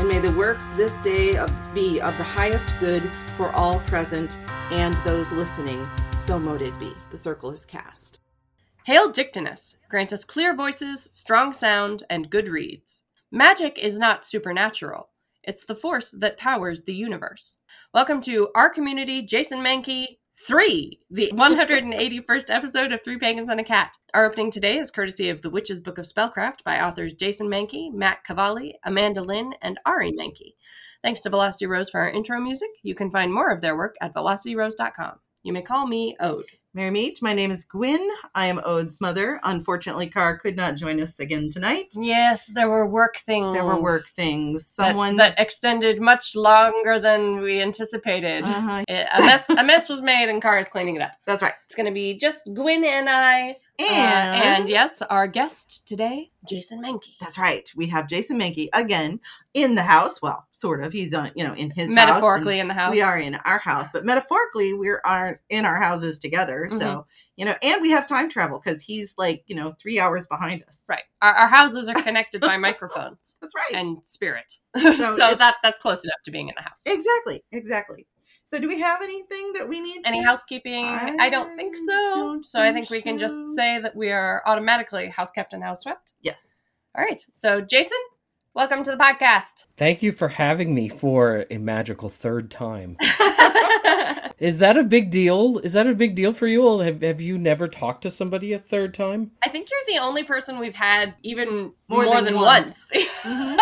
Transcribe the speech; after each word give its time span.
And 0.00 0.08
may 0.08 0.18
the 0.18 0.32
works 0.32 0.66
this 0.78 0.94
day 1.02 1.36
of, 1.36 1.52
be 1.74 2.00
of 2.00 2.16
the 2.16 2.24
highest 2.24 2.72
good 2.80 3.02
for 3.36 3.50
all 3.50 3.80
present 3.80 4.38
and 4.70 4.94
those 5.04 5.30
listening. 5.30 5.86
So 6.16 6.38
mote 6.38 6.62
it 6.62 6.80
be. 6.80 6.94
The 7.10 7.18
circle 7.18 7.50
is 7.50 7.66
cast. 7.66 8.20
Hail 8.86 9.10
Dictinus, 9.10 9.76
grant 9.90 10.14
us 10.14 10.24
clear 10.24 10.56
voices, 10.56 11.02
strong 11.02 11.52
sound, 11.52 12.04
and 12.08 12.30
good 12.30 12.48
reads. 12.48 13.02
Magic 13.30 13.78
is 13.78 13.98
not 13.98 14.24
supernatural, 14.24 15.10
it's 15.44 15.66
the 15.66 15.74
force 15.74 16.12
that 16.12 16.38
powers 16.38 16.84
the 16.84 16.94
universe. 16.94 17.58
Welcome 17.92 18.22
to 18.22 18.48
our 18.54 18.70
community, 18.70 19.20
Jason 19.20 19.58
Mankey 19.58 20.19
3, 20.46 20.98
the 21.10 21.30
181st 21.34 22.48
episode 22.48 22.92
of 22.92 23.00
Three 23.04 23.18
Pagans 23.18 23.50
and 23.50 23.60
a 23.60 23.64
Cat. 23.64 23.94
Our 24.14 24.24
opening 24.24 24.50
today 24.50 24.78
is 24.78 24.90
courtesy 24.90 25.28
of 25.28 25.42
The 25.42 25.50
Witch's 25.50 25.80
Book 25.80 25.98
of 25.98 26.06
Spellcraft 26.06 26.64
by 26.64 26.80
authors 26.80 27.12
Jason 27.12 27.46
Mankey, 27.46 27.92
Matt 27.92 28.24
Cavalli, 28.24 28.78
Amanda 28.84 29.20
Lynn, 29.20 29.52
and 29.60 29.78
Ari 29.84 30.12
Mankey. 30.12 30.54
Thanks 31.02 31.20
to 31.22 31.30
Velocity 31.30 31.66
Rose 31.66 31.90
for 31.90 32.00
our 32.00 32.10
intro 32.10 32.40
music. 32.40 32.70
You 32.82 32.94
can 32.94 33.10
find 33.10 33.32
more 33.32 33.50
of 33.50 33.60
their 33.60 33.76
work 33.76 33.96
at 34.00 34.14
velocityrose.com. 34.14 35.12
You 35.42 35.52
may 35.52 35.62
call 35.62 35.86
me 35.86 36.16
Ode. 36.20 36.59
Merry 36.72 36.90
meet. 36.92 37.20
My 37.20 37.34
name 37.34 37.50
is 37.50 37.64
Gwyn. 37.64 38.08
I 38.32 38.46
am 38.46 38.60
Ode's 38.64 39.00
mother. 39.00 39.40
Unfortunately, 39.42 40.06
Car 40.08 40.38
could 40.38 40.54
not 40.54 40.76
join 40.76 41.00
us 41.00 41.18
again 41.18 41.50
tonight. 41.50 41.86
Yes, 41.96 42.52
there 42.54 42.68
were 42.70 42.86
work 42.88 43.16
things. 43.16 43.54
There 43.54 43.64
were 43.64 43.80
work 43.82 44.02
things. 44.04 44.76
that- 44.76 44.86
Someone 44.90 45.16
that, 45.16 45.34
extended 45.36 46.00
much 46.00 46.36
longer 46.36 47.00
than 47.00 47.40
we 47.40 47.60
anticipated. 47.60 48.44
Uh-huh. 48.44 48.84
A 48.88 49.18
mess 49.18 49.50
a 49.50 49.64
mess 49.64 49.88
was 49.88 50.00
made 50.00 50.28
and 50.28 50.40
Car 50.40 50.60
is 50.60 50.68
cleaning 50.68 50.94
it 50.94 51.02
up. 51.02 51.10
That's 51.26 51.42
right. 51.42 51.54
It's 51.66 51.74
going 51.74 51.86
to 51.86 51.92
be 51.92 52.16
just 52.16 52.48
Gwyn 52.54 52.84
and 52.84 53.08
I. 53.10 53.56
uh, 53.82 53.92
And, 53.92 54.60
and 54.62 54.68
yes, 54.68 55.02
our 55.02 55.26
guest 55.26 55.86
today, 55.86 56.30
Jason 56.48 56.82
Mankey. 56.82 57.14
that's 57.20 57.38
right. 57.38 57.68
We 57.76 57.86
have 57.88 58.08
Jason 58.08 58.38
Mankey 58.38 58.68
again 58.72 59.20
in 59.54 59.74
the 59.74 59.82
house. 59.82 60.20
Well, 60.22 60.46
sort 60.50 60.82
of. 60.82 60.92
He's 60.92 61.12
on, 61.14 61.30
you 61.34 61.44
know, 61.44 61.54
in 61.54 61.70
his 61.70 61.88
Metaphorically 61.88 62.54
and 62.60 62.62
in 62.62 62.68
the 62.68 62.74
house. 62.74 62.92
We 62.92 63.02
are 63.02 63.18
in 63.18 63.34
our 63.36 63.58
house, 63.58 63.90
but 63.92 64.04
metaphorically, 64.04 64.74
we 64.74 64.88
are 64.90 65.40
in 65.48 65.64
our 65.64 65.80
houses 65.80 66.18
together. 66.18 66.66
Mm-hmm. 66.70 66.78
So 66.80 67.06
you 67.36 67.46
know, 67.46 67.54
and 67.62 67.80
we 67.80 67.90
have 67.90 68.06
time 68.06 68.28
travel 68.28 68.60
because 68.62 68.82
he's 68.82 69.14
like 69.16 69.44
you 69.46 69.56
know 69.56 69.72
three 69.80 69.98
hours 69.98 70.26
behind 70.26 70.62
us. 70.68 70.82
Right. 70.88 71.04
Our, 71.22 71.32
our 71.32 71.48
houses 71.48 71.88
are 71.88 71.94
connected 71.94 72.40
by 72.42 72.56
microphones 72.58 73.38
That's 73.40 73.54
right. 73.54 73.80
and 73.80 74.04
spirit. 74.04 74.52
so 74.78 74.88
it's- 74.88 75.38
that 75.38 75.56
that's 75.62 75.80
close 75.80 76.04
enough 76.04 76.20
to 76.24 76.30
being 76.30 76.48
in 76.48 76.54
the 76.56 76.62
house. 76.62 76.82
exactly. 76.86 77.42
Exactly. 77.52 78.06
So, 78.50 78.58
do 78.58 78.66
we 78.66 78.80
have 78.80 79.00
anything 79.00 79.52
that 79.52 79.68
we 79.68 79.78
need? 79.78 80.02
Any 80.04 80.22
to- 80.22 80.24
housekeeping? 80.24 80.84
I, 80.84 81.30
don't 81.30 81.54
think 81.54 81.76
so. 81.76 81.86
don't 81.86 82.44
so 82.44 82.60
I 82.60 82.72
think 82.72 82.88
think 82.88 82.90
we 82.90 83.00
can 83.00 83.16
just 83.16 83.46
say 83.54 83.78
that 83.78 83.94
we 83.94 84.10
are 84.10 84.42
automatically 84.44 85.08
house 85.08 85.30
kept 85.30 85.52
and 85.52 85.62
house 85.62 85.82
swept. 85.82 86.14
Yes. 86.20 86.60
All 86.98 87.04
right. 87.04 87.24
So 87.30 87.60
Jason, 87.60 87.98
welcome 88.52 88.82
to 88.82 88.90
the 88.90 88.96
podcast. 88.96 89.66
Thank 89.76 90.02
you 90.02 90.10
for 90.10 90.26
having 90.26 90.74
me 90.74 90.88
for 90.88 91.46
a 91.48 91.58
magical 91.58 92.08
third 92.08 92.50
time. 92.50 92.96
Is 94.40 94.58
that 94.58 94.76
a 94.76 94.82
big 94.82 95.10
deal? 95.10 95.58
Is 95.58 95.74
that 95.74 95.86
a 95.86 95.94
big 95.94 96.16
deal 96.16 96.32
for 96.32 96.48
you? 96.48 96.80
Have, 96.80 97.02
have 97.02 97.20
you 97.20 97.38
never 97.38 97.68
talked 97.68 98.02
to 98.02 98.10
somebody 98.10 98.52
a 98.52 98.58
third 98.58 98.94
time? 98.94 99.30
I 99.44 99.48
think 99.48 99.68
you're 99.70 99.96
the 99.96 100.04
only 100.04 100.24
person 100.24 100.58
we've 100.58 100.74
had 100.74 101.14
even 101.22 101.72
More 101.86 102.02
more, 102.02 102.14
than 102.16 102.24
than, 102.24 102.34
once. 102.34 102.90
once. 102.92 103.06
Mhm. 103.22 103.58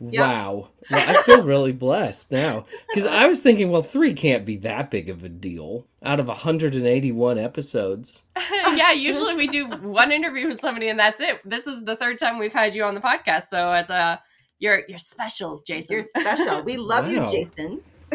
Yep. 0.00 0.26
Wow. 0.26 0.68
Well, 0.90 1.10
I 1.10 1.22
feel 1.22 1.42
really 1.42 1.72
blessed 1.72 2.32
now. 2.32 2.64
Because 2.88 3.06
I 3.06 3.28
was 3.28 3.40
thinking, 3.40 3.70
well, 3.70 3.82
three 3.82 4.14
can't 4.14 4.46
be 4.46 4.56
that 4.58 4.90
big 4.90 5.10
of 5.10 5.22
a 5.22 5.28
deal 5.28 5.86
out 6.02 6.18
of 6.18 6.26
181 6.26 7.38
episodes. 7.38 8.22
yeah, 8.74 8.92
usually 8.92 9.34
we 9.36 9.46
do 9.46 9.68
one 9.68 10.10
interview 10.10 10.48
with 10.48 10.60
somebody 10.60 10.88
and 10.88 10.98
that's 10.98 11.20
it. 11.20 11.40
This 11.44 11.66
is 11.66 11.84
the 11.84 11.96
third 11.96 12.18
time 12.18 12.38
we've 12.38 12.54
had 12.54 12.74
you 12.74 12.84
on 12.84 12.94
the 12.94 13.00
podcast, 13.00 13.44
so 13.44 13.72
it's 13.74 13.90
uh 13.90 14.16
you're 14.58 14.82
you're 14.88 14.98
special, 14.98 15.62
Jason. 15.66 15.94
You're 15.94 16.02
special. 16.02 16.62
We 16.62 16.76
love 16.76 17.08
you, 17.08 17.24
Jason. 17.24 17.80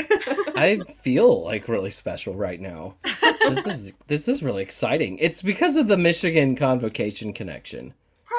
I 0.56 0.80
feel 1.02 1.44
like 1.44 1.68
really 1.68 1.90
special 1.90 2.36
right 2.36 2.60
now. 2.60 2.96
This 3.50 3.68
is 3.68 3.94
this 4.08 4.28
is 4.28 4.44
really 4.44 4.62
exciting. 4.64 5.18
It's 5.20 5.42
because 5.42 5.78
of 5.78 5.88
the 5.88 5.98
Michigan 5.98 6.56
convocation 6.56 7.34
connection. 7.34 7.94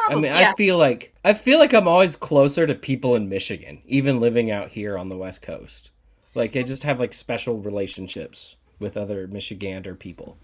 I 0.09 0.15
mean, 0.15 0.25
yeah. 0.25 0.51
I 0.51 0.55
feel 0.55 0.79
like 0.79 1.15
I 1.25 1.35
feel 1.35 1.59
like 1.59 1.73
I'm 1.73 1.89
always 1.89 2.17
closer 2.17 2.67
to 2.67 2.75
people 2.75 3.17
in 3.17 3.29
Michigan, 3.29 3.83
even 3.87 4.21
living 4.21 4.51
out 4.51 4.69
here 4.71 4.97
on 4.97 5.09
the 5.09 5.17
West 5.17 5.43
Coast. 5.43 5.91
Like 6.35 6.57
I 6.57 6.63
just 6.63 6.85
have 6.85 7.01
like 7.01 7.15
special 7.15 7.61
relationships 7.61 8.57
with 8.79 8.97
other 8.97 9.27
Michigander 9.27 9.99
people. 9.99 10.37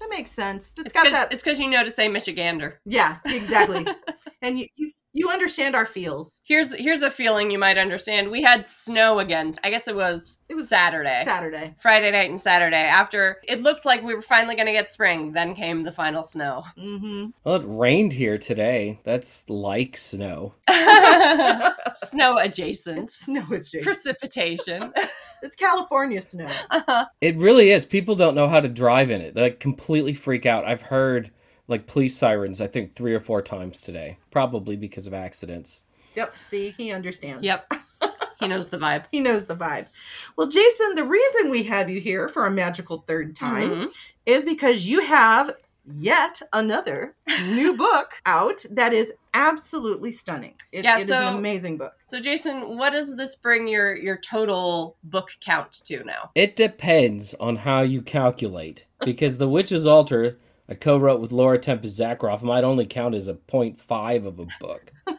that 0.00 0.10
makes 0.10 0.30
sense. 0.30 0.72
It's 0.76 0.86
it's 0.86 0.92
got 0.92 1.04
because 1.04 1.18
that. 1.18 1.32
it's 1.32 1.42
because 1.42 1.60
you 1.60 1.68
know 1.68 1.84
to 1.84 1.90
say 1.90 2.08
Michigander. 2.08 2.74
yeah, 2.84 3.18
exactly. 3.24 3.86
and 4.42 4.58
you, 4.58 4.66
you 4.76 4.90
you 5.16 5.30
understand 5.30 5.74
our 5.74 5.86
feels. 5.86 6.42
Here's 6.44 6.74
here's 6.74 7.02
a 7.02 7.10
feeling 7.10 7.50
you 7.50 7.58
might 7.58 7.78
understand. 7.78 8.30
We 8.30 8.42
had 8.42 8.66
snow 8.66 9.18
again. 9.18 9.54
I 9.64 9.70
guess 9.70 9.88
it 9.88 9.96
was 9.96 10.40
It 10.50 10.54
was 10.54 10.68
Saturday. 10.68 11.22
Saturday. 11.24 11.74
Friday 11.78 12.10
night 12.10 12.28
and 12.28 12.38
Saturday. 12.38 12.76
After 12.76 13.38
it 13.48 13.62
looked 13.62 13.86
like 13.86 14.02
we 14.02 14.14
were 14.14 14.20
finally 14.20 14.54
going 14.56 14.66
to 14.66 14.72
get 14.72 14.92
spring, 14.92 15.32
then 15.32 15.54
came 15.54 15.84
the 15.84 15.92
final 15.92 16.22
snow. 16.22 16.64
Mm-hmm. 16.78 17.30
Well, 17.44 17.56
it 17.56 17.64
rained 17.64 18.12
here 18.12 18.36
today. 18.36 19.00
That's 19.04 19.48
like 19.48 19.96
snow. 19.96 20.54
snow 21.94 22.36
adjacent. 22.38 23.10
Snow 23.10 23.46
is 23.52 23.70
Jason. 23.70 23.84
Precipitation. 23.84 24.92
It's 25.42 25.54
California 25.54 26.22
snow. 26.22 26.50
Uh-huh. 26.70 27.04
It 27.20 27.36
really 27.36 27.68
is. 27.70 27.84
People 27.84 28.16
don't 28.16 28.34
know 28.34 28.48
how 28.48 28.58
to 28.58 28.68
drive 28.68 29.10
in 29.10 29.20
it. 29.20 29.34
They 29.34 29.42
like 29.42 29.60
completely 29.60 30.14
freak 30.14 30.46
out. 30.46 30.64
I've 30.64 30.80
heard 30.80 31.30
like 31.68 31.86
police 31.86 32.16
sirens. 32.16 32.60
I 32.60 32.66
think 32.66 32.94
three 32.94 33.14
or 33.14 33.20
four 33.20 33.42
times 33.42 33.80
today, 33.80 34.18
probably 34.30 34.76
because 34.76 35.06
of 35.06 35.14
accidents. 35.14 35.84
Yep. 36.14 36.34
See, 36.50 36.70
he 36.70 36.92
understands. 36.92 37.42
Yep. 37.44 37.72
He 38.38 38.48
knows 38.48 38.68
the 38.68 38.76
vibe. 38.76 39.04
He 39.10 39.20
knows 39.20 39.46
the 39.46 39.56
vibe. 39.56 39.86
Well, 40.36 40.46
Jason, 40.46 40.94
the 40.94 41.04
reason 41.04 41.50
we 41.50 41.62
have 41.62 41.88
you 41.88 42.00
here 42.02 42.28
for 42.28 42.44
a 42.44 42.50
magical 42.50 42.98
third 43.06 43.34
time 43.34 43.70
Mhm. 43.70 43.92
is 44.26 44.44
because 44.44 44.84
you 44.84 45.00
have 45.00 45.54
yet 45.94 46.42
another 46.52 47.14
new 47.46 47.74
book 47.78 48.20
out 48.26 48.62
that 48.70 48.92
is 48.92 49.14
absolutely 49.32 50.12
stunning. 50.12 50.52
It, 50.70 50.84
Yeah, 50.84 50.98
it 50.98 51.04
is 51.04 51.10
an 51.10 51.32
so- 51.32 51.38
amazing 51.38 51.78
book. 51.78 51.94
So 52.04 52.20
Jason, 52.20 52.76
what 52.76 52.90
does 52.90 53.16
this 53.16 53.34
bring 53.36 53.66
your 53.66 53.96
your 53.96 54.18
total 54.18 54.96
book 55.02 55.30
count 55.40 55.72
to 55.86 56.04
now? 56.04 56.30
It 56.34 56.56
depends 56.56 57.32
on 57.40 57.56
how 57.56 57.80
you 57.80 58.02
calculate, 58.02 58.84
because 59.02 59.38
The 59.38 59.48
Witch's 59.48 59.86
Altar, 59.86 60.36
I 60.68 60.74
co-wrote 60.74 61.20
with 61.20 61.32
Laura 61.32 61.58
Tempest 61.58 61.98
Zakroff, 61.98 62.42
might 62.42 62.64
only 62.64 62.86
count 62.86 63.14
as 63.14 63.28
a 63.28 63.34
0.5 63.34 64.26
of 64.26 64.38
a 64.40 64.46
book. 64.60 64.92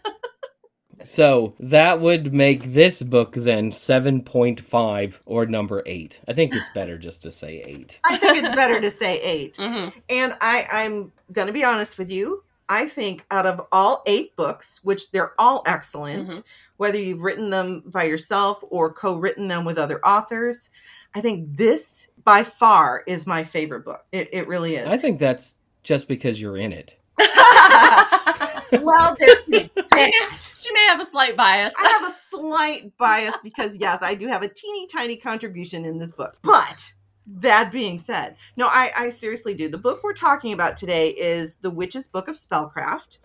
so 1.03 1.53
that 1.59 1.99
would 2.01 2.33
make 2.33 2.73
this 2.73 3.01
book 3.01 3.33
then 3.33 3.71
7.5 3.71 5.21
or 5.25 5.45
number 5.45 5.83
8. 5.85 6.21
I 6.27 6.33
think 6.33 6.53
it's 6.55 6.69
better 6.71 6.97
just 6.97 7.21
to 7.23 7.31
say 7.31 7.61
8. 7.65 7.99
I 8.05 8.17
think 8.17 8.43
it's 8.43 8.55
better 8.55 8.81
to 8.81 8.91
say 8.91 9.21
8 9.21 9.55
hmm 9.59 9.89
And 10.09 10.33
I, 10.41 10.67
I'm 10.71 11.11
going 11.31 11.47
to 11.47 11.53
be 11.53 11.63
honest 11.63 11.97
with 11.97 12.11
you. 12.11 12.43
I 12.69 12.87
think 12.89 13.25
out 13.31 13.45
of 13.45 13.61
all 13.71 14.03
eight 14.05 14.35
books, 14.35 14.81
which 14.83 15.11
they're 15.11 15.31
all 15.39 15.63
excellent, 15.65 16.29
Mhm. 16.29 16.43
whether 16.75 16.99
you've 16.99 17.21
written 17.21 17.49
them 17.49 17.81
by 17.85 18.03
yourself 18.03 18.61
or 18.69 18.91
co 18.91 19.15
written 19.15 19.47
them 19.47 19.63
with 19.63 19.77
other 19.77 20.05
authors, 20.05 20.69
I 21.17 21.21
think 21.21 21.57
this 21.57 22.09
by 22.23 22.43
far 22.43 23.03
is 23.07 23.25
my 23.25 23.43
favorite 23.43 23.83
book. 23.83 24.05
It, 24.11 24.29
it 24.31 24.47
really 24.47 24.75
is. 24.75 24.85
I 24.85 24.97
think 24.97 25.19
that's 25.19 25.55
just 25.81 26.07
because 26.07 26.39
you're 26.39 26.57
in 26.57 26.71
it. 26.71 26.95
well, 27.17 29.15
there's 29.19 29.43
that. 29.75 30.53
She 30.55 30.71
may 30.71 30.85
have 30.89 30.99
a 30.99 31.05
slight 31.05 31.35
bias. 31.35 31.73
I 31.75 31.87
have 31.87 32.07
a 32.07 32.15
slight 32.15 32.95
bias 32.99 33.33
because, 33.43 33.77
yes, 33.77 34.03
I 34.03 34.13
do 34.13 34.27
have 34.27 34.43
a 34.43 34.47
teeny 34.47 34.85
tiny 34.85 35.15
contribution 35.15 35.85
in 35.85 35.97
this 35.97 36.11
book. 36.11 36.37
But 36.43 36.93
that 37.25 37.71
being 37.71 37.97
said, 37.97 38.35
no, 38.55 38.67
I, 38.67 38.91
I 38.95 39.09
seriously 39.09 39.55
do. 39.55 39.69
The 39.69 39.79
book 39.79 40.01
we're 40.03 40.13
talking 40.13 40.53
about 40.53 40.77
today 40.77 41.09
is 41.09 41.55
The 41.55 41.71
Witch's 41.71 42.07
Book 42.07 42.27
of 42.27 42.35
Spellcraft, 42.35 43.17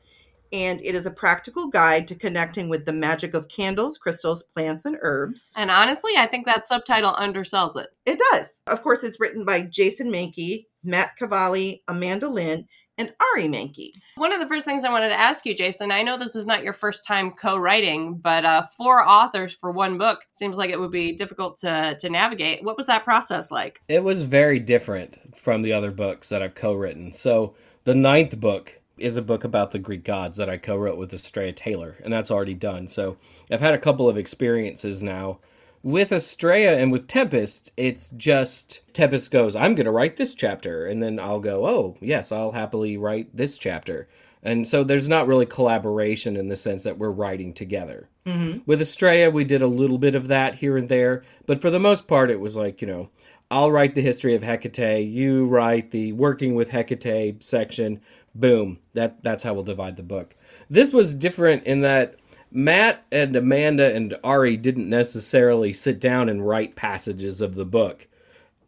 and 0.53 0.81
it 0.83 0.95
is 0.95 1.07
a 1.07 1.11
practical 1.11 1.69
guide 1.69 2.07
to 2.09 2.15
connecting 2.15 2.69
with 2.69 2.85
the 2.85 2.93
magic 2.93 3.35
of 3.35 3.49
candles, 3.49 3.99
crystals, 3.99 4.43
plants, 4.55 4.85
and 4.85 4.97
herbs. 5.01 5.53
and 5.57 5.71
honestly, 5.71 6.13
I 6.17 6.27
think 6.27 6.47
that 6.47 6.69
subtitle 6.69 7.15
undersells 7.15 7.77
it. 7.77 7.89
It 8.07 8.21
does. 8.31 8.63
Of 8.67 8.83
course, 8.83 9.05
it's 9.05 9.21
written 9.21 9.45
by 9.45 9.63
Jason 9.63 10.11
Mankey, 10.11 10.67
Matt 10.85 11.17
Cavalli, 11.17 11.83
Amanda 11.89 12.29
Lynn, 12.29 12.67
and 12.99 13.13
Ari 13.21 13.49
Mankey. 13.49 13.93
One 14.17 14.33
of 14.33 14.41
the 14.41 14.47
first 14.47 14.67
things 14.67 14.85
I 14.85 14.91
wanted 14.91 15.09
to 15.09 15.19
ask 15.19 15.47
you, 15.47 15.55
Jason, 15.55 15.91
I 15.91 16.03
know 16.03 16.19
this 16.19 16.37
is 16.37 16.47
not 16.47 16.63
your 16.63 16.75
first 16.75 17.07
time 17.07 17.33
co-writing, 17.33 18.17
but 18.17 18.45
uh, 18.45 18.63
four 18.77 19.07
authors 19.07 19.55
for 19.55 19.73
one 19.73 19.97
book 19.97 20.21
seems 20.33 20.59
like 20.59 20.71
it 20.71 20.79
would 20.79 20.91
be 20.91 21.15
difficult 21.15 21.59
to 21.61 21.97
to 21.99 22.11
navigate. 22.11 22.63
What 22.63 22.77
was 22.77 22.87
that 22.87 23.05
process 23.05 23.51
like? 23.51 23.81
It 23.89 24.05
was 24.05 24.23
very 24.23 24.59
different 24.59 25.19
from 25.35 25.63
the 25.63 25.73
other 25.73 25.91
books 25.91 26.29
that 26.29 26.43
I've 26.43 26.55
co-written. 26.55 27.13
So 27.13 27.55
the 27.85 27.95
ninth 27.95 28.39
book 28.39 28.79
is 28.99 29.17
a 29.17 29.23
book 29.23 29.45
about 29.45 29.71
the 29.71 29.79
Greek 29.79 30.05
gods 30.05 30.39
that 30.39 30.49
I 30.49 30.57
co-wrote 30.57 30.99
with 30.99 31.13
Astrea 31.13 31.55
Taylor, 31.55 31.97
and 32.05 32.13
that's 32.13 32.31
already 32.31 32.55
done. 32.55 32.89
So 32.89 33.17
I've 33.51 33.61
had 33.61 33.75
a 33.75 33.79
couple 33.79 34.09
of 34.09 34.19
experiences 34.19 35.03
now. 35.03 35.39
With 35.83 36.11
Astrea 36.11 36.81
and 36.81 36.93
with 36.93 37.09
Tempest, 37.09 37.73
it's 37.77 38.11
just 38.11 38.83
Tempest 38.95 39.33
goes, 39.33 39.57
I'm 39.57 39.75
going 39.75 39.87
to 39.87 39.91
write 39.91 40.17
this 40.17 40.35
chapter. 40.35 40.87
And 40.87 41.03
then 41.03 41.19
I'll 41.19 41.41
go, 41.41 41.67
oh, 41.67 41.97
yes, 42.01 42.31
I'll 42.31 42.53
happily 42.53 42.97
write 42.97 43.37
this 43.37 43.59
chapter. 43.59 44.07
And 44.45 44.67
so 44.69 44.85
there's 44.85 45.09
not 45.09 45.27
really 45.27 45.47
collaboration 45.47 46.37
in 46.37 46.49
the 46.49 46.57
sense 46.57 46.85
that 46.85 46.99
we're 46.99 47.11
writing 47.11 47.53
together. 47.53 48.09
Mm-hmm. 48.27 48.61
With 48.65 48.81
Astrea, 48.81 49.33
we 49.33 49.43
did 49.43 49.63
a 49.63 49.67
little 49.67 49.99
bit 49.99 50.15
of 50.15 50.29
that 50.29 50.57
here 50.57 50.77
and 50.77 50.89
there. 50.89 51.25
But 51.47 51.61
for 51.61 51.71
the 51.71 51.81
most 51.81 52.07
part, 52.07 52.31
it 52.31 52.41
was 52.41 52.57
like, 52.57 52.81
you 52.81 52.87
know, 52.87 53.11
I'll 53.51 53.71
write 53.71 53.95
the 53.95 54.01
history 54.03 54.35
of 54.35 54.43
Hecate, 54.43 55.07
you 55.07 55.47
write 55.47 55.91
the 55.91 56.13
working 56.13 56.55
with 56.55 56.71
Hecate 56.71 57.43
section. 57.43 58.01
Boom. 58.35 58.79
That 58.95 59.23
that's 59.23 59.43
how 59.43 59.55
we'll 59.55 59.63
divide 59.63 59.97
the 59.97 60.03
book. 60.03 60.35
This 60.71 60.93
was 60.93 61.15
different 61.15 61.65
in 61.65 61.81
that 61.83 62.17
Matt 62.51 63.05
and 63.11 63.35
Amanda 63.35 63.95
and 63.95 64.17
Ari 64.23 64.57
didn't 64.57 64.89
necessarily 64.89 65.73
sit 65.73 66.01
down 66.01 66.29
and 66.29 66.47
write 66.47 66.77
passages 66.77 67.41
of 67.41 67.55
the 67.55 67.65
book. 67.65 68.07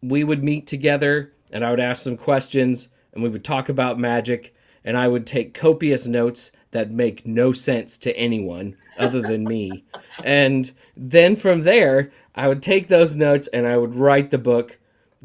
We 0.02 0.24
would 0.24 0.42
meet 0.42 0.66
together 0.66 1.32
and 1.50 1.64
I 1.64 1.70
would 1.70 1.80
ask 1.80 2.02
some 2.02 2.16
questions 2.16 2.88
and 3.12 3.22
we 3.22 3.28
would 3.28 3.44
talk 3.44 3.68
about 3.68 3.98
magic 3.98 4.54
and 4.84 4.96
I 4.96 5.08
would 5.08 5.26
take 5.26 5.54
copious 5.54 6.06
notes 6.06 6.50
that 6.72 6.90
make 6.90 7.26
no 7.26 7.52
sense 7.52 7.96
to 7.98 8.16
anyone 8.16 8.76
other 8.98 9.20
than 9.20 9.44
me. 9.44 9.84
And 10.24 10.70
then 10.96 11.36
from 11.36 11.62
there, 11.62 12.10
I 12.34 12.48
would 12.48 12.62
take 12.62 12.88
those 12.88 13.16
notes 13.16 13.48
and 13.48 13.66
I 13.66 13.76
would 13.76 13.94
write 13.94 14.30
the 14.30 14.38
book 14.38 14.78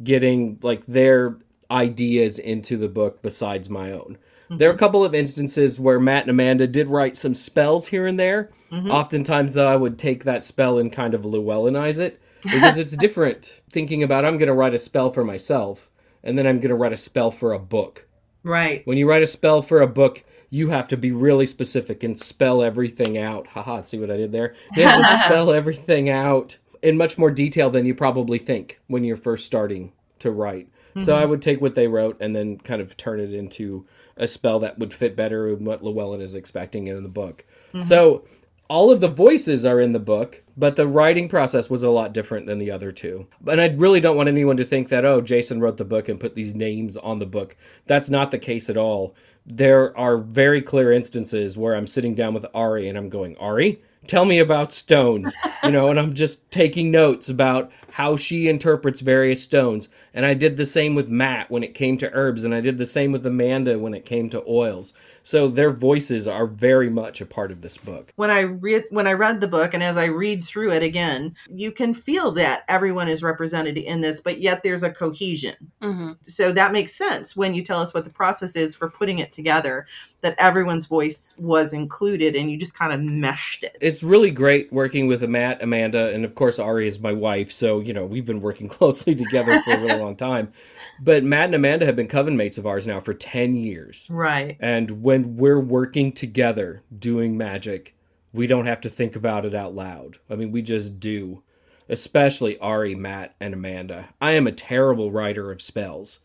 getting 0.03 0.59
like 0.62 0.85
their 0.85 1.38
ideas 1.71 2.39
into 2.39 2.77
the 2.77 2.88
book 2.88 3.21
besides 3.21 3.69
my 3.69 3.92
own. 3.92 4.18
There 4.49 4.67
are 4.67 4.71
a 4.71 4.73
mm-hmm. 4.73 4.79
couple 4.79 5.05
of 5.05 5.13
instances 5.13 5.79
where 5.79 5.99
Matt 5.99 6.23
and 6.23 6.31
Amanda 6.31 6.67
did 6.67 6.87
write 6.87 7.15
some 7.15 7.33
spells 7.33 7.87
here 7.87 8.07
and 8.07 8.19
there. 8.19 8.49
Mm-hmm. 8.71 8.91
Oftentimes, 8.91 9.53
though, 9.53 9.67
I 9.67 9.75
would 9.75 9.97
take 9.99 10.23
that 10.23 10.43
spell 10.43 10.79
and 10.79 10.91
kind 10.91 11.13
of 11.13 11.21
Llewellynize 11.21 11.99
it 11.99 12.21
because 12.43 12.77
it's 12.77 12.97
different 12.97 13.61
thinking 13.69 14.03
about 14.03 14.25
I'm 14.25 14.37
going 14.37 14.47
to 14.47 14.53
write 14.53 14.73
a 14.73 14.79
spell 14.79 15.11
for 15.11 15.23
myself 15.23 15.89
and 16.23 16.37
then 16.37 16.47
I'm 16.47 16.59
going 16.59 16.69
to 16.69 16.75
write 16.75 16.93
a 16.93 16.97
spell 16.97 17.31
for 17.31 17.53
a 17.53 17.59
book. 17.59 18.05
Right. 18.43 18.85
When 18.85 18.97
you 18.97 19.07
write 19.07 19.23
a 19.23 19.27
spell 19.27 19.61
for 19.61 19.81
a 19.81 19.87
book, 19.87 20.23
you 20.49 20.69
have 20.69 20.87
to 20.89 20.97
be 20.97 21.11
really 21.11 21.45
specific 21.45 22.03
and 22.03 22.17
spell 22.17 22.63
everything 22.63 23.17
out. 23.17 23.47
Haha, 23.47 23.81
see 23.81 23.99
what 23.99 24.11
I 24.11 24.17
did 24.17 24.31
there? 24.31 24.55
You 24.75 24.83
have 24.83 24.99
to 24.99 25.25
spell 25.25 25.51
everything 25.51 26.09
out 26.09 26.57
in 26.81 26.97
much 26.97 27.17
more 27.17 27.31
detail 27.31 27.69
than 27.69 27.85
you 27.85 27.93
probably 27.93 28.39
think 28.39 28.79
when 28.87 29.03
you're 29.03 29.15
first 29.15 29.45
starting 29.45 29.91
to 30.19 30.31
write. 30.31 30.69
So 30.99 31.13
mm-hmm. 31.13 31.21
I 31.21 31.25
would 31.25 31.41
take 31.41 31.61
what 31.61 31.75
they 31.75 31.87
wrote 31.87 32.17
and 32.19 32.35
then 32.35 32.57
kind 32.57 32.81
of 32.81 32.97
turn 32.97 33.19
it 33.19 33.33
into 33.33 33.85
a 34.19 34.27
spell 34.27 34.60
that 34.60 34.77
would 34.77 34.94
fit 34.94 35.16
better 35.16 35.50
with 35.50 35.62
what 35.62 35.83
Llewellyn 35.83 36.21
is 36.21 36.36
expecting 36.36 36.86
in 36.86 37.01
the 37.01 37.10
book. 37.10 37.45
Mm-hmm. 37.74 37.81
So 37.81 38.25
all 38.69 38.92
of 38.92 39.01
the 39.01 39.07
voices 39.07 39.66
are 39.66 39.80
in 39.80 39.94
the 39.94 40.00
book, 40.00 40.44
but 40.56 40.75
the 40.75 40.88
writing 40.88 41.27
process 41.27 41.69
was 41.69 41.81
a 41.81 41.89
lot 41.89 42.13
different 42.13 42.45
than 42.45 42.60
the 42.60 42.69
other 42.69 42.92
two. 42.92 43.25
And 43.48 43.60
I 43.60 43.69
really 43.69 44.00
don't 44.00 44.18
want 44.18 44.30
anyone 44.30 44.57
to 44.57 44.66
think 44.66 44.89
that, 44.89 45.06
oh, 45.06 45.21
Jason 45.21 45.60
wrote 45.60 45.77
the 45.77 45.86
book 45.86 46.07
and 46.07 46.19
put 46.19 46.36
these 46.36 46.54
names 46.54 46.95
on 46.95 47.18
the 47.18 47.25
book. 47.25 47.56
That's 47.88 48.12
not 48.12 48.30
the 48.30 48.38
case 48.38 48.69
at 48.69 48.77
all. 48.77 49.16
There 49.44 49.98
are 49.98 50.18
very 50.18 50.62
clear 50.62 50.92
instances 50.92 51.57
where 51.57 51.75
I'm 51.75 51.88
sitting 51.88 52.13
down 52.13 52.36
with 52.36 52.45
Ari 52.54 52.88
and 52.88 52.95
I'm 52.95 53.10
going, 53.10 53.36
Ari, 53.38 53.81
tell 54.06 54.25
me 54.25 54.38
about 54.38 54.71
stones, 54.71 55.33
you 55.63 55.71
know, 55.71 55.89
and 55.89 56.00
I'm 56.00 56.13
just 56.13 56.51
taking 56.51 56.92
notes 56.92 57.30
about 57.30 57.71
how 57.94 58.18
she 58.18 58.48
interprets 58.48 59.01
various 59.01 59.44
stones. 59.44 59.89
And 60.13 60.25
I 60.25 60.33
did 60.33 60.57
the 60.57 60.65
same 60.65 60.95
with 60.95 61.09
Matt 61.09 61.51
when 61.51 61.63
it 61.63 61.75
came 61.75 61.97
to 62.00 62.11
herbs, 62.13 62.44
and 62.44 62.53
I 62.53 62.61
did 62.61 62.77
the 62.77 62.85
same 62.85 63.11
with 63.11 63.25
Amanda 63.25 63.77
when 63.77 63.94
it 63.94 64.06
came 64.06 64.29
to 64.31 64.44
oils. 64.47 64.94
So 65.23 65.47
their 65.47 65.71
voices 65.71 66.27
are 66.27 66.47
very 66.47 66.89
much 66.89 67.21
a 67.21 67.25
part 67.25 67.51
of 67.51 67.61
this 67.61 67.77
book. 67.77 68.11
When 68.15 68.31
I 68.31 68.41
read 68.41 68.85
when 68.89 69.06
I 69.06 69.13
read 69.13 69.41
the 69.41 69.47
book 69.47 69.73
and 69.73 69.83
as 69.83 69.95
I 69.97 70.06
read 70.06 70.44
through 70.44 70.71
it 70.71 70.81
again, 70.81 71.35
you 71.53 71.71
can 71.71 71.94
feel 71.94 72.31
that 72.31 72.63
everyone 72.67 73.07
is 73.07 73.21
represented 73.21 73.77
in 73.77 74.01
this, 74.01 74.21
but 74.21 74.39
yet 74.39 74.63
there's 74.63 74.81
a 74.81 74.91
cohesion. 74.91 75.56
Mm-hmm. 75.81 76.13
So 76.27 76.51
that 76.53 76.71
makes 76.71 76.95
sense 76.95 77.35
when 77.35 77.53
you 77.53 77.63
tell 77.63 77.79
us 77.79 77.94
what 77.94 78.06
the 78.06 78.09
process 78.09 78.56
is 78.56 78.73
for 78.73 78.89
putting 78.89 79.19
it 79.19 79.31
together, 79.31 79.85
that 80.21 80.35
everyone's 80.39 80.88
voice 80.88 81.35
was 81.38 81.73
included 81.73 82.35
and 82.35 82.50
you 82.50 82.57
just 82.57 82.77
kind 82.77 82.91
of 82.91 83.00
meshed 83.00 83.63
it. 83.63 83.77
It's 83.81 84.03
really 84.03 84.31
great 84.31 84.71
working 84.73 85.07
with 85.07 85.21
Matt, 85.27 85.61
Amanda, 85.61 86.13
and 86.13 86.25
of 86.25 86.35
course 86.35 86.57
Ari 86.59 86.88
is 86.88 87.00
my 87.00 87.13
wife. 87.13 87.51
So 87.51 87.79
you 87.81 87.94
know 87.94 88.06
we've 88.06 88.25
been 88.25 88.41
working 88.41 88.67
closely 88.79 89.15
together 89.15 89.61
for 89.61 89.73
a 89.73 89.79
really 89.79 89.98
long 89.99 90.15
time. 90.15 90.51
But 90.99 91.23
Matt 91.23 91.45
and 91.45 91.55
Amanda 91.55 91.85
have 91.85 91.95
been 91.95 92.07
coven 92.07 92.37
mates 92.37 92.57
of 92.57 92.65
ours 92.65 92.87
now 92.87 92.99
for 92.99 93.13
ten 93.13 93.55
years. 93.55 94.07
Right. 94.09 94.57
And 94.59 95.03
when 95.03 95.37
we're 95.37 95.59
working 95.59 96.11
together 96.11 96.83
doing 96.97 97.37
magic, 97.37 97.95
we 98.33 98.47
don't 98.47 98.67
have 98.67 98.81
to 98.81 98.89
think 98.89 99.15
about 99.15 99.45
it 99.45 99.53
out 99.53 99.73
loud. 99.73 100.17
I 100.29 100.35
mean, 100.35 100.51
we 100.51 100.61
just 100.61 100.99
do. 100.99 101.43
Especially 101.91 102.55
Ari, 102.59 102.93
Matt, 102.93 103.33
and 103.39 103.53
Amanda. 103.53 104.09
I 104.21 104.33
am 104.33 104.45
a 104.45 104.51
terrible 104.51 105.11
writer 105.11 105.51
of 105.51 105.59
spells 105.59 106.19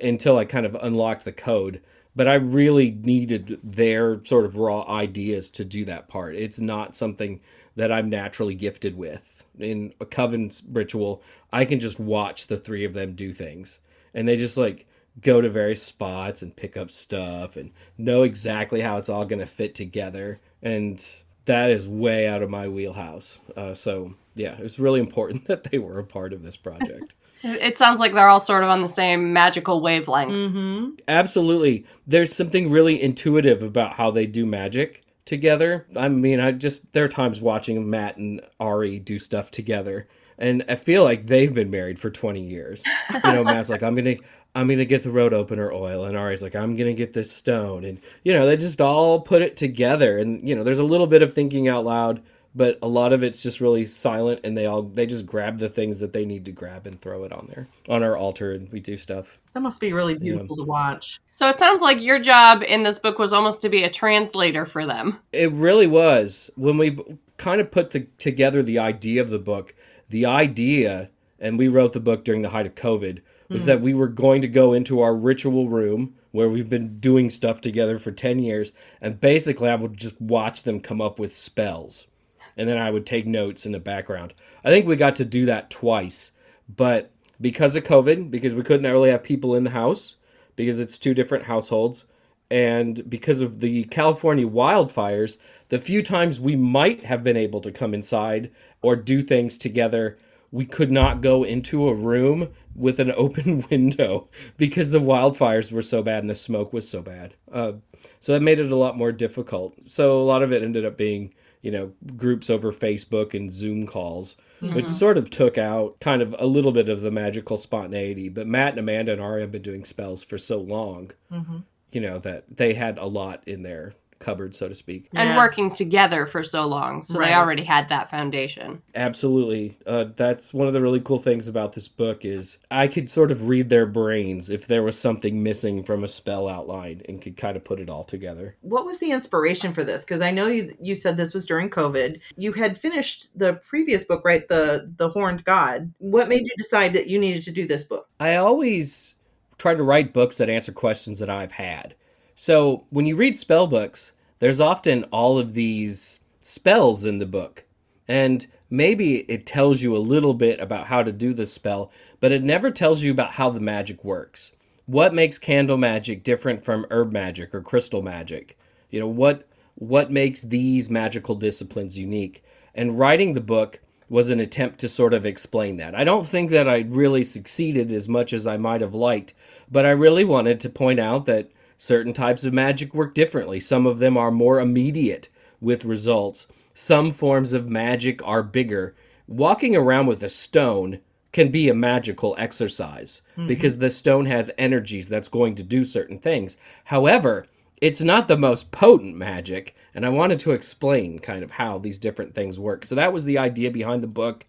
until 0.00 0.38
I 0.38 0.46
kind 0.46 0.64
of 0.64 0.74
unlocked 0.76 1.26
the 1.26 1.32
code, 1.32 1.82
but 2.16 2.26
I 2.26 2.34
really 2.36 2.90
needed 2.90 3.60
their 3.62 4.24
sort 4.24 4.46
of 4.46 4.56
raw 4.56 4.82
ideas 4.88 5.50
to 5.50 5.64
do 5.64 5.84
that 5.84 6.08
part. 6.08 6.36
It's 6.36 6.58
not 6.58 6.96
something 6.96 7.40
that 7.76 7.92
I'm 7.92 8.08
naturally 8.08 8.54
gifted 8.54 8.96
with. 8.96 9.33
In 9.58 9.92
a 10.00 10.06
coven 10.06 10.50
ritual, 10.70 11.22
I 11.52 11.64
can 11.64 11.80
just 11.80 12.00
watch 12.00 12.48
the 12.48 12.56
three 12.56 12.84
of 12.84 12.92
them 12.92 13.14
do 13.14 13.32
things. 13.32 13.80
And 14.12 14.26
they 14.26 14.36
just 14.36 14.56
like 14.56 14.86
go 15.20 15.40
to 15.40 15.48
various 15.48 15.82
spots 15.82 16.42
and 16.42 16.56
pick 16.56 16.76
up 16.76 16.90
stuff 16.90 17.56
and 17.56 17.72
know 17.96 18.22
exactly 18.22 18.80
how 18.80 18.96
it's 18.96 19.08
all 19.08 19.24
going 19.24 19.40
to 19.40 19.46
fit 19.46 19.74
together. 19.74 20.40
And 20.62 21.04
that 21.44 21.70
is 21.70 21.88
way 21.88 22.26
out 22.26 22.42
of 22.42 22.50
my 22.50 22.68
wheelhouse. 22.68 23.40
Uh, 23.56 23.74
so, 23.74 24.14
yeah, 24.34 24.56
it 24.56 24.62
was 24.62 24.78
really 24.78 25.00
important 25.00 25.44
that 25.46 25.64
they 25.64 25.78
were 25.78 25.98
a 25.98 26.04
part 26.04 26.32
of 26.32 26.42
this 26.42 26.56
project. 26.56 27.14
It 27.46 27.76
sounds 27.76 28.00
like 28.00 28.14
they're 28.14 28.28
all 28.28 28.40
sort 28.40 28.64
of 28.64 28.70
on 28.70 28.80
the 28.80 28.88
same 28.88 29.34
magical 29.34 29.82
wavelength. 29.82 30.32
Mm-hmm. 30.32 30.90
Absolutely. 31.06 31.84
There's 32.06 32.34
something 32.34 32.70
really 32.70 33.02
intuitive 33.02 33.62
about 33.62 33.96
how 33.96 34.10
they 34.10 34.24
do 34.26 34.46
magic 34.46 35.03
together. 35.24 35.86
I 35.96 36.08
mean, 36.08 36.40
I 36.40 36.52
just, 36.52 36.92
there 36.92 37.04
are 37.04 37.08
times 37.08 37.40
watching 37.40 37.88
Matt 37.88 38.16
and 38.16 38.40
Ari 38.60 38.98
do 38.98 39.18
stuff 39.18 39.50
together. 39.50 40.06
And 40.38 40.64
I 40.68 40.74
feel 40.74 41.04
like 41.04 41.26
they've 41.26 41.54
been 41.54 41.70
married 41.70 41.98
for 41.98 42.10
20 42.10 42.40
years. 42.40 42.84
You 43.12 43.32
know, 43.32 43.44
Matt's 43.44 43.70
like, 43.70 43.82
I'm 43.82 43.94
to, 43.96 44.18
I'm 44.54 44.68
to 44.68 44.84
get 44.84 45.02
the 45.04 45.10
road 45.10 45.32
opener 45.32 45.72
oil. 45.72 46.04
And 46.04 46.16
Ari's 46.16 46.42
like, 46.42 46.56
I'm 46.56 46.76
to 46.76 46.92
get 46.92 47.12
this 47.12 47.30
stone. 47.30 47.84
And, 47.84 48.00
you 48.24 48.32
know, 48.32 48.44
they 48.46 48.56
just 48.56 48.80
all 48.80 49.20
put 49.20 49.42
it 49.42 49.56
together. 49.56 50.18
And, 50.18 50.46
you 50.46 50.54
know, 50.54 50.64
there's 50.64 50.80
a 50.80 50.84
little 50.84 51.06
bit 51.06 51.22
of 51.22 51.32
thinking 51.32 51.68
out 51.68 51.84
loud, 51.84 52.20
but 52.54 52.78
a 52.82 52.88
lot 52.88 53.12
of 53.12 53.22
it's 53.22 53.42
just 53.42 53.60
really 53.60 53.84
silent. 53.86 54.40
And 54.44 54.56
they 54.56 54.66
all, 54.66 54.82
they 54.82 55.06
just 55.06 55.26
grab 55.26 55.58
the 55.58 55.68
things 55.68 55.98
that 55.98 56.12
they 56.12 56.24
need 56.24 56.44
to 56.44 56.52
grab 56.52 56.86
and 56.86 57.00
throw 57.00 57.24
it 57.24 57.32
on 57.32 57.48
there, 57.52 57.68
on 57.88 58.02
our 58.02 58.16
altar. 58.16 58.52
And 58.52 58.70
we 58.70 58.80
do 58.80 58.96
stuff. 58.96 59.38
That 59.54 59.60
must 59.60 59.80
be 59.80 59.92
really 59.92 60.16
beautiful 60.16 60.56
to 60.56 60.62
watch. 60.62 61.20
So 61.30 61.48
it 61.48 61.58
sounds 61.58 61.82
like 61.82 62.02
your 62.02 62.18
job 62.18 62.62
in 62.66 62.82
this 62.82 62.98
book 62.98 63.18
was 63.18 63.32
almost 63.32 63.62
to 63.62 63.68
be 63.68 63.82
a 63.82 63.90
translator 63.90 64.64
for 64.66 64.86
them. 64.86 65.20
It 65.32 65.50
really 65.52 65.86
was. 65.86 66.50
When 66.56 66.78
we 66.78 66.98
kind 67.36 67.60
of 67.60 67.70
put 67.70 67.90
the, 67.90 68.06
together 68.18 68.62
the 68.62 68.78
idea 68.78 69.20
of 69.20 69.30
the 69.30 69.38
book, 69.38 69.74
the 70.08 70.26
idea, 70.26 71.10
and 71.38 71.58
we 71.58 71.68
wrote 71.68 71.92
the 71.92 72.00
book 72.00 72.24
during 72.24 72.42
the 72.42 72.50
height 72.50 72.66
of 72.66 72.74
COVID, 72.74 73.20
was 73.48 73.62
hmm. 73.62 73.66
that 73.66 73.80
we 73.80 73.94
were 73.94 74.08
going 74.08 74.42
to 74.42 74.48
go 74.48 74.72
into 74.72 75.00
our 75.00 75.14
ritual 75.14 75.68
room 75.68 76.14
where 76.30 76.48
we've 76.48 76.70
been 76.70 76.98
doing 76.98 77.30
stuff 77.30 77.60
together 77.60 77.96
for 77.98 78.10
10 78.10 78.40
years, 78.40 78.72
and 79.00 79.20
basically 79.20 79.68
I 79.68 79.76
would 79.76 79.96
just 79.96 80.20
watch 80.20 80.62
them 80.62 80.80
come 80.80 81.00
up 81.00 81.20
with 81.20 81.36
spells. 81.36 82.08
And 82.56 82.68
then 82.68 82.78
I 82.78 82.90
would 82.90 83.06
take 83.06 83.26
notes 83.26 83.66
in 83.66 83.72
the 83.72 83.80
background. 83.80 84.32
I 84.64 84.70
think 84.70 84.86
we 84.86 84.96
got 84.96 85.16
to 85.16 85.24
do 85.24 85.46
that 85.46 85.70
twice, 85.70 86.32
but 86.68 87.10
because 87.40 87.76
of 87.76 87.84
COVID, 87.84 88.30
because 88.30 88.54
we 88.54 88.62
couldn't 88.62 88.90
really 88.90 89.10
have 89.10 89.22
people 89.22 89.54
in 89.54 89.64
the 89.64 89.70
house, 89.70 90.16
because 90.56 90.78
it's 90.78 90.98
two 90.98 91.14
different 91.14 91.44
households, 91.44 92.06
and 92.50 93.08
because 93.10 93.40
of 93.40 93.60
the 93.60 93.84
California 93.84 94.48
wildfires, 94.48 95.38
the 95.68 95.80
few 95.80 96.02
times 96.02 96.38
we 96.38 96.54
might 96.56 97.04
have 97.04 97.24
been 97.24 97.36
able 97.36 97.60
to 97.60 97.72
come 97.72 97.94
inside 97.94 98.50
or 98.82 98.94
do 98.94 99.22
things 99.22 99.58
together, 99.58 100.16
we 100.52 100.64
could 100.64 100.92
not 100.92 101.20
go 101.20 101.42
into 101.42 101.88
a 101.88 101.94
room 101.94 102.50
with 102.76 103.00
an 103.00 103.12
open 103.16 103.64
window 103.70 104.28
because 104.56 104.90
the 104.90 105.00
wildfires 105.00 105.72
were 105.72 105.82
so 105.82 106.02
bad 106.02 106.22
and 106.22 106.30
the 106.30 106.34
smoke 106.34 106.72
was 106.72 106.88
so 106.88 107.02
bad. 107.02 107.34
Uh, 107.50 107.72
so 108.20 108.32
that 108.32 108.42
made 108.42 108.60
it 108.60 108.70
a 108.70 108.76
lot 108.76 108.96
more 108.96 109.12
difficult. 109.12 109.74
So 109.88 110.20
a 110.20 110.22
lot 110.22 110.42
of 110.42 110.52
it 110.52 110.62
ended 110.62 110.84
up 110.84 110.96
being, 110.96 111.34
you 111.64 111.70
know, 111.70 111.92
groups 112.14 112.50
over 112.50 112.70
Facebook 112.70 113.32
and 113.32 113.50
Zoom 113.50 113.86
calls, 113.86 114.36
which 114.60 114.70
mm-hmm. 114.70 114.86
sort 114.88 115.16
of 115.16 115.30
took 115.30 115.56
out 115.56 115.98
kind 115.98 116.20
of 116.20 116.36
a 116.38 116.46
little 116.46 116.72
bit 116.72 116.90
of 116.90 117.00
the 117.00 117.10
magical 117.10 117.56
spontaneity. 117.56 118.28
But 118.28 118.46
Matt 118.46 118.72
and 118.72 118.80
Amanda 118.80 119.12
and 119.12 119.20
Ari 119.20 119.40
have 119.40 119.50
been 119.50 119.62
doing 119.62 119.86
spells 119.86 120.22
for 120.22 120.36
so 120.36 120.60
long 120.60 121.12
mm-hmm. 121.32 121.60
you 121.90 122.02
know, 122.02 122.18
that 122.18 122.44
they 122.54 122.74
had 122.74 122.98
a 122.98 123.06
lot 123.06 123.42
in 123.46 123.62
their 123.62 123.94
cupboard, 124.24 124.56
so 124.56 124.68
to 124.68 124.74
speak. 124.74 125.08
And 125.14 125.30
Yeah. 125.30 125.36
working 125.36 125.70
together 125.70 126.24
for 126.26 126.42
so 126.42 126.66
long, 126.66 127.02
so 127.02 127.18
Right. 127.18 127.28
they 127.28 127.34
already 127.34 127.64
had 127.64 127.88
that 127.90 128.08
foundation. 128.10 128.80
Absolutely. 128.94 129.76
Uh, 129.86 130.06
that's 130.16 130.54
one 130.54 130.66
of 130.66 130.72
the 130.72 130.80
really 130.80 131.00
cool 131.00 131.18
things 131.18 131.46
about 131.46 131.74
this 131.74 131.88
book 131.88 132.24
is 132.24 132.58
I 132.70 132.88
could 132.88 133.10
sort 133.10 133.30
of 133.30 133.48
read 133.48 133.68
their 133.68 133.86
brains 133.86 134.48
if 134.48 134.66
there 134.66 134.82
was 134.82 134.98
something 134.98 135.42
missing 135.42 135.82
from 135.84 136.02
a 136.02 136.08
spell 136.08 136.48
outline 136.48 137.02
and 137.08 137.20
could 137.20 137.36
kind 137.36 137.56
of 137.56 137.64
put 137.64 137.80
it 137.80 137.90
all 137.90 138.04
together. 138.04 138.56
What 138.62 138.86
was 138.86 138.98
the 138.98 139.10
inspiration 139.12 139.72
for 139.72 139.84
this? 139.84 140.04
Because 140.04 140.22
I 140.22 140.30
know 140.30 140.46
you 140.46 140.72
you 140.80 140.94
said 140.94 141.16
this 141.16 141.34
was 141.34 141.44
during 141.46 141.68
COVID. 141.68 142.20
You 142.36 142.52
had 142.52 142.78
finished 142.78 143.28
the 143.36 143.54
previous 143.54 144.04
book, 144.04 144.22
right? 144.24 144.48
The 144.48 144.90
the 144.96 145.10
Horned 145.10 145.44
God. 145.44 145.92
What 145.98 146.28
made 146.28 146.46
you 146.46 146.52
decide 146.56 146.94
that 146.94 147.08
you 147.08 147.18
needed 147.18 147.42
to 147.42 147.50
do 147.52 147.66
this 147.66 147.82
book? 147.82 148.08
I 148.18 148.36
always 148.36 149.16
try 149.58 149.74
to 149.74 149.82
write 149.82 150.12
books 150.12 150.38
that 150.38 150.48
answer 150.50 150.72
questions 150.72 151.18
that 151.20 151.30
I've 151.30 151.52
had. 151.52 151.94
So 152.34 152.84
when 152.90 153.06
you 153.06 153.16
read 153.16 153.36
spell 153.36 153.66
books, 153.66 154.12
there's 154.38 154.60
often 154.60 155.04
all 155.04 155.38
of 155.38 155.54
these 155.54 156.20
spells 156.40 157.04
in 157.04 157.18
the 157.18 157.26
book. 157.26 157.64
And 158.06 158.46
maybe 158.68 159.20
it 159.30 159.46
tells 159.46 159.82
you 159.82 159.96
a 159.96 159.98
little 159.98 160.34
bit 160.34 160.60
about 160.60 160.88
how 160.88 161.02
to 161.02 161.12
do 161.12 161.32
the 161.32 161.46
spell, 161.46 161.90
but 162.20 162.32
it 162.32 162.42
never 162.42 162.70
tells 162.70 163.02
you 163.02 163.10
about 163.10 163.32
how 163.32 163.50
the 163.50 163.60
magic 163.60 164.04
works. 164.04 164.52
What 164.86 165.14
makes 165.14 165.38
candle 165.38 165.78
magic 165.78 166.22
different 166.24 166.64
from 166.64 166.86
herb 166.90 167.12
magic 167.12 167.54
or 167.54 167.62
crystal 167.62 168.02
magic? 168.02 168.58
You 168.90 169.00
know, 169.00 169.08
what 169.08 169.48
what 169.76 170.12
makes 170.12 170.42
these 170.42 170.90
magical 170.90 171.34
disciplines 171.34 171.98
unique? 171.98 172.44
And 172.74 172.98
writing 172.98 173.32
the 173.32 173.40
book 173.40 173.80
was 174.08 174.30
an 174.30 174.38
attempt 174.38 174.78
to 174.80 174.88
sort 174.88 175.14
of 175.14 175.24
explain 175.24 175.78
that. 175.78 175.94
I 175.94 176.04
don't 176.04 176.26
think 176.26 176.50
that 176.50 176.68
I 176.68 176.80
really 176.80 177.24
succeeded 177.24 177.90
as 177.90 178.08
much 178.08 178.32
as 178.32 178.46
I 178.46 178.56
might 178.56 178.82
have 178.82 178.94
liked, 178.94 179.34
but 179.70 179.86
I 179.86 179.90
really 179.90 180.24
wanted 180.24 180.60
to 180.60 180.68
point 180.68 181.00
out 181.00 181.24
that 181.26 181.50
certain 181.84 182.12
types 182.12 182.44
of 182.44 182.54
magic 182.54 182.94
work 182.94 183.14
differently. 183.14 183.60
Some 183.60 183.86
of 183.86 183.98
them 183.98 184.16
are 184.16 184.30
more 184.30 184.58
immediate 184.58 185.28
with 185.60 185.84
results. 185.84 186.46
Some 186.72 187.12
forms 187.12 187.52
of 187.52 187.68
magic 187.68 188.26
are 188.26 188.42
bigger. 188.42 188.94
Walking 189.28 189.76
around 189.76 190.06
with 190.06 190.22
a 190.22 190.28
stone 190.28 191.00
can 191.32 191.50
be 191.50 191.68
a 191.68 191.74
magical 191.74 192.34
exercise 192.38 193.22
mm-hmm. 193.32 193.48
because 193.48 193.78
the 193.78 193.90
stone 193.90 194.26
has 194.26 194.50
energies 194.56 195.08
that's 195.08 195.28
going 195.28 195.56
to 195.56 195.62
do 195.62 195.84
certain 195.84 196.18
things. 196.18 196.56
However, 196.84 197.46
it's 197.80 198.00
not 198.00 198.28
the 198.28 198.38
most 198.38 198.70
potent 198.70 199.16
magic, 199.16 199.74
and 199.94 200.06
I 200.06 200.10
wanted 200.10 200.38
to 200.40 200.52
explain 200.52 201.18
kind 201.18 201.42
of 201.42 201.50
how 201.52 201.78
these 201.78 201.98
different 201.98 202.34
things 202.34 202.58
work. 202.58 202.86
So 202.86 202.94
that 202.94 203.12
was 203.12 203.24
the 203.24 203.38
idea 203.38 203.70
behind 203.70 204.02
the 204.02 204.08
book. 204.08 204.46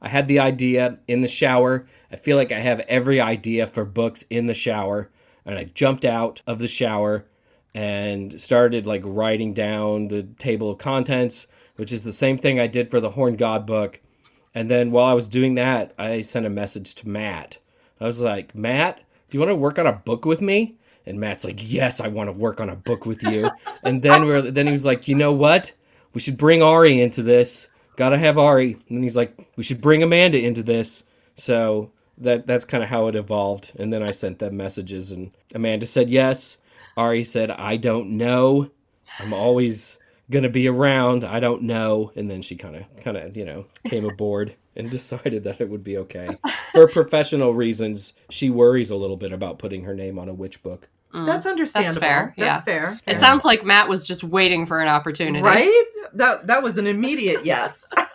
I 0.00 0.08
had 0.08 0.28
the 0.28 0.38
idea 0.38 0.98
in 1.08 1.22
the 1.22 1.28
shower. 1.28 1.86
I 2.10 2.16
feel 2.16 2.36
like 2.36 2.52
I 2.52 2.60
have 2.60 2.80
every 2.88 3.20
idea 3.20 3.66
for 3.66 3.84
books 3.84 4.22
in 4.30 4.46
the 4.46 4.54
shower, 4.54 5.10
and 5.48 5.58
I 5.58 5.64
jumped 5.64 6.04
out 6.04 6.42
of 6.46 6.58
the 6.58 6.68
shower 6.68 7.24
and 7.74 8.38
started 8.38 8.86
like 8.86 9.00
writing 9.02 9.54
down 9.54 10.08
the 10.08 10.22
table 10.22 10.70
of 10.70 10.78
contents, 10.78 11.46
which 11.76 11.90
is 11.90 12.04
the 12.04 12.12
same 12.12 12.36
thing 12.36 12.60
I 12.60 12.66
did 12.66 12.90
for 12.90 13.00
the 13.00 13.10
Horned 13.10 13.38
God 13.38 13.64
book. 13.64 14.00
And 14.54 14.70
then 14.70 14.90
while 14.90 15.06
I 15.06 15.14
was 15.14 15.28
doing 15.28 15.54
that, 15.54 15.94
I 15.98 16.20
sent 16.20 16.44
a 16.44 16.50
message 16.50 16.94
to 16.96 17.08
Matt. 17.08 17.58
I 17.98 18.04
was 18.04 18.22
like, 18.22 18.54
Matt, 18.54 18.98
do 18.98 19.36
you 19.36 19.40
want 19.40 19.50
to 19.50 19.56
work 19.56 19.78
on 19.78 19.86
a 19.86 19.92
book 19.92 20.26
with 20.26 20.42
me? 20.42 20.76
And 21.06 21.18
Matt's 21.18 21.46
like, 21.46 21.60
Yes, 21.62 21.98
I 21.98 22.08
want 22.08 22.28
to 22.28 22.32
work 22.32 22.60
on 22.60 22.68
a 22.68 22.76
book 22.76 23.06
with 23.06 23.22
you. 23.22 23.48
and 23.84 24.02
then 24.02 24.26
we're 24.26 24.42
then 24.42 24.66
he 24.66 24.72
was 24.72 24.84
like, 24.84 25.08
You 25.08 25.14
know 25.14 25.32
what? 25.32 25.72
We 26.12 26.20
should 26.20 26.36
bring 26.36 26.62
Ari 26.62 27.00
into 27.00 27.22
this. 27.22 27.68
Gotta 27.96 28.18
have 28.18 28.36
Ari. 28.36 28.72
And 28.72 28.98
then 28.98 29.02
he's 29.02 29.16
like, 29.16 29.34
We 29.56 29.64
should 29.64 29.80
bring 29.80 30.02
Amanda 30.02 30.38
into 30.38 30.62
this. 30.62 31.04
So 31.36 31.90
that 32.18 32.46
that's 32.46 32.64
kind 32.64 32.82
of 32.82 32.90
how 32.90 33.06
it 33.06 33.14
evolved. 33.14 33.72
And 33.78 33.92
then 33.92 34.02
I 34.02 34.10
sent 34.10 34.38
them 34.38 34.56
messages, 34.56 35.12
and 35.12 35.32
Amanda 35.54 35.86
said 35.86 36.10
yes. 36.10 36.58
Ari 36.96 37.22
said, 37.22 37.52
I 37.52 37.76
don't 37.76 38.10
know. 38.10 38.70
I'm 39.20 39.32
always 39.32 39.98
gonna 40.30 40.48
be 40.48 40.68
around. 40.68 41.24
I 41.24 41.40
don't 41.40 41.62
know. 41.62 42.12
And 42.16 42.30
then 42.30 42.42
she 42.42 42.56
kind 42.56 42.76
of, 42.76 42.84
kind 43.02 43.16
of, 43.16 43.36
you 43.36 43.44
know, 43.44 43.66
came 43.86 44.04
aboard 44.04 44.56
and 44.76 44.90
decided 44.90 45.44
that 45.44 45.60
it 45.60 45.68
would 45.68 45.84
be 45.84 45.96
okay. 45.96 46.28
For 46.72 46.88
professional 46.92 47.54
reasons, 47.54 48.14
she 48.30 48.50
worries 48.50 48.90
a 48.90 48.96
little 48.96 49.16
bit 49.16 49.32
about 49.32 49.58
putting 49.58 49.84
her 49.84 49.94
name 49.94 50.18
on 50.18 50.28
a 50.28 50.34
witch 50.34 50.62
book. 50.62 50.88
Mm. 51.14 51.24
That's 51.24 51.46
understandable. 51.46 52.00
That's 52.00 52.04
fair, 52.04 52.34
That's 52.36 52.58
yeah. 52.58 52.60
fair. 52.60 53.00
It 53.06 53.20
sounds 53.20 53.44
like 53.44 53.64
Matt 53.64 53.88
was 53.88 54.04
just 54.04 54.22
waiting 54.22 54.66
for 54.66 54.80
an 54.80 54.88
opportunity. 54.88 55.42
right. 55.42 55.84
That 56.14 56.46
that 56.46 56.62
was 56.62 56.78
an 56.78 56.86
immediate 56.86 57.44
yes. 57.44 57.88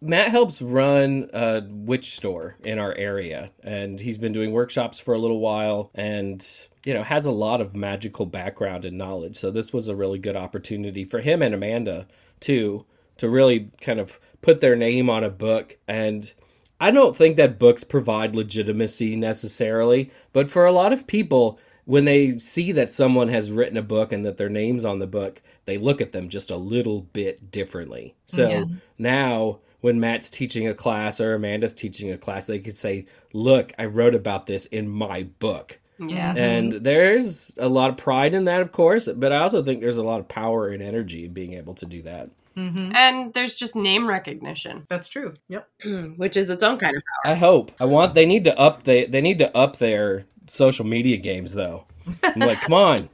Matt 0.00 0.28
helps 0.28 0.62
run 0.62 1.28
a 1.32 1.62
witch 1.68 2.14
store 2.14 2.56
in 2.62 2.78
our 2.78 2.94
area, 2.94 3.50
and 3.64 4.00
he's 4.00 4.18
been 4.18 4.32
doing 4.32 4.52
workshops 4.52 5.00
for 5.00 5.12
a 5.12 5.18
little 5.18 5.40
while 5.40 5.90
and, 5.94 6.46
you 6.84 6.94
know, 6.94 7.02
has 7.02 7.26
a 7.26 7.32
lot 7.32 7.60
of 7.60 7.74
magical 7.74 8.24
background 8.24 8.84
and 8.84 8.96
knowledge. 8.96 9.36
So 9.36 9.50
this 9.50 9.72
was 9.72 9.88
a 9.88 9.96
really 9.96 10.18
good 10.20 10.36
opportunity 10.36 11.04
for 11.04 11.20
him 11.20 11.42
and 11.42 11.54
Amanda, 11.54 12.06
too, 12.38 12.86
to 13.16 13.28
really 13.28 13.70
kind 13.80 13.98
of 13.98 14.20
put 14.40 14.60
their 14.60 14.76
name 14.76 15.10
on 15.10 15.24
a 15.24 15.30
book. 15.30 15.76
And 15.88 16.32
I 16.80 16.92
don't 16.92 17.16
think 17.16 17.36
that 17.36 17.58
books 17.58 17.82
provide 17.82 18.36
legitimacy 18.36 19.16
necessarily, 19.16 20.12
but 20.32 20.48
for 20.48 20.64
a 20.64 20.72
lot 20.72 20.92
of 20.92 21.08
people, 21.08 21.58
when 21.86 22.04
they 22.04 22.38
see 22.38 22.70
that 22.70 22.92
someone 22.92 23.28
has 23.28 23.50
written 23.50 23.76
a 23.76 23.82
book 23.82 24.12
and 24.12 24.24
that 24.24 24.36
their 24.36 24.48
name's 24.48 24.84
on 24.84 25.00
the 25.00 25.06
book, 25.08 25.42
they 25.64 25.76
look 25.76 26.00
at 26.00 26.12
them 26.12 26.28
just 26.28 26.52
a 26.52 26.56
little 26.56 27.00
bit 27.00 27.50
differently. 27.50 28.14
So 28.26 28.48
Yeah. 28.48 28.64
now, 28.96 29.58
when 29.80 30.00
Matt's 30.00 30.30
teaching 30.30 30.66
a 30.66 30.74
class 30.74 31.20
or 31.20 31.34
Amanda's 31.34 31.74
teaching 31.74 32.10
a 32.12 32.18
class, 32.18 32.46
they 32.46 32.58
could 32.58 32.76
say, 32.76 33.06
Look, 33.32 33.72
I 33.78 33.86
wrote 33.86 34.14
about 34.14 34.46
this 34.46 34.66
in 34.66 34.88
my 34.88 35.24
book. 35.38 35.78
Yeah. 35.98 36.32
And 36.36 36.72
there's 36.72 37.56
a 37.58 37.68
lot 37.68 37.90
of 37.90 37.96
pride 37.96 38.32
in 38.34 38.44
that, 38.44 38.60
of 38.60 38.70
course, 38.72 39.08
but 39.08 39.32
I 39.32 39.38
also 39.38 39.62
think 39.62 39.80
there's 39.80 39.98
a 39.98 40.02
lot 40.04 40.20
of 40.20 40.28
power 40.28 40.68
and 40.68 40.80
energy 40.80 41.24
in 41.24 41.32
being 41.32 41.54
able 41.54 41.74
to 41.74 41.86
do 41.86 42.02
that. 42.02 42.30
hmm 42.54 42.92
And 42.94 43.34
there's 43.34 43.54
just 43.56 43.74
name 43.74 44.08
recognition, 44.08 44.86
That's 44.88 45.08
true. 45.08 45.34
Yep. 45.48 45.68
which 46.16 46.36
is 46.36 46.50
its 46.50 46.62
own 46.62 46.78
kind 46.78 46.96
of 46.96 47.02
power. 47.24 47.32
I 47.32 47.36
hope. 47.36 47.72
I 47.80 47.84
want. 47.84 48.14
They 48.14 48.26
need 48.26 48.44
to 48.44 48.58
up. 48.58 48.84
They 48.84 49.06
they 49.06 49.20
need 49.20 49.38
to 49.40 49.56
up 49.56 49.78
their 49.78 50.26
social 50.46 50.84
media 50.86 51.16
games 51.16 51.54
though. 51.54 51.84
I'm 52.22 52.40
like, 52.40 52.60
come 52.60 52.72
on, 52.72 53.08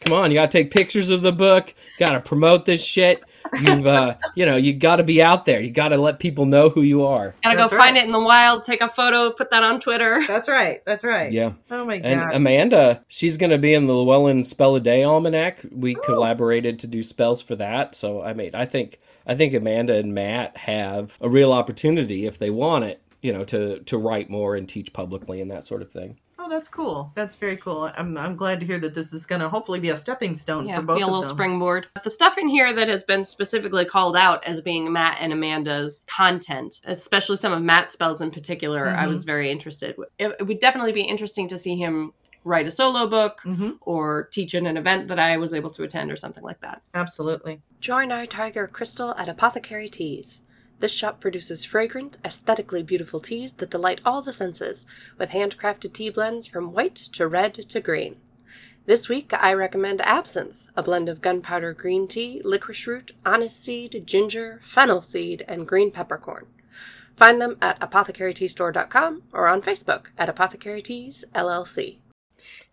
come 0.00 0.16
on. 0.16 0.30
You 0.30 0.36
gotta 0.36 0.50
take 0.50 0.70
pictures 0.70 1.10
of 1.10 1.22
the 1.22 1.32
book. 1.32 1.74
Gotta 1.98 2.20
promote 2.20 2.64
this 2.64 2.82
shit. 2.84 3.22
You've 3.60 3.86
uh, 3.86 4.16
you 4.34 4.46
know, 4.46 4.56
you 4.56 4.72
gotta 4.72 5.04
be 5.04 5.22
out 5.22 5.44
there. 5.44 5.60
You 5.60 5.70
gotta 5.70 5.96
let 5.96 6.18
people 6.18 6.46
know 6.46 6.68
who 6.68 6.82
you 6.82 7.04
are. 7.04 7.34
Gotta 7.42 7.56
go 7.56 7.62
right. 7.62 7.70
find 7.72 7.96
it 7.96 8.04
in 8.04 8.12
the 8.12 8.20
wild, 8.20 8.64
take 8.64 8.80
a 8.80 8.88
photo, 8.88 9.30
put 9.30 9.50
that 9.50 9.62
on 9.62 9.80
Twitter. 9.80 10.24
That's 10.26 10.48
right. 10.48 10.84
That's 10.84 11.04
right. 11.04 11.32
Yeah. 11.32 11.52
Oh 11.70 11.84
my 11.84 11.98
god. 11.98 12.06
And 12.06 12.20
god. 12.20 12.34
Amanda, 12.34 13.04
she's 13.08 13.36
gonna 13.36 13.58
be 13.58 13.74
in 13.74 13.86
the 13.86 13.94
Llewellyn 13.94 14.44
Spell 14.44 14.76
a 14.76 14.80
Day 14.80 15.04
Almanac. 15.04 15.60
We 15.70 15.94
collaborated 15.94 16.78
to 16.80 16.86
do 16.86 17.02
spells 17.02 17.42
for 17.42 17.56
that. 17.56 17.94
So 17.94 18.22
I 18.22 18.32
mean, 18.32 18.50
I 18.54 18.64
think 18.64 19.00
I 19.26 19.34
think 19.34 19.54
Amanda 19.54 19.94
and 19.94 20.14
Matt 20.14 20.56
have 20.58 21.18
a 21.20 21.28
real 21.28 21.52
opportunity 21.52 22.26
if 22.26 22.38
they 22.38 22.50
want 22.50 22.84
it, 22.84 23.02
you 23.22 23.32
know, 23.32 23.44
to 23.44 23.80
to 23.80 23.98
write 23.98 24.30
more 24.30 24.56
and 24.56 24.68
teach 24.68 24.92
publicly 24.92 25.40
and 25.40 25.50
that 25.50 25.64
sort 25.64 25.82
of 25.82 25.90
thing. 25.90 26.18
Oh, 26.44 26.48
that's 26.48 26.68
cool. 26.68 27.10
That's 27.14 27.34
very 27.36 27.56
cool. 27.56 27.90
I'm 27.96 28.16
I'm 28.16 28.36
glad 28.36 28.60
to 28.60 28.66
hear 28.66 28.78
that 28.80 28.94
this 28.94 29.12
is 29.12 29.26
going 29.26 29.40
to 29.40 29.48
hopefully 29.48 29.80
be 29.80 29.88
a 29.90 29.96
stepping 29.96 30.34
stone 30.34 30.66
Yeah, 30.68 30.76
for 30.76 30.82
both 30.82 30.96
be 30.96 31.02
a 31.02 31.06
little 31.06 31.22
them. 31.22 31.30
springboard. 31.30 31.86
The 32.02 32.10
stuff 32.10 32.36
in 32.38 32.48
here 32.48 32.72
that 32.72 32.88
has 32.88 33.02
been 33.04 33.24
specifically 33.24 33.84
called 33.84 34.16
out 34.16 34.44
as 34.44 34.60
being 34.60 34.92
Matt 34.92 35.18
and 35.20 35.32
Amanda's 35.32 36.04
content, 36.08 36.80
especially 36.84 37.36
some 37.36 37.52
of 37.52 37.62
Matt's 37.62 37.92
spells 37.94 38.20
in 38.22 38.30
particular, 38.30 38.88
I 38.94 39.04
Mhm. 39.06 39.08
was 39.08 39.24
very 39.24 39.50
interested. 39.50 39.96
It, 40.18 40.36
it 40.38 40.42
would 40.46 40.58
definitely 40.58 40.92
be 40.92 41.02
interesting 41.02 41.48
to 41.48 41.58
see 41.58 41.76
him 41.76 42.12
write 42.46 42.66
a 42.66 42.70
solo 42.70 43.06
book 43.06 43.40
hmm 43.42 43.70
or 43.80 44.28
teach 44.30 44.52
in 44.54 44.66
an 44.66 44.76
event 44.76 45.08
that 45.08 45.18
I 45.18 45.38
was 45.38 45.54
able 45.54 45.70
to 45.70 45.82
attend 45.82 46.12
or 46.12 46.16
something 46.16 46.44
like 46.44 46.60
that. 46.60 46.82
Absolutely. 46.92 47.62
Join 47.80 48.12
our 48.12 48.26
Tiger 48.26 48.66
Crystal 48.66 49.14
at 49.16 49.28
Apothecary 49.30 49.88
Teas. 49.88 50.42
This 50.84 50.92
shop 50.92 51.18
produces 51.18 51.64
fragrant, 51.64 52.18
aesthetically 52.26 52.82
beautiful 52.82 53.18
teas 53.18 53.54
that 53.54 53.70
delight 53.70 54.02
all 54.04 54.20
the 54.20 54.34
senses, 54.34 54.84
with 55.16 55.30
handcrafted 55.30 55.94
tea 55.94 56.10
blends 56.10 56.46
from 56.46 56.74
white 56.74 56.94
to 56.94 57.26
red 57.26 57.54
to 57.54 57.80
green. 57.80 58.16
This 58.84 59.08
week, 59.08 59.32
I 59.32 59.54
recommend 59.54 60.02
Absinthe, 60.02 60.66
a 60.76 60.82
blend 60.82 61.08
of 61.08 61.22
gunpowder 61.22 61.72
green 61.72 62.06
tea, 62.06 62.42
licorice 62.44 62.86
root, 62.86 63.12
anise 63.24 63.56
seed, 63.56 64.02
ginger, 64.06 64.58
fennel 64.60 65.00
seed, 65.00 65.42
and 65.48 65.66
green 65.66 65.90
peppercorn. 65.90 66.48
Find 67.16 67.40
them 67.40 67.56
at 67.62 67.80
apothecaryteastore.com 67.80 69.22
or 69.32 69.48
on 69.48 69.62
Facebook 69.62 70.08
at 70.18 70.28
Apothecary 70.28 70.82
Teas 70.82 71.24
LLC. 71.34 71.96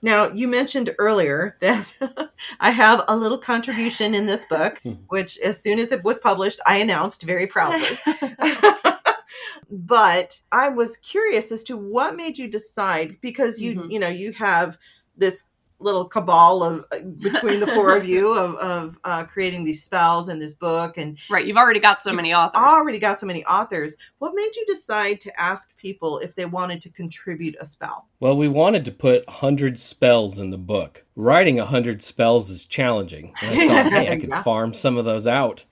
Now, 0.01 0.29
you 0.29 0.47
mentioned 0.47 0.93
earlier 0.97 1.57
that 1.61 1.93
I 2.59 2.71
have 2.71 3.03
a 3.07 3.15
little 3.15 3.37
contribution 3.37 4.15
in 4.15 4.25
this 4.25 4.45
book, 4.45 4.81
which 5.09 5.37
as 5.39 5.61
soon 5.61 5.79
as 5.79 5.91
it 5.91 6.03
was 6.03 6.19
published, 6.19 6.59
I 6.65 6.77
announced 6.77 7.23
very 7.23 7.47
proudly. 7.47 7.97
but 9.69 10.41
I 10.51 10.69
was 10.69 10.97
curious 10.97 11.51
as 11.51 11.63
to 11.63 11.77
what 11.77 12.15
made 12.15 12.37
you 12.37 12.47
decide 12.47 13.17
because 13.21 13.61
you 13.61 13.75
Mhm. 13.75 13.91
you 13.91 13.99
know 13.99 14.09
you 14.09 14.33
have 14.33 14.77
this 15.17 15.45
little 15.81 16.05
cabal 16.05 16.63
of 16.63 16.85
uh, 16.91 16.99
between 16.99 17.59
the 17.59 17.67
four 17.67 17.95
of 17.95 18.05
you 18.13 18.37
of, 18.37 18.55
of 18.55 18.99
uh, 19.03 19.23
creating 19.23 19.63
these 19.63 19.83
spells 19.83 20.29
in 20.29 20.39
this 20.39 20.53
book 20.53 20.97
and 20.97 21.17
Right. 21.29 21.45
You've 21.45 21.57
already 21.57 21.79
got 21.79 22.01
so 22.01 22.13
many 22.13 22.33
authors. 22.33 22.61
already 22.61 22.99
got 22.99 23.19
so 23.19 23.25
many 23.25 23.43
authors 23.45 23.97
what 24.19 24.33
made 24.35 24.55
you 24.55 24.65
decide 24.65 25.19
to 25.21 25.41
ask 25.41 25.75
people 25.77 26.19
if 26.19 26.35
they 26.35 26.45
wanted 26.45 26.81
to 26.81 26.89
contribute 26.91 27.55
a 27.59 27.65
spell 27.65 28.07
Well, 28.19 28.37
we 28.37 28.47
wanted 28.47 28.85
to 28.85 28.91
put 28.91 29.25
100 29.27 29.79
spells 29.79 30.37
in 30.39 30.51
the 30.51 30.57
book. 30.57 31.05
Writing 31.15 31.57
100 31.57 32.01
spells 32.01 32.49
is 32.49 32.65
challenging. 32.65 33.33
And 33.41 33.59
I 33.59 33.67
thought, 33.67 33.91
hey, 33.93 34.09
I 34.09 34.15
could 34.19 34.29
Yeah. 34.31 34.43
farm 34.43 34.73
some 34.73 34.97
of 34.97 35.05
those 35.05 35.27
out. 35.27 35.65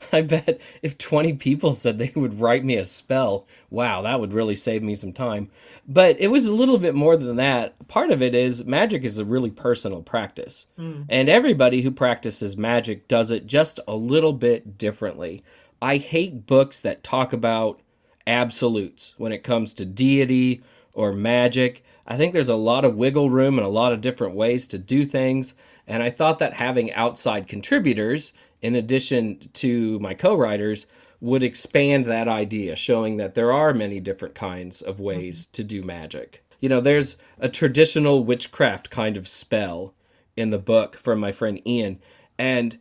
I 0.12 0.22
bet 0.22 0.60
if 0.82 0.98
20 0.98 1.34
people 1.34 1.72
said 1.72 1.98
they 1.98 2.12
would 2.14 2.40
write 2.40 2.64
me 2.64 2.76
a 2.76 2.84
spell, 2.84 3.46
wow, 3.68 4.02
that 4.02 4.20
would 4.20 4.32
really 4.32 4.56
save 4.56 4.82
me 4.82 4.94
some 4.94 5.12
time. 5.12 5.50
But 5.86 6.20
it 6.20 6.28
was 6.28 6.46
a 6.46 6.54
little 6.54 6.78
bit 6.78 6.94
more 6.94 7.16
than 7.16 7.36
that. 7.36 7.74
Part 7.88 8.10
of 8.10 8.22
it 8.22 8.34
is 8.34 8.64
magic 8.64 9.04
is 9.04 9.18
a 9.18 9.24
really 9.24 9.50
personal 9.50 10.02
practice. 10.02 10.66
Hmm. 10.76 11.02
And 11.08 11.28
everybody 11.28 11.82
who 11.82 11.90
practices 11.90 12.56
magic 12.56 13.08
does 13.08 13.30
it 13.30 13.46
just 13.46 13.80
a 13.86 13.94
little 13.94 14.32
bit 14.32 14.78
differently. 14.78 15.42
I 15.82 15.96
hate 15.96 16.46
books 16.46 16.80
that 16.80 17.02
talk 17.02 17.32
about 17.32 17.80
absolutes 18.26 19.14
when 19.16 19.32
it 19.32 19.42
comes 19.42 19.74
to 19.74 19.84
deity 19.84 20.62
or 20.94 21.12
magic. 21.12 21.84
I 22.06 22.16
think 22.16 22.32
there's 22.32 22.48
a 22.48 22.56
lot 22.56 22.84
of 22.84 22.96
wiggle 22.96 23.30
room 23.30 23.58
and 23.58 23.66
a 23.66 23.70
lot 23.70 23.92
of 23.92 24.00
different 24.00 24.34
ways 24.34 24.66
to 24.68 24.78
do 24.78 25.04
things. 25.04 25.54
And 25.86 26.02
I 26.02 26.10
thought 26.10 26.38
that 26.38 26.54
having 26.54 26.92
outside 26.92 27.48
contributors, 27.48 28.32
in 28.62 28.74
addition 28.74 29.48
to 29.54 29.98
my 30.00 30.14
co 30.14 30.34
writers, 30.34 30.86
would 31.20 31.42
expand 31.42 32.06
that 32.06 32.28
idea, 32.28 32.74
showing 32.74 33.18
that 33.18 33.34
there 33.34 33.52
are 33.52 33.74
many 33.74 34.00
different 34.00 34.34
kinds 34.34 34.80
of 34.80 34.98
ways 35.00 35.44
mm-hmm. 35.44 35.52
to 35.52 35.64
do 35.64 35.82
magic. 35.82 36.44
You 36.60 36.68
know, 36.68 36.80
there's 36.80 37.16
a 37.38 37.48
traditional 37.48 38.24
witchcraft 38.24 38.90
kind 38.90 39.16
of 39.16 39.28
spell 39.28 39.94
in 40.36 40.50
the 40.50 40.58
book 40.58 40.96
from 40.96 41.20
my 41.20 41.32
friend 41.32 41.60
Ian. 41.66 42.00
And 42.38 42.78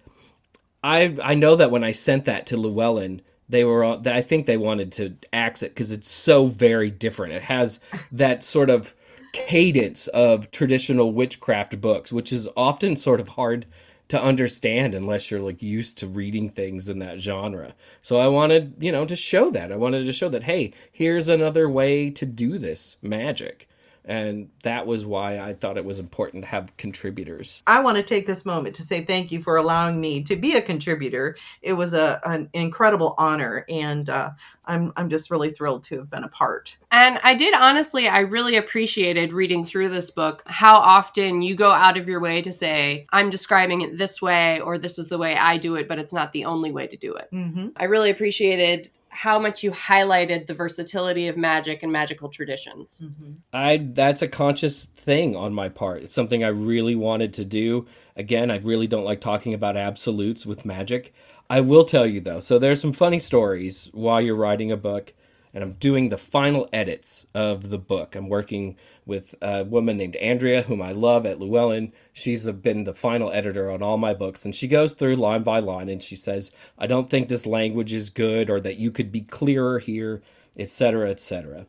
I 0.84 1.18
I 1.24 1.36
know 1.36 1.56
that 1.56 1.72
when 1.72 1.84
I 1.84 1.92
sent 1.92 2.26
that 2.26 2.46
to 2.48 2.58
Llewellyn, 2.58 3.22
they 3.48 3.64
were 3.64 3.84
all- 3.84 4.08
I 4.08 4.22
think 4.22 4.46
they 4.46 4.58
wanted 4.58 4.92
to 4.94 5.16
axe 5.34 5.64
it 5.64 5.72
because 5.72 5.92
it's 5.92 6.10
so 6.10 6.48
very 6.48 6.92
different. 6.92 7.34
It 7.34 7.44
has 7.44 7.80
that 8.12 8.44
sort 8.44 8.70
of 8.70 8.96
cadence 9.34 10.08
of 10.08 10.52
traditional 10.52 11.12
witchcraft 11.12 11.80
books, 11.82 12.14
which 12.14 12.32
is 12.32 12.48
often 12.56 12.96
sort 12.96 13.20
of 13.20 13.30
hard 13.30 13.66
to 14.10 14.22
understand 14.22 14.94
unless 14.94 15.32
you're 15.32 15.40
like 15.40 15.62
used 15.62 15.98
to 16.00 16.08
reading 16.08 16.50
things 16.50 16.90
in 16.90 17.00
that 17.00 17.20
genre. 17.20 17.74
So 18.02 18.18
I 18.18 18.28
wanted, 18.28 18.76
you 18.80 18.92
know, 18.92 19.06
to 19.06 19.16
show 19.16 19.50
that. 19.52 19.72
I 19.72 19.78
wanted 19.78 20.06
to 20.06 20.14
show 20.14 20.30
that 20.30 20.44
hey, 20.44 20.74
here's 20.92 21.30
another 21.30 21.70
way 21.70 22.10
to 22.12 22.26
do 22.26 22.58
this 22.58 22.98
magic. 23.02 23.69
And 24.10 24.50
that 24.64 24.88
was 24.88 25.06
why 25.06 25.38
I 25.38 25.54
thought 25.54 25.78
it 25.78 25.86
was 25.86 26.00
important 26.00 26.44
to 26.44 26.50
have 26.50 26.76
contributors. 26.78 27.62
I 27.68 27.82
want 27.82 27.98
to 27.98 28.04
take 28.04 28.26
this 28.26 28.44
moment 28.44 28.76
to 28.78 28.82
say 28.82 29.06
thank 29.06 29.32
you 29.32 29.40
for 29.40 29.56
allowing 29.56 30.02
me 30.02 30.24
to 30.24 30.36
be 30.36 30.56
a 30.56 30.62
contributor. 30.64 31.38
It 31.62 31.74
was 31.74 31.94
a 31.94 32.20
an 32.26 32.50
incredible 32.54 33.14
honor, 33.20 33.66
and 33.70 34.10
uh, 34.10 34.32
I'm 34.66 34.92
I'm 34.98 35.10
just 35.10 35.30
really 35.30 35.52
thrilled 35.52 35.84
to 35.84 36.00
have 36.00 36.10
been 36.10 36.24
a 36.24 36.28
part. 36.28 36.78
And 36.90 37.20
I 37.24 37.36
did 37.36 37.54
honestly, 37.54 38.08
I 38.08 38.22
really 38.22 38.56
appreciated 38.56 39.32
reading 39.32 39.64
through 39.64 39.90
this 39.90 40.10
book 40.10 40.42
how 40.48 40.78
often 40.78 41.44
you 41.44 41.54
go 41.54 41.72
out 41.72 41.96
of 41.96 42.10
your 42.10 42.20
way 42.20 42.42
to 42.42 42.52
say, 42.52 43.06
I'm 43.12 43.30
describing 43.30 43.82
it 43.82 44.00
this 44.00 44.24
way, 44.24 44.60
or 44.60 44.80
this 44.80 44.98
is 44.98 45.08
the 45.08 45.20
way 45.20 45.36
I 45.36 45.58
do 45.58 45.76
it, 45.76 45.88
but 45.88 46.00
it's 46.00 46.14
not 46.14 46.32
the 46.32 46.46
only 46.46 46.72
way 46.72 46.88
to 46.88 46.98
do 46.98 47.14
it. 47.14 47.30
Mm-hmm. 47.32 47.68
I 47.76 47.84
really 47.84 48.10
appreciated 48.10 48.90
how 49.20 49.38
much 49.38 49.64
you 49.64 49.72
highlighted 49.72 50.48
the 50.48 50.54
versatility 50.54 51.28
of 51.28 51.36
magic 51.36 51.84
and 51.84 51.92
magical 51.92 52.30
traditions. 52.30 53.02
Mm-hmm. 53.04 53.34
I 53.52 53.76
that's 53.76 54.22
a 54.22 54.30
conscious 54.30 54.86
thing 54.86 55.36
on 55.36 55.54
my 55.54 55.68
part. 55.68 56.04
It's 56.04 56.14
something 56.14 56.42
I 56.42 56.48
really 56.48 56.96
wanted 56.96 57.34
to 57.34 57.44
do. 57.44 57.86
Again, 58.16 58.50
I 58.50 58.60
really 58.60 58.88
don't 58.88 59.04
like 59.04 59.20
talking 59.20 59.54
about 59.54 59.76
absolutes 59.76 60.46
with 60.46 60.64
magic. 60.64 61.14
I 61.50 61.60
will 61.60 61.84
tell 61.84 62.06
you 62.06 62.22
though. 62.22 62.40
So 62.40 62.58
there's 62.58 62.80
some 62.80 62.94
funny 62.94 63.20
stories 63.20 63.90
while 63.92 64.22
you're 64.22 64.36
writing 64.36 64.72
a 64.72 64.78
book 64.78 65.12
and 65.54 65.64
I'm 65.64 65.74
doing 65.74 66.10
the 66.10 66.18
final 66.18 66.68
edits 66.72 67.26
of 67.34 67.70
the 67.70 67.78
book. 67.78 68.16
I'm 68.16 68.30
working 68.30 68.78
with 69.06 69.36
a 69.42 69.64
woman 69.64 69.98
named 69.98 70.16
Andrea, 70.18 70.64
whom 70.64 70.82
I 70.82 70.92
love 70.92 71.26
at 71.26 71.40
Llewellyn. 71.40 71.94
She's 72.14 72.50
been 72.50 72.84
the 72.84 72.94
final 72.94 73.32
editor 73.32 73.72
on 73.72 73.82
all 73.82 73.98
my 73.98 74.14
books, 74.14 74.46
and 74.46 74.56
she 74.56 74.68
goes 74.68 74.94
through 74.94 75.16
line 75.16 75.44
by 75.44 75.60
line 75.60 75.90
and 75.90 76.02
she 76.02 76.16
says, 76.16 76.52
I 76.78 76.88
don't 76.88 77.10
think 77.10 77.28
this 77.28 77.46
language 77.46 77.94
is 77.94 78.10
good 78.10 78.50
or 78.50 78.60
that 78.62 78.78
you 78.78 78.92
could 78.92 79.12
be 79.12 79.22
clearer 79.22 79.80
here, 79.80 80.22
etc., 80.58 81.10
etc 81.10 81.66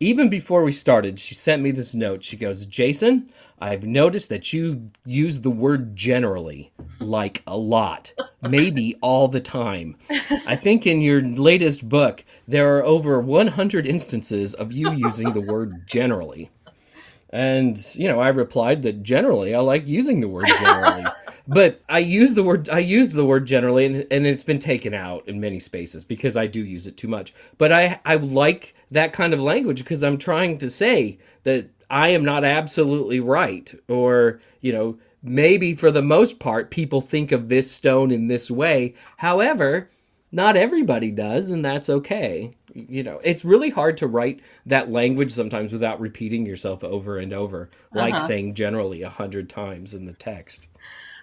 even 0.00 0.28
before 0.28 0.62
we 0.62 0.72
started, 0.72 1.18
she 1.18 1.34
sent 1.34 1.62
me 1.62 1.70
this 1.70 1.94
note. 1.94 2.22
She 2.22 2.36
goes, 2.36 2.66
Jason, 2.66 3.28
I've 3.58 3.86
noticed 3.86 4.28
that 4.28 4.52
you 4.52 4.90
use 5.06 5.40
the 5.40 5.50
word 5.50 5.96
generally, 5.96 6.72
like 7.00 7.42
a 7.46 7.56
lot, 7.56 8.12
maybe 8.48 8.94
all 9.00 9.28
the 9.28 9.40
time. 9.40 9.96
I 10.46 10.56
think 10.56 10.86
in 10.86 11.00
your 11.00 11.22
latest 11.22 11.88
book, 11.88 12.24
there 12.46 12.76
are 12.76 12.84
over 12.84 13.20
100 13.20 13.86
instances 13.86 14.54
of 14.54 14.72
you 14.72 14.92
using 14.92 15.32
the 15.32 15.40
word 15.40 15.86
generally. 15.86 16.50
And, 17.30 17.78
you 17.94 18.08
know, 18.08 18.20
I 18.20 18.28
replied 18.28 18.82
that 18.82 19.02
generally 19.02 19.54
I 19.54 19.60
like 19.60 19.86
using 19.86 20.20
the 20.20 20.28
word 20.28 20.46
generally. 20.58 21.04
but 21.48 21.80
I 21.88 21.98
use 21.98 22.34
the 22.34 22.42
word 22.42 22.68
I 22.68 22.78
use 22.78 23.12
the 23.12 23.24
word 23.24 23.46
generally 23.46 23.86
and, 23.86 24.06
and 24.10 24.26
it's 24.26 24.44
been 24.44 24.58
taken 24.58 24.94
out 24.94 25.28
in 25.28 25.40
many 25.40 25.60
spaces 25.60 26.04
because 26.04 26.36
I 26.36 26.46
do 26.46 26.60
use 26.60 26.86
it 26.86 26.96
too 26.96 27.08
much. 27.08 27.34
But 27.58 27.72
I 27.72 28.00
I 28.04 28.16
like 28.16 28.74
that 28.90 29.12
kind 29.12 29.32
of 29.32 29.40
language 29.40 29.78
because 29.78 30.02
I'm 30.02 30.18
trying 30.18 30.58
to 30.58 30.70
say 30.70 31.18
that 31.44 31.70
I 31.88 32.08
am 32.08 32.24
not 32.24 32.44
absolutely 32.44 33.20
right 33.20 33.72
or, 33.88 34.40
you 34.60 34.72
know, 34.72 34.98
maybe 35.22 35.74
for 35.74 35.90
the 35.90 36.02
most 36.02 36.38
part 36.40 36.70
people 36.70 37.00
think 37.00 37.32
of 37.32 37.48
this 37.48 37.70
stone 37.70 38.10
in 38.10 38.28
this 38.28 38.50
way. 38.50 38.94
However, 39.18 39.90
not 40.32 40.56
everybody 40.56 41.10
does 41.12 41.50
and 41.50 41.64
that's 41.64 41.88
okay 41.88 42.54
you 42.74 43.02
know 43.02 43.20
it's 43.22 43.44
really 43.44 43.70
hard 43.70 43.96
to 43.96 44.06
write 44.08 44.40
that 44.66 44.90
language 44.90 45.30
sometimes 45.30 45.72
without 45.72 46.00
repeating 46.00 46.44
yourself 46.44 46.82
over 46.84 47.16
and 47.16 47.32
over 47.32 47.70
like 47.94 48.12
Uh-huh. 48.14 48.26
saying 48.26 48.54
generally 48.54 49.02
a 49.02 49.08
hundred 49.08 49.48
times 49.48 49.94
in 49.94 50.04
the 50.04 50.12
text 50.12 50.66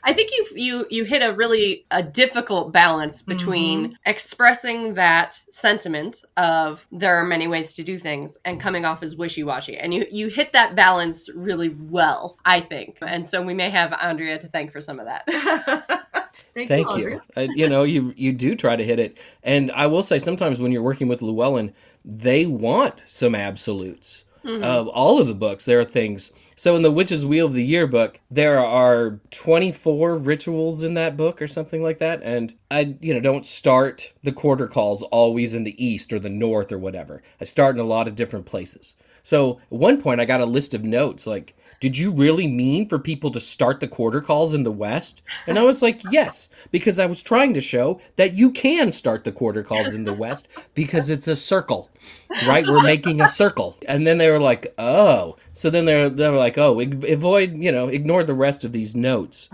I 0.05 0.13
think 0.13 0.31
you 0.31 0.45
you 0.55 0.87
you 0.89 1.03
hit 1.05 1.21
a 1.21 1.33
really 1.33 1.85
a 1.89 2.03
difficult 2.03 2.73
balance 2.73 3.21
between 3.21 3.97
expressing 4.05 4.95
that 4.95 5.39
sentiment 5.49 6.23
of 6.35 6.85
there 6.91 7.15
are 7.15 7.23
many 7.23 7.47
ways 7.47 7.73
to 7.75 7.83
do 7.83 7.97
things 7.97 8.37
and 8.43 8.59
coming 8.59 8.83
off 8.83 9.01
as 9.01 9.15
wishy-washy. 9.15 9.77
And 9.77 9.93
you 9.93 10.05
you 10.11 10.27
hit 10.27 10.51
that 10.53 10.75
balance 10.75 11.29
really 11.33 11.69
well, 11.69 12.37
I 12.43 12.59
think. 12.59 12.97
And 13.01 13.25
so 13.25 13.41
we 13.41 13.53
may 13.53 13.69
have 13.69 13.93
Andrea 13.93 14.37
to 14.39 14.47
thank 14.47 14.71
for 14.71 14.81
some 14.81 14.99
of 14.99 15.05
that. 15.05 15.23
Thank, 16.53 16.67
Thank 16.67 16.97
you. 16.97 17.09
you. 17.09 17.21
Uh, 17.37 17.47
you 17.55 17.69
know, 17.69 17.83
you 17.83 18.13
you 18.17 18.33
do 18.33 18.55
try 18.55 18.75
to 18.75 18.83
hit 18.83 18.99
it, 18.99 19.17
and 19.41 19.71
I 19.71 19.87
will 19.87 20.03
say 20.03 20.19
sometimes 20.19 20.59
when 20.59 20.71
you're 20.71 20.83
working 20.83 21.07
with 21.07 21.21
Llewellyn, 21.21 21.73
they 22.03 22.45
want 22.45 23.01
some 23.05 23.35
absolutes. 23.35 24.25
Uh, 24.45 24.83
all 24.87 25.21
of 25.21 25.27
the 25.27 25.33
books, 25.33 25.63
there 25.63 25.79
are 25.79 25.85
things. 25.85 26.31
So 26.55 26.75
in 26.75 26.81
the 26.81 26.91
Witch's 26.91 27.25
Wheel 27.25 27.47
of 27.47 27.53
the 27.53 27.63
Year 27.65 27.87
book, 27.87 28.19
there 28.29 28.59
are 28.59 29.19
24 29.31 30.17
rituals 30.17 30.83
in 30.83 30.93
that 30.93 31.17
book 31.17 31.41
or 31.41 31.47
something 31.47 31.81
like 31.81 31.97
that, 31.99 32.21
and 32.23 32.53
I, 32.69 32.95
you 33.01 33.13
know, 33.13 33.19
don't 33.19 33.45
start 33.45 34.13
the 34.23 34.31
quarter 34.31 34.67
calls 34.67 35.03
always 35.03 35.53
in 35.55 35.63
the 35.63 35.83
east 35.83 36.13
or 36.13 36.19
the 36.19 36.29
north 36.29 36.71
or 36.71 36.77
whatever. 36.77 37.23
I 37.41 37.45
start 37.45 37.75
in 37.75 37.81
a 37.81 37.85
lot 37.85 38.07
of 38.07 38.15
different 38.15 38.45
places. 38.45 38.95
So 39.23 39.59
at 39.71 39.77
one 39.77 40.01
point, 40.01 40.21
I 40.21 40.25
got 40.25 40.41
a 40.41 40.45
list 40.45 40.73
of 40.73 40.83
notes 40.83 41.25
like, 41.25 41.55
"Did 41.83 41.97
you 41.97 42.11
really 42.11 42.47
mean 42.47 42.87
for 42.87 42.97
people 42.97 43.29
to 43.31 43.41
start 43.41 43.81
the 43.81 43.89
quarter 43.89 44.21
calls 44.21 44.53
in 44.53 44.63
the 44.63 44.71
west?" 44.71 45.21
And 45.45 45.59
I 45.59 45.65
was 45.65 45.81
like, 45.81 45.99
"Yes," 46.13 46.47
because 46.71 46.97
I 46.97 47.05
was 47.05 47.21
trying 47.21 47.53
to 47.55 47.59
show 47.59 47.99
that 48.15 48.35
you 48.35 48.51
can 48.51 48.93
start 48.93 49.25
the 49.25 49.33
quarter 49.33 49.63
calls 49.63 49.93
in 49.93 50.05
the 50.05 50.13
west 50.13 50.47
because 50.75 51.09
it's 51.09 51.27
a 51.27 51.35
circle, 51.35 51.89
right? 52.47 52.65
We're 52.65 52.83
making 52.83 53.19
a 53.19 53.27
circle. 53.27 53.75
And 53.85 54.07
then 54.07 54.17
they 54.17 54.29
were 54.29 54.39
like, 54.39 54.73
"Oh." 54.77 55.35
So 55.51 55.69
then 55.69 55.83
they're 55.83 56.07
they 56.07 56.29
were 56.29 56.37
like, 56.37 56.57
"Oh, 56.57 56.79
avoid, 56.79 57.57
you 57.57 57.73
know, 57.73 57.89
ignore 57.89 58.23
the 58.23 58.33
rest 58.33 58.63
of 58.63 58.71
these 58.71 58.95
notes." 58.95 59.49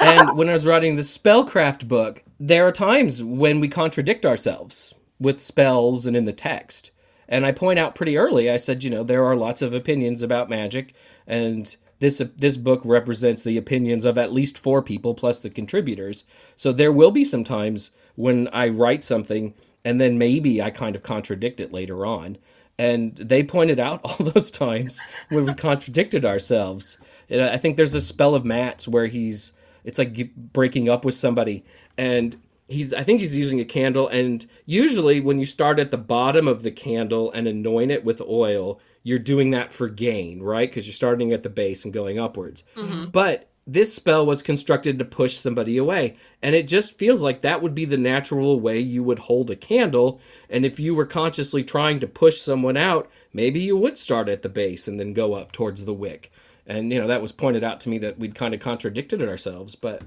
and 0.00 0.36
when 0.36 0.48
I 0.48 0.54
was 0.54 0.66
writing 0.66 0.96
the 0.96 1.02
spellcraft 1.02 1.86
book, 1.86 2.24
there 2.40 2.66
are 2.66 2.72
times 2.72 3.22
when 3.22 3.60
we 3.60 3.68
contradict 3.68 4.26
ourselves 4.26 4.94
with 5.20 5.40
spells 5.40 6.06
and 6.06 6.16
in 6.16 6.24
the 6.24 6.32
text. 6.32 6.90
And 7.28 7.44
I 7.44 7.52
point 7.52 7.78
out 7.78 7.94
pretty 7.94 8.16
early, 8.16 8.50
I 8.50 8.56
said, 8.56 8.82
you 8.82 8.90
know, 8.90 9.04
there 9.04 9.24
are 9.24 9.34
lots 9.34 9.60
of 9.60 9.74
opinions 9.74 10.22
about 10.22 10.48
magic, 10.48 10.94
and 11.26 11.76
this 11.98 12.22
this 12.36 12.56
book 12.56 12.80
represents 12.84 13.42
the 13.42 13.56
opinions 13.56 14.04
of 14.04 14.16
at 14.16 14.32
least 14.32 14.56
four 14.56 14.82
people 14.82 15.14
plus 15.14 15.40
the 15.40 15.50
contributors. 15.50 16.24
So 16.56 16.72
there 16.72 16.92
will 16.92 17.10
be 17.10 17.24
some 17.24 17.44
times 17.44 17.90
when 18.14 18.48
I 18.48 18.68
write 18.68 19.04
something 19.04 19.54
and 19.84 20.00
then 20.00 20.18
maybe 20.18 20.60
I 20.60 20.70
kind 20.70 20.96
of 20.96 21.02
contradict 21.02 21.60
it 21.60 21.72
later 21.72 22.04
on. 22.04 22.38
And 22.78 23.16
they 23.16 23.42
pointed 23.42 23.80
out 23.80 24.00
all 24.04 24.26
those 24.26 24.50
times 24.50 25.02
when 25.28 25.46
we 25.46 25.54
contradicted 25.54 26.24
ourselves. 26.24 26.98
And 27.28 27.42
I 27.42 27.56
think 27.56 27.76
there's 27.76 27.94
a 27.94 28.00
spell 28.00 28.34
of 28.34 28.44
Matt's 28.44 28.86
where 28.86 29.06
he's 29.06 29.52
it's 29.84 29.98
like 29.98 30.34
breaking 30.34 30.88
up 30.88 31.04
with 31.04 31.14
somebody 31.14 31.64
and 31.96 32.36
he's 32.68 32.94
I 32.94 33.02
think 33.02 33.20
he's 33.20 33.36
using 33.36 33.60
a 33.60 33.64
candle 33.64 34.06
and 34.08 34.46
usually 34.66 35.20
when 35.20 35.40
you 35.40 35.46
start 35.46 35.78
at 35.78 35.90
the 35.90 35.98
bottom 35.98 36.46
of 36.46 36.62
the 36.62 36.70
candle 36.70 37.32
and 37.32 37.48
anoint 37.48 37.90
it 37.90 38.04
with 38.04 38.20
oil, 38.20 38.80
you're 39.02 39.18
doing 39.18 39.50
that 39.50 39.72
for 39.72 39.88
gain, 39.88 40.42
right? 40.42 40.68
Because 40.68 40.86
you're 40.86 40.94
starting 40.94 41.32
at 41.32 41.42
the 41.42 41.50
base 41.50 41.84
and 41.84 41.94
going 41.94 42.18
upwards. 42.18 42.64
Mm-hmm. 42.76 43.06
But 43.06 43.48
this 43.68 43.94
spell 43.94 44.24
was 44.24 44.42
constructed 44.42 44.98
to 44.98 45.04
push 45.04 45.36
somebody 45.36 45.76
away. 45.76 46.16
And 46.42 46.54
it 46.54 46.66
just 46.66 46.96
feels 46.96 47.20
like 47.20 47.42
that 47.42 47.60
would 47.60 47.74
be 47.74 47.84
the 47.84 47.98
natural 47.98 48.58
way 48.58 48.80
you 48.80 49.02
would 49.02 49.18
hold 49.20 49.50
a 49.50 49.56
candle. 49.56 50.20
And 50.48 50.64
if 50.64 50.80
you 50.80 50.94
were 50.94 51.04
consciously 51.04 51.62
trying 51.62 52.00
to 52.00 52.06
push 52.06 52.40
someone 52.40 52.78
out, 52.78 53.10
maybe 53.30 53.60
you 53.60 53.76
would 53.76 53.98
start 53.98 54.30
at 54.30 54.40
the 54.40 54.48
base 54.48 54.88
and 54.88 54.98
then 54.98 55.12
go 55.12 55.34
up 55.34 55.52
towards 55.52 55.84
the 55.84 55.92
wick. 55.92 56.32
And, 56.66 56.90
you 56.90 56.98
know, 56.98 57.06
that 57.06 57.20
was 57.20 57.32
pointed 57.32 57.62
out 57.62 57.78
to 57.80 57.90
me 57.90 57.98
that 57.98 58.18
we'd 58.18 58.34
kind 58.34 58.54
of 58.54 58.60
contradicted 58.60 59.20
it 59.20 59.28
ourselves. 59.28 59.74
But 59.74 60.02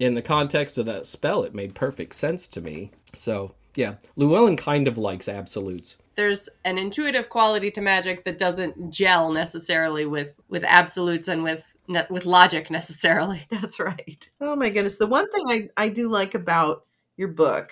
in 0.00 0.14
the 0.14 0.22
context 0.22 0.78
of 0.78 0.86
that 0.86 1.06
spell, 1.06 1.44
it 1.44 1.54
made 1.54 1.74
perfect 1.74 2.14
sense 2.14 2.48
to 2.48 2.60
me. 2.60 2.90
So, 3.14 3.54
yeah, 3.76 3.96
Llewellyn 4.16 4.56
kind 4.56 4.88
of 4.88 4.98
likes 4.98 5.28
absolutes. 5.28 5.98
There's 6.16 6.48
an 6.64 6.78
intuitive 6.78 7.28
quality 7.28 7.70
to 7.70 7.80
magic 7.80 8.24
that 8.24 8.38
doesn't 8.38 8.90
gel 8.90 9.30
necessarily 9.30 10.06
with 10.06 10.40
with 10.48 10.64
absolutes 10.64 11.28
and 11.28 11.44
with 11.44 11.74
ne- 11.86 12.06
with 12.10 12.24
logic 12.26 12.70
necessarily. 12.70 13.46
That's 13.50 13.78
right. 13.78 14.28
Oh 14.40 14.56
my 14.56 14.70
goodness. 14.70 14.96
The 14.96 15.06
one 15.06 15.30
thing 15.30 15.70
I, 15.76 15.84
I 15.84 15.88
do 15.88 16.08
like 16.08 16.34
about 16.34 16.84
your 17.16 17.28
book 17.28 17.70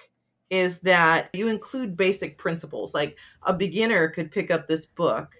is 0.50 0.78
that 0.78 1.30
you 1.32 1.48
include 1.48 1.96
basic 1.96 2.38
principles. 2.38 2.94
Like 2.94 3.18
a 3.42 3.52
beginner 3.52 4.08
could 4.08 4.30
pick 4.30 4.50
up 4.50 4.66
this 4.66 4.86
book 4.86 5.34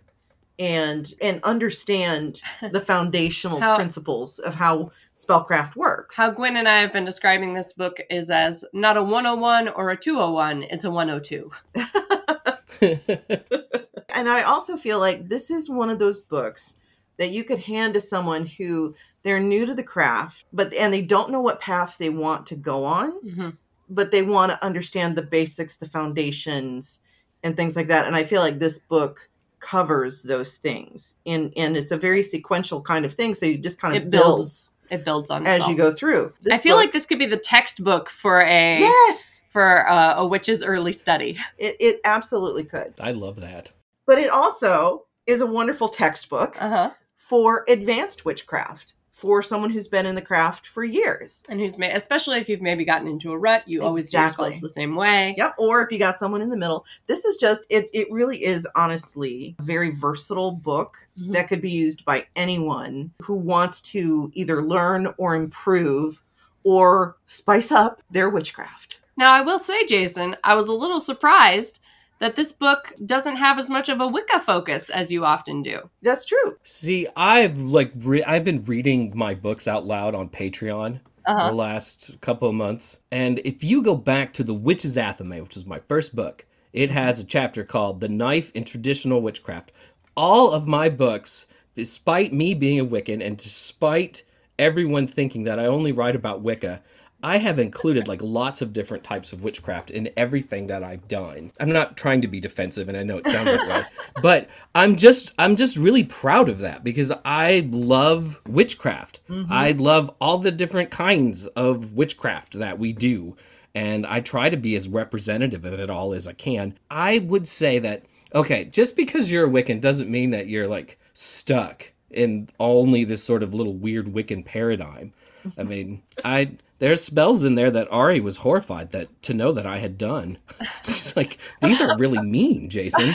and 0.59 1.13
and 1.23 1.41
understand 1.45 2.43
the 2.73 2.81
foundational 2.81 3.61
How- 3.61 3.77
principles 3.77 4.39
of 4.39 4.55
how 4.55 4.91
spellcraft 5.19 5.75
works. 5.75 6.17
How 6.17 6.31
Gwyn 6.31 6.57
and 6.57 6.69
I 6.69 6.79
have 6.79 6.93
been 6.93 7.05
describing 7.05 7.53
this 7.53 7.73
book 7.73 8.01
is 8.09 8.31
as 8.31 8.65
not 8.73 8.97
a 8.97 9.03
101 9.03 9.69
or 9.69 9.91
a 9.91 9.97
201, 9.97 10.63
it's 10.65 10.85
a 10.85 10.91
102. 10.91 11.51
and 14.15 14.29
I 14.29 14.43
also 14.43 14.77
feel 14.77 15.01
like 15.01 15.29
this 15.29 15.51
is 15.51 15.69
one 15.69 15.91
of 15.91 15.99
those 15.99 16.21
books 16.21 16.77
that 17.17 17.31
you 17.31 17.43
could 17.43 17.59
hand 17.59 17.95
to 17.95 18.01
someone 18.01 18.47
who 18.47 18.95
they're 19.25 19.41
new 19.41 19.67
to 19.67 19.75
the 19.75 19.83
craft, 19.83 20.45
but 20.53 20.73
and 20.73 20.95
they 20.95 21.03
don't 21.03 21.33
know 21.33 21.41
what 21.41 21.61
path 21.61 21.97
they 21.99 22.11
want 22.11 22.47
to 22.47 22.55
go 22.55 22.85
on, 22.85 23.11
hmm 23.11 23.51
but 23.91 24.11
they 24.11 24.21
want 24.21 24.53
to 24.53 24.63
understand 24.63 25.17
the 25.17 25.23
basics, 25.23 25.79
the 25.79 25.89
foundations, 25.89 27.01
and 27.43 27.57
things 27.57 27.75
like 27.75 27.89
that. 27.89 28.07
And 28.07 28.15
I 28.15 28.23
feel 28.23 28.43
like 28.43 28.59
this 28.59 28.79
book 28.79 29.31
covers 29.61 30.23
those 30.23 30.57
things, 30.57 31.17
and 31.27 31.53
and 31.57 31.77
it's 31.77 31.91
a 31.91 31.97
very 31.97 32.23
sequential 32.23 32.83
kind 32.83 33.05
of 33.05 33.15
thing. 33.15 33.35
So 33.35 33.47
you 33.47 33.59
just 33.59 33.81
kind 33.81 33.97
of 33.97 34.03
It 34.03 34.11
builds 34.11 34.27
builds 34.27 34.71
It 34.91 35.05
builds 35.05 35.31
on 35.31 35.47
as 35.47 35.57
itself. 35.59 35.71
you 35.71 35.77
go 35.77 35.91
through. 35.93 36.33
This 36.43 36.55
I 36.55 36.59
feel 36.59 36.77
book- 36.77 36.85
like 36.85 36.93
this 36.93 37.07
could 37.07 37.19
be 37.19 37.27
the 37.27 37.37
textbook 37.37 38.09
for 38.11 38.41
a 38.43 38.79
yes, 38.79 39.41
for 39.51 39.89
uh, 39.89 40.15
a 40.17 40.27
witch's 40.27 40.63
early 40.63 40.93
study. 40.93 41.39
it 41.59 41.77
it 41.81 42.01
absolutely 42.05 42.65
could. 42.65 42.95
I 43.01 43.13
love 43.13 43.41
that. 43.41 43.73
But 44.07 44.19
it 44.19 44.31
also 44.31 45.05
is 45.27 45.41
a 45.43 45.47
wonderful 45.47 45.89
textbook 45.89 46.57
Uh 46.61 46.69
huh. 46.69 46.91
for 47.17 47.65
advanced 47.69 48.25
witchcraft 48.25 48.95
for 49.19 49.43
someone 49.43 49.69
who's 49.71 49.89
been 49.89 50.07
in 50.07 50.15
the 50.15 50.23
craft 50.23 50.65
for 50.65 50.85
years. 50.85 51.45
And 51.49 51.59
who's 51.59 51.77
made, 51.77 51.91
especially 51.91 52.39
if 52.39 52.49
you've 52.49 52.63
maybe 52.63 52.85
gotten 52.85 53.09
into 53.09 53.33
a 53.33 53.39
rut, 53.39 53.65
you 53.67 53.83
always 53.83 54.13
do 54.13 54.17
your 54.17 54.31
the 54.61 54.69
same 54.69 54.95
way. 54.95 55.35
Yep. 55.37 55.57
Or 55.59 55.83
if 55.83 55.91
you 55.91 55.99
got 55.99 56.19
someone 56.19 56.41
in 56.41 56.51
the 56.51 56.57
middle. 56.57 56.87
This 57.09 57.25
is 57.25 57.37
just 57.37 57.65
it 57.69 57.91
it 57.93 58.07
really 58.13 58.45
is 58.45 58.65
honestly 58.77 59.57
a 59.59 59.63
very 59.65 59.91
versatile 59.91 60.53
book 60.53 61.09
Mhm. 61.21 61.33
that 61.33 61.49
could 61.49 61.61
be 61.61 61.71
used 61.71 62.05
by 62.05 62.27
anyone 62.37 63.11
who 63.23 63.35
wants 63.35 63.81
to 63.93 64.31
either 64.35 64.63
learn 64.63 65.13
or 65.19 65.35
improve 65.35 66.23
or 66.63 67.17
spice 67.27 67.73
up 67.73 68.03
their 68.13 68.29
witchcraft. 68.29 69.01
Now, 69.17 69.33
I 69.33 69.41
will 69.41 69.59
say, 69.59 69.85
Jason, 69.87 70.37
I 70.45 70.55
was 70.55 70.69
a 70.69 70.75
little 70.75 71.01
surprised 71.01 71.81
that 72.21 72.37
this 72.37 72.53
book 72.53 72.93
doesn't 73.05 73.37
have 73.37 73.59
as 73.59 73.71
much 73.71 73.89
of 73.89 74.01
a 74.01 74.07
Wicca 74.07 74.41
focus 74.41 74.91
as 74.91 75.11
you 75.13 75.25
often 75.25 75.63
do. 75.63 75.91
That's 76.03 76.25
true. 76.25 76.57
See, 76.65 77.07
I've 77.17 77.59
like 77.59 77.93
re- 77.97 78.25
I've 78.25 78.45
been 78.45 78.65
reading 78.65 79.13
my 79.15 79.35
books 79.35 79.69
out 79.69 79.87
loud 79.87 80.15
on 80.15 80.29
Patreon 80.29 81.01
Uh-huh. 81.27 81.49
the 81.49 81.55
last 81.55 82.21
couple 82.21 82.49
of 82.49 82.55
months, 82.55 83.01
and 83.13 83.39
if 83.45 83.63
you 83.63 83.83
go 83.83 83.95
back 83.95 84.33
to 84.35 84.43
the 84.45 84.55
Witch's 84.55 84.97
Athame, 84.97 85.43
which 85.43 85.55
was 85.55 85.67
my 85.67 85.81
first 85.89 86.17
book, 86.17 86.47
it 86.73 86.91
has 86.91 87.21
a 87.21 87.25
chapter 87.25 87.65
called 87.65 88.01
"The 88.01 88.09
Knife 88.09 88.51
in 88.55 88.65
Traditional 88.65 89.21
Witchcraft." 89.23 89.71
All 90.17 90.51
of 90.53 90.67
my 90.67 90.89
books, 90.89 91.47
despite 91.77 92.33
me 92.33 92.55
being 92.55 92.81
a 92.81 92.85
Wiccan 92.87 93.25
and 93.25 93.37
despite 93.37 94.25
everyone 94.59 95.07
thinking 95.07 95.45
that 95.45 95.59
I 95.61 95.67
only 95.67 95.93
write 95.93 96.17
about 96.17 96.41
Wicca. 96.41 96.83
I 97.23 97.39
have 97.39 97.59
included 97.59 98.07
like 98.07 98.23
lots 98.23 98.63
of 98.63 98.73
different 98.73 99.03
types 99.03 99.33
of 99.33 99.43
witchcraft 99.43 99.91
in 99.91 100.11
everything 100.17 100.69
that 100.69 100.85
I've 100.85 101.09
done. 101.09 101.51
I'm 101.61 101.73
not 101.73 101.97
trying 101.97 102.21
to 102.23 102.29
be 102.29 102.39
defensive 102.39 102.89
and 102.89 102.97
I 102.97 103.03
know 103.03 103.19
it 103.19 103.27
sounds 103.27 103.51
that 103.51 103.67
way, 103.67 103.83
but 104.23 104.49
I'm 104.75 104.97
just 104.97 105.33
I'm 105.39 105.57
just 105.57 105.77
really 105.77 106.05
proud 106.05 106.49
of 106.49 106.61
that 106.61 106.85
because 106.85 107.13
I 107.25 107.69
love 107.73 108.41
witchcraft. 108.47 109.21
Mm-hmm. 109.29 109.53
I 109.53 109.73
love 109.73 110.15
all 110.21 110.39
the 110.39 110.53
different 110.53 110.91
kinds 110.91 111.47
of 111.49 111.95
witchcraft 111.95 112.53
that 112.55 112.79
we 112.79 112.93
do 112.93 113.37
and 113.75 114.07
I 114.07 114.21
try 114.21 114.49
to 114.49 114.57
be 114.57 114.77
as 114.77 114.89
representative 114.89 115.65
of 115.65 115.79
it 115.81 115.91
all 115.91 116.13
as 116.15 116.29
I 116.29 116.33
can. 116.33 116.79
I 116.91 117.19
would 117.19 117.49
say 117.49 117.81
that 117.81 118.05
okay, 118.35 118.65
just 118.65 118.97
because 118.97 119.33
you're 119.33 119.47
a 119.47 119.51
Wiccan 119.51 119.81
doesn't 119.81 120.11
mean 120.11 120.31
that 120.31 120.49
you're 120.49 120.69
like 120.69 120.99
stuck 121.15 121.93
in 122.11 122.49
only 122.61 123.05
this 123.05 123.25
sort 123.25 123.43
of 123.43 123.55
little 123.55 123.75
weird 123.75 124.07
Wiccan 124.07 124.45
paradigm. 124.45 125.13
I 125.57 125.63
mean, 125.63 126.03
I 126.25 126.53
there's 126.81 127.03
spells 127.03 127.45
in 127.45 127.55
there 127.57 127.71
that 127.71 127.91
Ari 127.91 128.21
was 128.21 128.39
horrified 128.39 128.93
that 128.93 129.09
to 129.25 129.35
know 129.35 129.51
that 129.53 129.67
I 129.67 129.79
had 129.79 129.99
done. 129.99 130.39
She's 130.85 131.17
like, 131.17 131.39
these 131.61 131.81
are 131.81 131.97
really 131.99 132.21
mean, 132.23 132.69
Jason. 132.71 133.15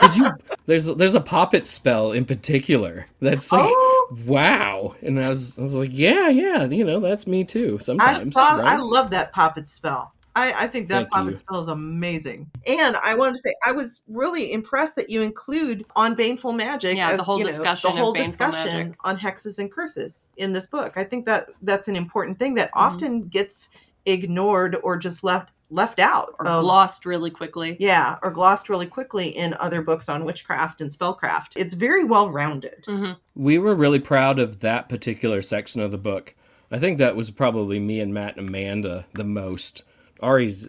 Did 0.00 0.16
you? 0.16 0.30
There's 0.66 0.86
there's 0.86 1.14
a 1.14 1.20
poppet 1.20 1.66
spell 1.66 2.12
in 2.12 2.24
particular 2.24 3.06
that's 3.20 3.52
like, 3.52 3.66
Oh. 3.68 4.08
wow. 4.26 4.94
And 5.02 5.18
I 5.20 5.28
was 5.28 5.58
I 5.58 5.62
was 5.62 5.76
like, 5.76 5.90
yeah, 5.92 6.28
yeah, 6.28 6.64
you 6.64 6.84
know, 6.84 7.00
that's 7.00 7.26
me 7.26 7.44
too. 7.44 7.76
I 7.80 7.82
Sometimes, 7.82 8.32
saw 8.34 8.54
right? 8.54 8.66
I 8.66 8.76
love 8.76 9.10
that 9.10 9.32
poppet 9.32 9.68
spell. 9.68 10.14
I, 10.34 10.64
I 10.64 10.66
think 10.66 10.88
that 10.88 10.94
Thank 10.94 11.10
poppet 11.10 11.30
you. 11.30 11.36
spell 11.36 11.60
is 11.60 11.68
amazing. 11.68 12.50
And 12.66 12.96
I 12.96 13.14
wanted 13.14 13.32
to 13.34 13.38
say 13.40 13.54
I 13.66 13.72
was 13.72 14.00
really 14.08 14.52
impressed 14.52 14.96
that 14.96 15.10
you 15.10 15.20
include 15.22 15.84
on 15.94 16.14
baneful 16.14 16.52
magic 16.52 16.96
Yeah, 16.96 17.16
the 17.16 17.22
whole 17.22 17.38
you 17.38 17.44
know, 17.44 17.50
discussion 17.50 17.90
the 17.94 18.00
whole 18.00 18.12
baneful 18.14 18.30
discussion 18.30 18.76
magic. 18.88 18.96
on 19.04 19.18
hexes 19.18 19.58
and 19.58 19.70
curses 19.70 20.28
in 20.38 20.52
this 20.54 20.66
book. 20.66 20.96
I 20.96 21.04
think 21.04 21.26
that 21.26 21.50
that's 21.60 21.86
an 21.88 21.96
important 21.96 22.38
thing 22.38 22.54
that 22.54 22.68
Mhm. 22.72 22.80
often 22.80 23.28
gets 23.28 23.68
ignored 24.06 24.76
or 24.82 24.96
just 24.96 25.22
left 25.24 25.50
left 25.70 25.98
out 25.98 26.34
Or 26.38 26.46
of- 26.46 26.64
lost 26.64 27.06
really 27.06 27.30
quickly. 27.30 27.78
yeah, 27.80 28.16
or 28.22 28.30
glossed 28.30 28.68
really 28.68 28.84
quickly 28.84 29.28
in 29.28 29.54
other 29.58 29.80
books 29.80 30.06
on 30.06 30.22
witchcraft 30.26 30.82
and 30.82 30.90
spellcraft. 30.90 31.52
It's 31.56 31.72
very 31.72 32.04
well 32.04 32.28
rounded. 32.30 32.84
hmm 32.86 33.12
we 33.34 33.56
were 33.58 33.74
really 33.74 33.98
proud 34.00 34.38
of 34.38 34.60
that 34.60 34.90
particular 34.90 35.40
section 35.40 35.80
of 35.80 35.90
the 35.90 35.96
book. 35.96 36.34
I 36.70 36.78
think 36.78 36.98
that 36.98 37.16
was 37.16 37.30
probably 37.30 37.80
me 37.80 38.00
and 38.00 38.12
Matt 38.12 38.36
and 38.36 38.48
Amanda 38.50 39.06
the 39.14 39.24
most. 39.24 39.82
Ari's 40.22 40.68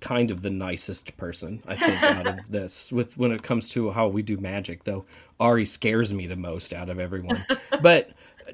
kind 0.00 0.30
of 0.30 0.42
the 0.42 0.50
nicest 0.50 1.16
person, 1.16 1.62
I 1.66 1.74
think, 1.76 2.02
out 2.02 2.26
of 2.26 2.48
this. 2.50 2.92
With 2.92 3.18
when 3.18 3.32
it 3.32 3.42
comes 3.42 3.68
to 3.70 3.90
how 3.90 4.08
we 4.08 4.22
do 4.22 4.36
magic, 4.36 4.84
though, 4.84 5.04
Ari 5.40 5.66
scares 5.66 6.12
me 6.14 6.26
the 6.26 6.36
most 6.36 6.72
out 6.72 6.88
of 6.90 6.98
everyone. 7.00 7.44
but 7.82 8.10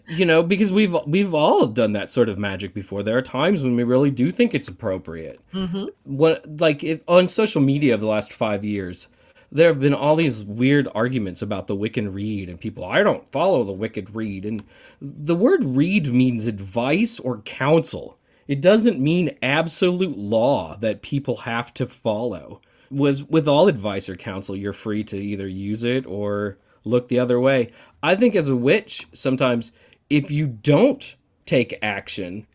you 0.08 0.24
know, 0.26 0.42
because 0.42 0.72
we've 0.72 0.96
we've 1.06 1.34
all 1.34 1.66
done 1.66 1.92
that 1.92 2.10
sort 2.10 2.28
of 2.28 2.38
magic 2.38 2.74
before. 2.74 3.02
There 3.02 3.16
are 3.16 3.22
times 3.22 3.62
when 3.62 3.76
we 3.76 3.84
really 3.84 4.10
do 4.10 4.30
think 4.30 4.54
it's 4.54 4.68
appropriate 4.68 5.40
Mm-hmm. 5.52 5.84
what 6.04 6.44
like 6.60 6.82
if, 6.82 7.02
on 7.08 7.28
social 7.28 7.60
media 7.62 7.94
of 7.94 8.00
the 8.00 8.06
last 8.08 8.32
five 8.32 8.64
years 8.64 9.08
there 9.52 9.68
have 9.68 9.78
been 9.78 9.94
all 9.94 10.16
these 10.16 10.42
weird 10.44 10.88
arguments 10.96 11.40
about 11.40 11.68
the 11.68 11.76
Wiccan 11.76 12.12
Rede 12.12 12.48
and 12.48 12.60
people 12.60 12.84
i 12.84 13.02
don't 13.04 13.30
follow 13.30 13.62
the 13.62 13.72
Wiccan 13.72 14.08
Rede 14.12 14.44
and 14.46 14.64
the 15.00 15.36
word 15.36 15.62
rede 15.64 16.08
means 16.12 16.48
advice 16.48 17.20
or 17.20 17.38
counsel 17.42 18.18
it 18.46 18.60
doesn't 18.60 19.00
mean 19.00 19.36
absolute 19.42 20.18
law 20.18 20.76
that 20.76 21.02
people 21.02 21.38
have 21.38 21.72
to 21.74 21.86
follow 21.86 22.60
was 22.90 23.24
with 23.24 23.48
all 23.48 23.68
advice 23.68 24.08
or 24.08 24.16
counsel 24.16 24.56
you're 24.56 24.72
free 24.72 25.02
to 25.02 25.16
either 25.16 25.48
use 25.48 25.84
it 25.84 26.06
or 26.06 26.58
look 26.84 27.08
the 27.08 27.18
other 27.18 27.40
way 27.40 27.70
i 28.02 28.14
think 28.14 28.34
as 28.34 28.48
a 28.48 28.56
witch 28.56 29.06
sometimes 29.12 29.72
if 30.10 30.30
you 30.30 30.46
don't 30.46 31.16
take 31.46 31.78
action 31.82 32.46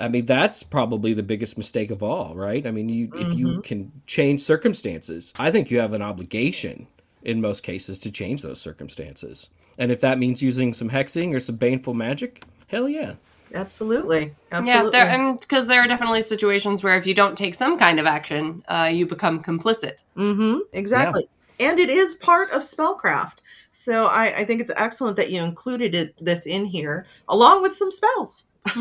I 0.00 0.08
mean, 0.08 0.26
that's 0.26 0.62
probably 0.62 1.14
the 1.14 1.22
biggest 1.22 1.56
mistake 1.56 1.90
of 1.90 2.02
all, 2.02 2.34
right? 2.34 2.66
I 2.66 2.70
mean, 2.70 2.88
you 2.88 3.10
if 3.14 3.34
you 3.34 3.46
mm-hmm. 3.48 3.60
can 3.62 4.02
change 4.06 4.42
circumstances, 4.42 5.32
I 5.38 5.50
think 5.50 5.70
you 5.70 5.80
have 5.80 5.92
an 5.92 6.02
obligation 6.02 6.86
in 7.22 7.40
most 7.40 7.62
cases 7.62 7.98
to 8.00 8.12
change 8.12 8.42
those 8.42 8.60
circumstances. 8.60 9.48
And 9.78 9.90
if 9.90 10.00
that 10.00 10.18
means 10.18 10.42
using 10.42 10.72
some 10.72 10.90
hexing 10.90 11.34
or 11.34 11.40
some 11.40 11.56
baneful 11.56 11.94
magic, 11.94 12.44
hell 12.68 12.88
yeah. 12.88 13.14
Absolutely. 13.54 14.34
Yeah, 14.50 14.58
Absolutely. 14.58 14.90
there 14.90 15.06
and 15.06 15.40
because 15.40 15.66
there 15.66 15.80
are 15.82 15.86
definitely 15.88 16.22
situations 16.22 16.82
where 16.82 16.96
if 16.96 17.06
you 17.06 17.14
don't 17.14 17.36
take 17.36 17.54
some 17.54 17.78
kind 17.78 17.98
of 18.00 18.06
action, 18.06 18.62
uh, 18.68 18.90
you 18.92 19.06
become 19.06 19.42
complicit. 19.42 20.02
Mm-hmm. 20.16 20.58
Exactly. 20.72 21.28
And 21.58 21.78
it 21.78 21.88
is 21.88 22.14
part 22.14 22.50
of 22.50 22.62
spellcraft. 22.62 23.36
So 23.70 24.06
I, 24.06 24.38
I 24.38 24.44
think 24.44 24.60
it's 24.60 24.72
excellent 24.76 25.16
that 25.16 25.30
you 25.30 25.42
included 25.42 25.94
it, 25.94 26.14
this 26.20 26.46
in 26.46 26.64
here, 26.66 27.06
along 27.28 27.62
with 27.62 27.74
some 27.76 27.90
spells. 27.90 28.46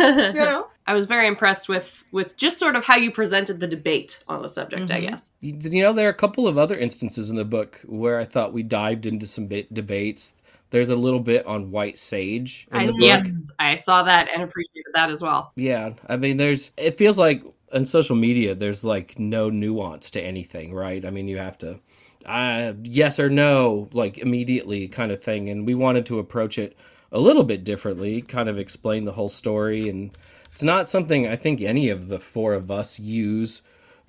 You 0.00 0.32
know? 0.34 0.66
I 0.86 0.94
was 0.94 1.06
very 1.06 1.28
impressed 1.28 1.68
with 1.68 2.02
with 2.10 2.36
just 2.36 2.58
sort 2.58 2.74
of 2.74 2.84
how 2.84 2.96
you 2.96 3.12
presented 3.12 3.60
the 3.60 3.66
debate 3.68 4.24
on 4.26 4.42
the 4.42 4.48
subject. 4.48 4.90
I 4.90 5.00
Mhm. 5.00 5.08
guess. 5.10 5.30
You 5.40 5.56
you 5.62 5.82
know, 5.82 5.92
there 5.92 6.06
are 6.08 6.10
a 6.10 6.14
couple 6.14 6.48
of 6.48 6.58
other 6.58 6.76
instances 6.76 7.30
in 7.30 7.36
the 7.36 7.44
book 7.44 7.80
where 7.86 8.18
I 8.18 8.24
thought 8.24 8.52
we 8.52 8.64
dived 8.64 9.06
into 9.06 9.26
some 9.26 9.46
ba- 9.46 9.66
debates. 9.72 10.32
There's 10.70 10.90
a 10.90 10.96
little 10.96 11.20
bit 11.20 11.46
on 11.46 11.70
white 11.70 11.98
sage. 11.98 12.68
in 12.72 12.78
I, 12.78 12.88
yes, 12.98 13.52
I 13.58 13.74
saw 13.74 14.04
that 14.04 14.28
and 14.32 14.42
appreciated 14.42 14.92
that 14.94 15.10
as 15.10 15.20
well. 15.20 15.52
Yeah, 15.56 15.90
I 16.08 16.16
mean, 16.16 16.36
there's. 16.36 16.70
It 16.76 16.96
feels 16.96 17.18
like 17.18 17.42
on 17.72 17.86
social 17.86 18.16
media, 18.16 18.54
there's 18.54 18.84
like 18.84 19.18
no 19.18 19.50
nuance 19.50 20.10
to 20.12 20.20
anything, 20.20 20.74
right? 20.74 21.04
I 21.04 21.10
mean, 21.10 21.28
you 21.28 21.38
have 21.38 21.58
to, 21.58 21.80
uh, 22.26 22.72
yes 22.82 23.18
or 23.20 23.30
no, 23.30 23.88
like 23.92 24.18
immediately 24.18 24.88
kind 24.88 25.12
of 25.12 25.22
thing. 25.22 25.48
And 25.48 25.66
we 25.66 25.74
wanted 25.74 26.06
to 26.06 26.18
approach 26.18 26.58
it 26.58 26.76
a 27.12 27.20
little 27.20 27.44
bit 27.44 27.64
differently, 27.64 28.22
kind 28.22 28.48
of 28.48 28.58
explain 28.58 29.04
the 29.04 29.12
whole 29.12 29.28
story. 29.28 29.88
And 29.88 30.16
it's 30.52 30.62
not 30.62 30.88
something 30.88 31.28
I 31.28 31.36
think 31.36 31.60
any 31.60 31.88
of 31.88 32.08
the 32.08 32.20
four 32.20 32.54
of 32.54 32.70
us 32.70 32.98
use. 32.98 33.62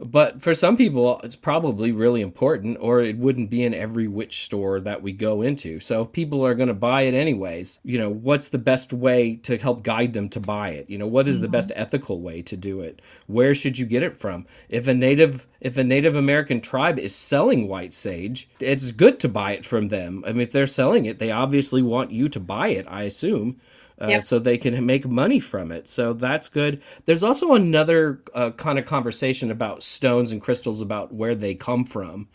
But 0.04 0.42
for 0.42 0.56
some 0.56 0.78
people, 0.78 1.22
it's 1.24 1.36
probably 1.36 1.92
really 1.92 2.22
important, 2.22 2.78
or 2.82 3.02
it 3.02 3.18
wouldn't 3.18 3.52
be 3.52 3.64
in 3.64 3.74
every 3.74 4.08
witch 4.08 4.44
store 4.44 4.82
that 4.82 5.04
we 5.04 5.12
go 5.12 5.44
into. 5.44 5.80
So 5.80 6.02
if 6.02 6.12
people 6.12 6.46
are 6.46 6.56
going 6.56 6.70
to 6.70 6.74
buy 6.74 7.02
it 7.04 7.14
anyways, 7.14 7.80
you 7.84 8.00
know, 8.00 8.10
what's 8.10 8.50
the 8.50 8.58
best 8.58 8.94
way 8.94 9.36
to 9.38 9.58
help 9.58 9.84
guide 9.84 10.14
them 10.14 10.28
to 10.30 10.40
buy 10.40 10.70
it? 10.70 10.90
You 10.90 10.98
know, 10.98 11.06
what 11.06 11.28
is 11.28 11.40
the 11.40 11.46
mm-hmm. 11.46 11.52
best 11.52 11.72
ethical 11.76 12.20
way 12.20 12.42
to 12.42 12.58
do 12.58 12.82
it? 12.82 13.00
Where 13.28 13.54
should 13.54 13.78
you 13.78 13.86
get 13.86 14.02
it 14.02 14.18
from? 14.18 14.48
If 14.70 14.88
a 14.88 14.94
native 14.94 15.46
if 15.60 15.78
a 15.78 15.84
Native 15.84 16.16
American 16.16 16.60
tribe 16.60 16.98
is 16.98 17.14
selling 17.14 17.68
white 17.68 17.94
sage, 17.94 18.50
it's 18.60 18.92
good 18.92 19.20
to 19.20 19.30
buy 19.30 19.52
it 19.52 19.64
from 19.64 19.90
them. 19.90 20.24
I 20.26 20.32
mean, 20.32 20.42
if 20.42 20.52
they're 20.52 20.66
selling 20.66 21.06
it, 21.06 21.20
they 21.20 21.30
obviously 21.30 21.84
want 21.84 22.10
you 22.10 22.28
to 22.30 22.40
buy 22.40 22.70
it, 22.70 22.88
I 22.90 23.04
assume 23.04 23.62
uh, 24.02 24.08
Yep. 24.08 24.24
so 24.24 24.40
they 24.40 24.58
can 24.58 24.86
make 24.86 25.08
money 25.08 25.40
from 25.40 25.72
it. 25.72 25.88
So 25.88 26.14
that's 26.14 26.50
good. 26.50 26.82
There's 27.06 27.24
also 27.24 27.54
another 27.54 28.22
uh, 28.34 28.52
kind 28.52 28.80
of 28.80 28.86
conversation 28.86 29.52
about 29.52 29.84
stones 29.84 30.32
and 30.32 30.42
crystals 30.42 30.82
about 30.82 31.14
where 31.14 31.36
they 31.36 31.54
come 31.56 31.86
from, 31.86 32.28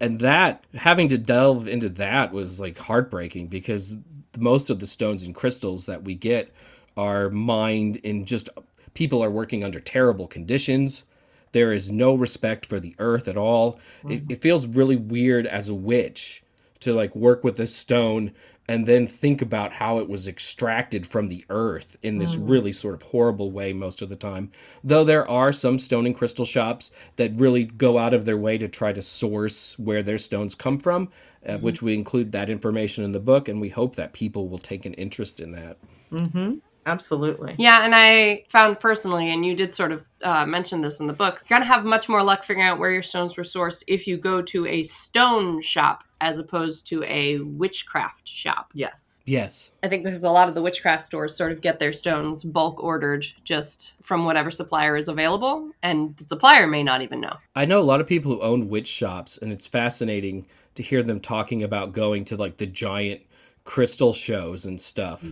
and 0.00 0.20
that 0.20 0.64
having 0.74 1.08
to 1.10 1.18
delve 1.18 1.68
into 1.68 1.88
that 1.90 2.32
was 2.32 2.60
like 2.60 2.78
heartbreaking 2.78 3.48
because 3.48 3.96
most 4.38 4.70
of 4.70 4.78
the 4.78 4.86
stones 4.86 5.24
and 5.24 5.34
crystals 5.34 5.86
that 5.86 6.04
we 6.04 6.14
get 6.14 6.52
are 6.96 7.28
mined 7.30 7.96
in 7.96 8.24
just 8.24 8.48
people 8.94 9.22
are 9.22 9.30
working 9.30 9.62
under 9.62 9.80
terrible 9.80 10.26
conditions. 10.26 11.04
There 11.52 11.72
is 11.72 11.92
no 11.92 12.14
respect 12.14 12.66
for 12.66 12.80
the 12.80 12.94
earth 12.98 13.28
at 13.28 13.36
all. 13.36 13.78
It, 14.08 14.24
it 14.30 14.42
feels 14.42 14.66
really 14.66 14.96
weird 14.96 15.46
as 15.46 15.68
a 15.68 15.74
witch 15.74 16.42
to 16.80 16.92
like 16.92 17.14
work 17.16 17.44
with 17.44 17.56
this 17.56 17.74
stone 17.74 18.32
and 18.68 18.86
then 18.86 19.06
think 19.06 19.42
about 19.42 19.72
how 19.72 19.98
it 19.98 20.08
was 20.08 20.26
extracted 20.26 21.06
from 21.06 21.28
the 21.28 21.44
earth 21.50 21.96
in 22.02 22.18
this 22.18 22.36
mm. 22.36 22.48
really 22.48 22.72
sort 22.72 22.94
of 22.94 23.02
horrible 23.02 23.50
way 23.50 23.72
most 23.72 24.02
of 24.02 24.08
the 24.08 24.16
time. 24.16 24.50
Though 24.82 25.04
there 25.04 25.28
are 25.28 25.52
some 25.52 25.78
stone 25.78 26.06
and 26.06 26.16
crystal 26.16 26.44
shops 26.44 26.90
that 27.16 27.38
really 27.38 27.64
go 27.64 27.98
out 27.98 28.14
of 28.14 28.24
their 28.24 28.38
way 28.38 28.58
to 28.58 28.68
try 28.68 28.92
to 28.92 29.02
source 29.02 29.78
where 29.78 30.02
their 30.02 30.18
stones 30.18 30.54
come 30.54 30.78
from, 30.78 31.10
uh, 31.44 31.52
mm-hmm. 31.52 31.64
which 31.64 31.82
we 31.82 31.94
include 31.94 32.32
that 32.32 32.50
information 32.50 33.04
in 33.04 33.12
the 33.12 33.20
book, 33.20 33.48
and 33.48 33.60
we 33.60 33.68
hope 33.68 33.96
that 33.96 34.12
people 34.12 34.48
will 34.48 34.58
take 34.58 34.84
an 34.84 34.94
interest 34.94 35.40
in 35.40 35.52
that. 35.52 35.76
Mm-hmm. 36.10 36.54
Absolutely. 36.86 37.56
Yeah, 37.58 37.84
and 37.84 37.94
I 37.94 38.44
found 38.48 38.78
personally, 38.78 39.32
and 39.32 39.44
you 39.44 39.54
did 39.54 39.74
sort 39.74 39.92
of 39.92 40.08
uh, 40.22 40.46
mention 40.46 40.80
this 40.80 41.00
in 41.00 41.06
the 41.06 41.12
book, 41.12 41.42
you're 41.48 41.58
gonna 41.58 41.70
have 41.70 41.84
much 41.84 42.08
more 42.08 42.22
luck 42.22 42.44
figuring 42.44 42.66
out 42.66 42.78
where 42.78 42.92
your 42.92 43.02
stones 43.02 43.36
were 43.36 43.42
sourced 43.42 43.82
if 43.88 44.06
you 44.06 44.16
go 44.16 44.40
to 44.42 44.66
a 44.66 44.84
stone 44.84 45.60
shop 45.60 46.04
as 46.20 46.38
opposed 46.38 46.86
to 46.86 47.02
a 47.04 47.40
witchcraft 47.40 48.28
shop. 48.28 48.70
Yes. 48.72 49.20
Yes. 49.26 49.72
I 49.82 49.88
think 49.88 50.04
because 50.04 50.22
a 50.22 50.30
lot 50.30 50.48
of 50.48 50.54
the 50.54 50.62
witchcraft 50.62 51.02
stores 51.02 51.36
sort 51.36 51.50
of 51.50 51.60
get 51.60 51.80
their 51.80 51.92
stones 51.92 52.44
bulk 52.44 52.82
ordered 52.82 53.26
just 53.42 53.96
from 54.00 54.24
whatever 54.24 54.50
supplier 54.52 54.96
is 54.96 55.08
available, 55.08 55.70
and 55.82 56.16
the 56.16 56.24
supplier 56.24 56.68
may 56.68 56.84
not 56.84 57.02
even 57.02 57.20
know. 57.20 57.36
I 57.56 57.64
know 57.64 57.80
a 57.80 57.82
lot 57.82 58.00
of 58.00 58.06
people 58.06 58.32
who 58.32 58.40
own 58.40 58.68
witch 58.68 58.86
shops, 58.86 59.36
and 59.38 59.52
it's 59.52 59.66
fascinating 59.66 60.46
to 60.76 60.82
hear 60.84 61.02
them 61.02 61.18
talking 61.18 61.64
about 61.64 61.92
going 61.92 62.24
to 62.26 62.36
like 62.36 62.58
the 62.58 62.66
giant 62.66 63.22
crystal 63.64 64.12
shows 64.12 64.64
and 64.64 64.80
stuff. 64.80 65.24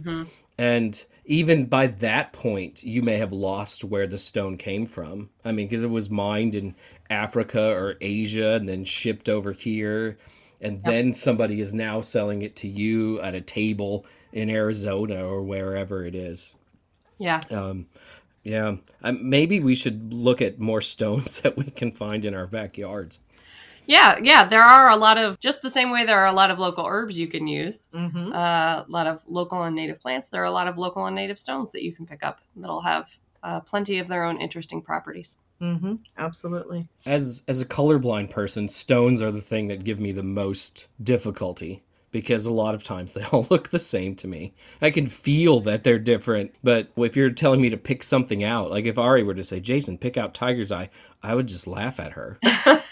And 0.59 1.05
even 1.25 1.67
by 1.67 1.87
that 1.87 2.33
point, 2.33 2.83
you 2.85 3.03
may 3.03 3.17
have 3.17 3.33
lost 3.33 3.85
where 3.85 4.07
the 4.07 4.19
stone 4.19 4.57
came 4.57 4.87
from. 4.87 5.31
I 5.45 5.53
mean, 5.53 5.69
because 5.69 5.83
it 5.83 5.91
was 5.91 6.11
mined 6.11 6.55
in 6.55 6.75
Africa 7.09 7.73
or 7.73 7.97
Asia 8.01 8.55
and 8.55 8.69
then 8.69 8.85
shipped 8.85 9.29
over 9.29 9.53
here. 9.53 10.19
And 10.61 10.83
then 10.83 11.13
somebody 11.13 11.61
is 11.61 11.75
now 11.75 12.01
selling 12.01 12.43
it 12.43 12.57
to 12.57 12.69
you 12.69 13.21
at 13.21 13.35
a 13.35 13.41
table 13.41 14.07
in 14.33 14.51
Arizona 14.51 15.25
or 15.27 15.43
wherever 15.43 16.05
it 16.05 16.15
is. 16.15 16.55
Yeah. 17.19 17.41
Um, 17.51 17.87
yeah, 18.43 18.77
um, 19.03 19.29
maybe 19.29 19.59
we 19.59 19.75
should 19.75 20.13
look 20.13 20.43
at 20.43 20.61
more 20.61 20.81
stones 20.83 21.41
that 21.41 21.57
we 21.57 21.65
can 21.65 21.91
find 21.91 22.25
in 22.25 22.35
our 22.35 22.47
backyards. 22.47 23.21
Yeah, 23.87 24.19
yeah, 24.23 24.45
there 24.45 24.63
are 24.63 24.91
a 24.91 24.97
lot 24.97 25.19
of 25.19 25.41
just 25.41 25.63
the 25.63 25.69
same 25.69 25.91
way 25.91 26.05
there 26.05 26.19
are 26.19 26.27
a 26.27 26.33
lot 26.33 26.51
of 26.51 26.59
local 26.59 26.87
herbs 26.87 27.19
you 27.19 27.29
can 27.29 27.47
use. 27.47 27.89
Mm-hmm. 27.93 28.33
Uh, 28.33 28.83
a 28.83 28.87
lot 28.89 29.07
of 29.07 29.23
local 29.29 29.63
and 29.63 29.77
native 29.77 30.01
plants. 30.01 30.29
There 30.29 30.43
are 30.43 30.47
a 30.47 30.51
lot 30.51 30.69
of 30.69 30.79
local 30.79 31.07
and 31.07 31.15
native 31.15 31.39
stones 31.39 31.73
that 31.73 31.83
you 31.83 31.93
can 31.93 32.07
pick 32.07 32.23
up 32.23 32.41
that'll 32.57 32.81
have 32.81 33.19
uh, 33.43 33.61
plenty 33.61 33.99
of 33.99 34.09
their 34.09 34.25
own 34.25 34.41
interesting 34.41 34.81
properties. 34.81 35.37
Mm-hmm. 35.61 35.95
Absolutely. 36.19 36.89
As 37.07 37.43
as 37.47 37.61
a 37.61 37.67
colorblind 37.67 38.31
person, 38.31 38.69
stones 38.69 39.23
are 39.23 39.31
the 39.31 39.41
thing 39.41 39.69
that 39.69 39.85
give 39.85 40.01
me 40.01 40.13
the 40.13 40.23
most 40.23 40.89
difficulty 41.03 41.83
because 42.15 42.47
a 42.47 42.53
lot 42.53 42.75
of 42.75 42.85
times 42.85 43.13
they 43.13 43.25
all 43.33 43.47
look 43.51 43.69
the 43.69 43.79
same 43.79 44.15
to 44.15 44.29
me. 44.29 44.55
I 44.81 44.91
can 44.91 45.07
feel 45.07 45.61
that 45.61 45.83
they're 45.83 45.99
different, 45.99 46.55
but 46.63 46.89
if 46.97 47.17
you're 47.17 47.31
telling 47.31 47.61
me 47.61 47.69
to 47.71 47.77
pick 47.77 48.05
something 48.05 48.45
out, 48.45 48.71
like 48.71 48.87
if 48.87 48.97
Ari 48.97 49.25
were 49.25 49.35
to 49.35 49.45
say, 49.45 49.59
"Jason, 49.59 49.99
pick 49.99 50.17
out 50.17 50.33
tiger's 50.33 50.73
eye," 50.73 50.89
I 51.23 51.35
would 51.35 51.49
just 51.49 51.67
laugh 51.67 51.99
at 51.99 52.13
her. 52.13 52.39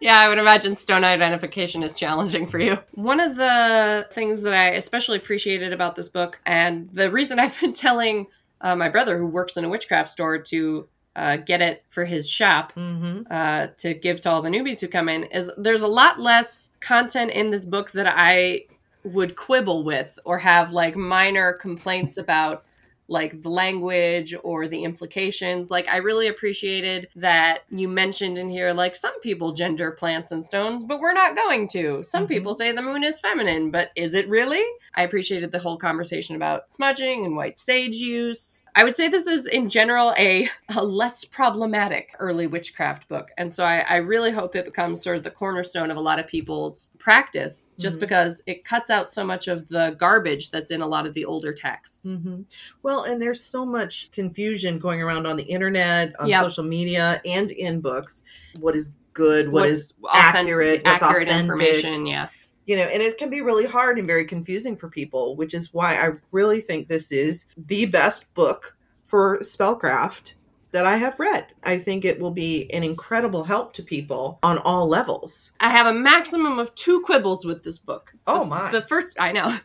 Yeah, 0.00 0.20
I 0.20 0.28
would 0.28 0.38
imagine 0.38 0.76
stone 0.76 1.02
identification 1.02 1.82
is 1.82 1.96
challenging 1.96 2.46
for 2.46 2.58
you. 2.60 2.78
One 2.92 3.18
of 3.18 3.34
the 3.34 4.06
things 4.12 4.42
that 4.42 4.54
I 4.54 4.70
especially 4.70 5.16
appreciated 5.16 5.72
about 5.72 5.96
this 5.96 6.08
book, 6.08 6.40
and 6.46 6.88
the 6.92 7.10
reason 7.10 7.38
I've 7.40 7.60
been 7.60 7.72
telling 7.72 8.28
uh, 8.60 8.76
my 8.76 8.88
brother, 8.88 9.18
who 9.18 9.26
works 9.26 9.56
in 9.56 9.64
a 9.64 9.68
witchcraft 9.68 10.10
store, 10.10 10.38
to 10.38 10.88
uh, 11.18 11.36
get 11.36 11.60
it 11.60 11.84
for 11.88 12.04
his 12.04 12.28
shop 12.28 12.72
Mm-hmm. 12.74 13.22
uh, 13.30 13.66
to 13.78 13.94
give 13.94 14.20
to 14.22 14.30
all 14.30 14.40
the 14.42 14.48
newbies 14.50 14.80
who 14.80 14.88
come 14.88 15.08
in, 15.08 15.24
is 15.24 15.50
there's 15.58 15.82
a 15.82 15.88
lot 15.88 16.20
less 16.20 16.70
content 16.80 17.30
in 17.32 17.50
this 17.50 17.64
book 17.64 17.90
that 17.92 18.06
I 18.06 18.64
would 19.04 19.36
quibble 19.36 19.84
with 19.84 20.18
or 20.24 20.38
have 20.38 20.72
like 20.72 20.94
minor 20.96 21.52
complaints 21.52 22.16
about 22.24 22.64
like 23.10 23.40
the 23.40 23.48
language 23.48 24.34
or 24.44 24.68
the 24.68 24.84
implications. 24.84 25.70
Like 25.70 25.88
I 25.88 25.96
really 25.96 26.28
appreciated 26.28 27.08
that 27.16 27.60
you 27.70 27.88
mentioned 27.88 28.36
in 28.36 28.50
here 28.50 28.70
like 28.74 28.94
some 28.94 29.18
people 29.20 29.52
gender 29.52 29.90
plants 29.92 30.30
and 30.30 30.44
stones, 30.44 30.84
but 30.84 31.00
we're 31.00 31.14
not 31.14 31.34
going 31.34 31.68
to. 31.68 32.02
Some 32.02 32.24
Mhm. 32.26 32.28
people 32.28 32.52
say 32.52 32.70
the 32.70 32.82
moon 32.82 33.02
is 33.02 33.18
feminine, 33.18 33.70
but 33.70 33.92
is 33.96 34.12
it 34.14 34.28
really? 34.28 34.62
I 34.98 35.02
appreciated 35.02 35.52
the 35.52 35.60
whole 35.60 35.76
conversation 35.76 36.34
about 36.34 36.72
smudging 36.72 37.24
and 37.24 37.36
white 37.36 37.56
sage 37.56 37.94
use. 37.94 38.64
I 38.74 38.82
would 38.82 38.96
say 38.96 39.08
this 39.08 39.28
is 39.28 39.46
in 39.46 39.68
general 39.68 40.12
a, 40.18 40.48
a 40.76 40.84
less 40.84 41.24
problematic 41.24 42.16
early 42.18 42.48
witchcraft 42.48 43.08
book. 43.08 43.30
And 43.38 43.52
so 43.52 43.64
I, 43.64 43.78
I 43.88 43.96
really 43.98 44.32
hope 44.32 44.56
it 44.56 44.64
becomes 44.64 45.00
sort 45.02 45.16
of 45.16 45.22
the 45.22 45.30
cornerstone 45.30 45.92
of 45.92 45.96
a 45.96 46.00
lot 46.00 46.18
of 46.18 46.26
people's 46.26 46.90
practice, 46.98 47.70
just 47.78 47.98
Mhm. 47.98 48.00
because 48.00 48.42
it 48.46 48.64
cuts 48.64 48.90
out 48.90 49.08
so 49.08 49.24
much 49.24 49.46
of 49.46 49.68
the 49.68 49.94
garbage 50.00 50.50
that's 50.50 50.72
in 50.72 50.82
a 50.82 50.86
lot 50.88 51.06
of 51.06 51.14
the 51.14 51.24
older 51.24 51.52
texts. 51.54 52.06
Mm-hmm. 52.10 52.42
Well, 52.82 53.04
and 53.04 53.22
there's 53.22 53.40
so 53.42 53.64
much 53.64 54.10
confusion 54.10 54.80
going 54.80 55.00
around 55.00 55.26
on 55.28 55.36
the 55.36 55.44
internet, 55.44 56.18
on 56.18 56.28
Yep. 56.28 56.42
social 56.42 56.64
media, 56.64 57.20
and 57.24 57.52
in 57.52 57.80
books. 57.80 58.24
What 58.58 58.74
is 58.74 58.90
good? 59.12 59.46
What 59.52 59.62
What's 59.62 59.72
is 59.72 59.94
authentic- 60.02 60.34
accurate? 60.34 60.84
What's 60.84 61.02
accurate 61.04 61.28
authentic? 61.28 61.50
information, 61.50 62.06
yeah. 62.06 62.28
You 62.68 62.76
know, 62.76 62.82
and 62.82 63.02
it 63.02 63.16
can 63.16 63.30
be 63.30 63.40
really 63.40 63.64
hard 63.64 63.98
and 63.98 64.06
very 64.06 64.26
confusing 64.26 64.76
for 64.76 64.90
people, 64.90 65.34
which 65.36 65.54
is 65.54 65.72
why 65.72 65.94
I 65.96 66.10
really 66.32 66.60
think 66.60 66.86
this 66.86 67.10
is 67.10 67.46
the 67.56 67.86
best 67.86 68.32
book 68.34 68.76
for 69.06 69.38
spellcraft 69.38 70.34
that 70.72 70.84
I 70.84 70.98
have 70.98 71.18
read. 71.18 71.46
I 71.64 71.78
think 71.78 72.04
it 72.04 72.20
will 72.20 72.30
be 72.30 72.70
an 72.74 72.82
incredible 72.82 73.44
help 73.44 73.72
to 73.72 73.82
people 73.82 74.38
on 74.42 74.58
all 74.58 74.86
levels. 74.86 75.50
I 75.60 75.70
have 75.70 75.86
a 75.86 75.94
maximum 75.94 76.58
of 76.58 76.74
two 76.74 77.00
quibbles 77.00 77.46
with 77.46 77.62
this 77.62 77.78
book. 77.78 78.12
Oh, 78.26 78.40
The- 78.40 78.50
my. 78.50 78.70
The 78.70 78.82
first, 78.82 79.18
I 79.18 79.32
know. 79.32 79.56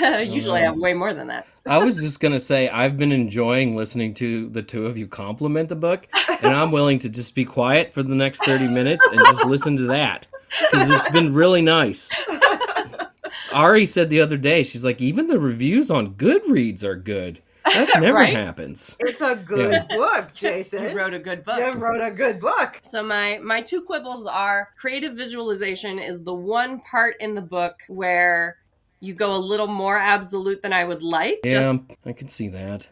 Usually 0.20 0.60
I 0.60 0.66
have 0.66 0.74
um, 0.74 0.80
way 0.80 0.94
more 0.94 1.12
than 1.12 1.26
that. 1.26 1.48
I 1.66 1.82
was 1.84 1.96
just 1.96 2.20
gonna 2.20 2.38
say 2.38 2.68
I've 2.68 2.96
been 2.96 3.10
enjoying 3.10 3.74
listening 3.74 4.14
to 4.14 4.48
the 4.50 4.62
two 4.62 4.86
of 4.86 4.96
you 4.96 5.08
compliment 5.08 5.68
the 5.68 5.74
book, 5.74 6.06
and 6.40 6.54
I'm 6.54 6.70
willing 6.70 7.00
to 7.00 7.08
just 7.08 7.34
be 7.34 7.44
quiet 7.44 7.92
for 7.92 8.04
the 8.04 8.14
next 8.14 8.44
thirty 8.44 8.68
minutes 8.68 9.04
and 9.10 9.18
just 9.18 9.44
listen 9.46 9.76
to 9.78 9.86
that 9.86 10.28
because 10.70 10.90
it's 10.90 11.10
been 11.10 11.34
really 11.34 11.62
nice. 11.62 12.10
Ari 13.52 13.86
said 13.86 14.10
the 14.10 14.20
other 14.20 14.36
day, 14.36 14.62
she's 14.62 14.84
like, 14.84 15.00
even 15.00 15.28
the 15.28 15.38
reviews 15.38 15.90
on 15.90 16.14
Goodreads 16.14 16.82
are 16.84 16.96
good. 16.96 17.40
That 17.64 17.88
never 18.00 18.18
Right? 18.18 18.32
happens. 18.34 18.96
It's 19.00 19.20
a 19.20 19.36
good 19.36 19.88
book, 19.88 20.30
Jason. 20.34 20.84
You 20.84 20.96
wrote 20.96 21.14
a 21.14 21.18
good 21.18 21.44
book. 21.44 21.58
You 21.58 21.72
wrote 21.72 22.00
a 22.00 22.10
good 22.10 22.38
book. 22.40 22.80
So 22.84 23.02
my 23.02 23.38
my 23.42 23.60
two 23.62 23.82
quibbles 23.82 24.26
are 24.26 24.68
creative 24.78 25.14
visualization 25.14 25.98
is 25.98 26.22
the 26.22 26.34
one 26.34 26.80
part 26.80 27.16
in 27.20 27.34
the 27.34 27.42
book 27.42 27.76
where 27.88 28.58
you 29.00 29.14
go 29.14 29.34
a 29.34 29.38
little 29.38 29.66
more 29.66 29.96
absolute 29.98 30.62
than 30.62 30.72
I 30.72 30.84
would 30.84 31.02
like. 31.02 31.40
Yeah, 31.44 31.72
Just 31.72 31.98
I 32.06 32.12
can 32.12 32.28
see 32.28 32.48
that. 32.48 32.88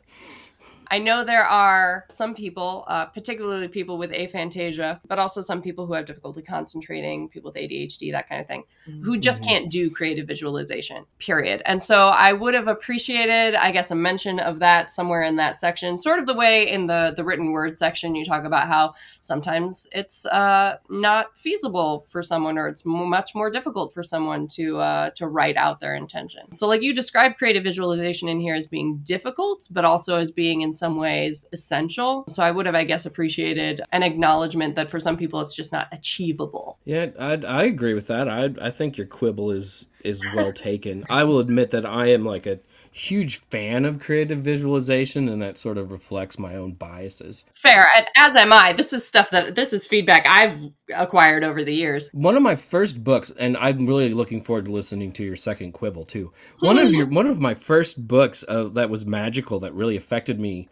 I 0.91 0.99
know 0.99 1.25
there 1.25 1.45
are 1.45 2.05
some 2.09 2.35
people, 2.35 2.85
uh, 2.89 3.07
particularly 3.07 3.69
people 3.69 3.99
with 3.99 4.13
aphantasia, 4.13 5.01
but 5.09 5.19
also 5.19 5.41
some 5.41 5.63
people 5.63 5.87
who 5.87 5.93
have 5.95 6.05
difficulty 6.07 6.43
concentrating, 6.43 7.29
people 7.29 7.51
with 7.51 7.57
ADHD, 7.57 8.13
that 8.13 8.29
kind 8.29 8.41
of 8.41 8.47
thing, 8.47 8.65
who 9.03 9.19
just 9.19 9.43
Mhm. 9.43 9.47
can't 9.47 9.71
do 9.71 9.91
creative 9.91 10.27
visualization, 10.27 11.05
period. 11.19 11.63
And 11.65 11.83
so 11.83 12.09
I 12.09 12.33
would 12.33 12.55
have 12.55 12.69
appreciated, 12.69 13.55
I 13.55 13.71
guess, 13.71 13.91
a 13.91 13.95
mention 13.95 14.39
of 14.39 14.59
that 14.59 14.91
somewhere 14.91 15.23
in 15.23 15.37
that 15.37 15.59
section, 15.59 15.97
sort 15.97 16.19
of 16.19 16.27
the 16.27 16.35
way 16.35 16.69
in 16.71 16.87
the, 16.87 17.13
the 17.17 17.25
written 17.25 17.53
word 17.53 17.77
section 17.77 18.15
you 18.15 18.25
talk 18.25 18.45
about 18.45 18.67
how 18.69 18.95
sometimes 19.21 19.89
it's 19.93 20.27
uh, 20.27 20.77
not 20.91 21.37
feasible 21.39 22.01
for 22.09 22.23
someone 22.23 22.59
or 22.59 22.69
it's 22.69 22.85
much 22.85 23.35
more 23.35 23.51
difficult 23.51 23.95
for 23.95 24.03
someone 24.03 24.47
to, 24.49 24.79
uh, 24.79 25.11
to 25.11 25.27
write 25.27 25.57
out 25.57 25.81
their 25.81 25.95
intention. 25.95 26.53
So, 26.53 26.67
like 26.67 26.83
you 26.83 26.95
describe 26.95 27.37
creative 27.37 27.65
visualization 27.65 28.29
in 28.29 28.39
here 28.41 28.55
as 28.55 28.67
being 28.67 28.99
difficult, 29.05 29.67
but 29.71 29.85
also 29.85 30.19
as 30.19 30.31
being 30.31 30.61
in 30.61 30.73
some 30.75 30.97
ways 30.97 31.47
essential. 31.53 32.25
So 32.29 32.43
I 32.43 32.51
would 32.51 32.67
have, 32.67 32.75
I 32.75 32.85
guess, 32.85 33.07
appreciated 33.07 33.81
an 33.93 34.03
acknowledgement 34.03 34.77
that 34.77 34.91
for 34.91 35.01
some 35.01 35.17
people 35.17 35.41
it's 35.41 35.55
just 35.55 35.73
not 35.73 35.89
achievable. 35.93 36.79
Yeah, 36.85 37.07
I, 37.19 37.33
I 37.47 37.63
agree 37.65 37.95
with 37.95 38.07
that. 38.09 38.29
I 38.29 38.51
I 38.61 38.71
think 38.71 38.99
your 38.99 39.07
quibble 39.07 39.51
is 39.51 39.89
is 40.03 40.23
well 40.35 40.53
taken. 40.53 41.05
I 41.09 41.25
will 41.25 41.39
admit 41.39 41.71
that 41.71 41.87
I 41.87 42.07
am 42.09 42.25
like 42.25 42.47
a 42.47 42.59
huge 42.97 43.41
fan 43.41 43.85
of 43.85 43.99
creative 43.99 44.39
visualization, 44.39 45.29
and 45.29 45.43
that 45.43 45.59
sort 45.59 45.77
of 45.77 45.91
reflects 45.91 46.39
my 46.39 46.55
own 46.55 46.73
biases. 46.73 47.45
Fair, 47.53 47.89
and 47.97 48.07
as 48.17 48.37
am 48.37 48.53
I. 48.53 48.73
This 48.73 48.93
is 48.93 49.07
stuff 49.07 49.31
that 49.31 49.57
this 49.57 49.73
is 49.73 49.85
feedback 49.85 50.25
I've 50.29 50.71
acquired 50.95 51.43
over 51.43 51.65
the 51.65 51.75
years. 51.75 52.09
One 52.13 52.37
of 52.37 52.43
my 52.43 52.55
first 52.55 53.03
books, 53.03 53.33
and 53.37 53.57
I'm 53.57 53.87
really 53.87 54.15
looking 54.15 54.41
forward 54.41 54.67
to 54.67 54.73
listening 54.73 55.11
to 55.15 55.25
your 55.25 55.35
second 55.35 55.73
quibble 55.73 56.05
too. 56.05 56.33
One 56.61 56.79
of 56.79 56.93
your 56.93 57.07
one 57.07 57.27
of 57.27 57.41
my 57.41 57.55
first 57.55 58.07
books 58.07 58.45
uh, 58.47 58.65
that 58.75 58.91
was 58.91 59.05
magical 59.05 59.59
that 59.61 59.75
really 59.75 59.97
affected 59.97 60.39
me 60.39 60.69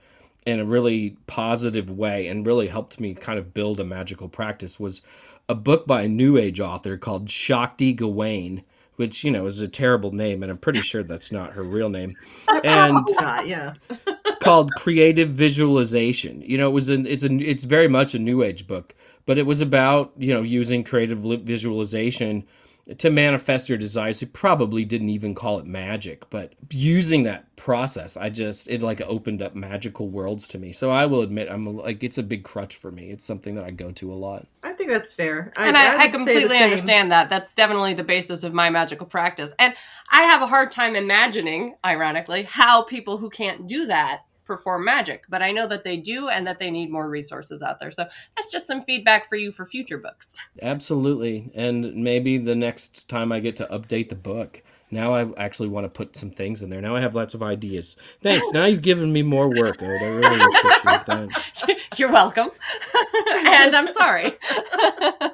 in 0.46 0.60
a 0.60 0.64
really 0.64 1.16
positive 1.26 1.90
way 1.90 2.28
and 2.28 2.46
really 2.46 2.68
helped 2.68 3.00
me 3.00 3.14
kind 3.14 3.38
of 3.38 3.52
build 3.52 3.80
a 3.80 3.84
magical 3.84 4.28
practice 4.28 4.78
was 4.78 5.02
a 5.48 5.54
book 5.56 5.88
by 5.88 6.02
a 6.02 6.08
new 6.08 6.36
age 6.36 6.60
author 6.60 6.96
called 6.96 7.30
Shakti 7.30 7.92
Gawain, 7.92 8.62
which 8.96 9.24
you 9.24 9.30
know 9.30 9.46
is 9.46 9.60
a 9.60 9.68
terrible 9.68 10.12
name, 10.12 10.42
and 10.42 10.50
I'm 10.50 10.58
pretty 10.58 10.80
sure 10.80 11.02
that's 11.02 11.32
not 11.32 11.52
her 11.52 11.62
real 11.62 11.88
name. 11.88 12.14
And 12.64 13.06
Ah, 13.18 13.42
yeah. 13.42 13.74
called 14.40 14.70
creative 14.76 15.30
visualization 15.30 16.42
you 16.42 16.58
know 16.58 16.68
it 16.68 16.72
was 16.72 16.88
an 16.88 17.06
it's 17.06 17.22
a 17.22 17.32
it's 17.38 17.62
very 17.62 17.86
much 17.86 18.12
a 18.14 18.18
new 18.18 18.42
age 18.42 18.66
book 18.66 18.92
but 19.24 19.38
it 19.38 19.46
was 19.46 19.60
about 19.60 20.12
you 20.18 20.34
know 20.34 20.42
using 20.42 20.82
creative 20.82 21.20
visualization 21.44 22.44
to 22.98 23.10
manifest 23.10 23.68
your 23.68 23.78
desires 23.78 24.20
he 24.20 24.26
probably 24.26 24.84
didn't 24.84 25.08
even 25.08 25.34
call 25.34 25.58
it 25.58 25.66
magic 25.66 26.28
but 26.30 26.52
using 26.70 27.22
that 27.22 27.54
process 27.56 28.16
i 28.16 28.28
just 28.28 28.68
it 28.68 28.82
like 28.82 29.00
opened 29.02 29.40
up 29.40 29.54
magical 29.54 30.08
worlds 30.08 30.48
to 30.48 30.58
me 30.58 30.72
so 30.72 30.90
i 30.90 31.06
will 31.06 31.22
admit 31.22 31.48
i'm 31.48 31.66
a, 31.66 31.70
like 31.70 32.02
it's 32.02 32.18
a 32.18 32.22
big 32.22 32.42
crutch 32.42 32.74
for 32.74 32.90
me 32.90 33.10
it's 33.10 33.24
something 33.24 33.54
that 33.54 33.64
i 33.64 33.70
go 33.70 33.92
to 33.92 34.12
a 34.12 34.14
lot 34.14 34.46
I 34.64 34.74
think 34.74 34.90
that's 34.90 35.12
fair. 35.12 35.52
and 35.56 35.76
I, 35.76 35.94
I, 35.94 35.96
would 35.96 36.00
say 36.00 36.06
the 36.06 36.18
completely 36.18 36.58
understand 36.58 37.12
that. 37.12 37.28
That's 37.28 37.52
definitely 37.52 37.94
the 37.94 38.04
basis 38.04 38.42
of 38.42 38.54
my 38.54 38.70
magical 38.70 39.06
practice. 39.06 39.52
And 39.58 39.74
I 40.10 40.22
have 40.22 40.40
a 40.40 40.46
hard 40.46 40.70
time 40.70 40.96
imagining, 40.96 41.74
ironically, 41.84 42.44
how 42.44 42.82
people 42.82 43.18
who 43.18 43.28
can't 43.28 43.66
do 43.66 43.86
that 43.86 44.22
perform 44.56 44.84
magic. 44.84 45.24
But 45.28 45.40
I 45.40 45.50
know 45.50 45.66
that 45.68 45.82
they 45.82 45.96
do 45.96 46.28
and 46.28 46.46
that 46.46 46.58
they 46.58 46.70
need 46.70 46.90
more 46.90 47.08
resources 47.08 47.62
out 47.62 47.80
there. 47.80 47.90
So 47.90 48.04
that's 48.36 48.52
just 48.52 48.66
some 48.66 48.82
feedback 48.82 49.28
for 49.28 49.36
you 49.36 49.50
for 49.50 49.64
future 49.64 49.98
books. 49.98 50.34
absolutely 50.60 51.50
and 51.54 51.94
maybe 51.94 52.36
the 52.38 52.54
next 52.54 53.08
time 53.08 53.32
i 53.32 53.40
get 53.40 53.56
to 53.56 53.66
update 53.66 54.08
the 54.08 54.14
book 54.14 54.62
now 54.92 55.14
i 55.14 55.26
actually 55.36 55.68
want 55.68 55.84
to 55.84 55.90
put 55.90 56.16
some 56.16 56.30
things 56.30 56.62
in 56.62 56.70
there 56.70 56.80
now 56.80 56.94
i 56.94 57.00
have 57.00 57.14
lots 57.14 57.34
of 57.34 57.42
ideas 57.42 57.96
thanks 58.20 58.52
now 58.52 58.64
you've 58.64 58.82
given 58.82 59.12
me 59.12 59.22
more 59.22 59.48
work 59.48 59.82
Ode. 59.82 59.90
i 59.90 60.06
really 60.06 60.40
appreciate 60.56 61.06
that 61.06 61.76
You're 61.98 62.10
welcome. 62.10 62.50
and 63.46 63.74
I'm 63.74 63.86
sorry. 63.86 64.32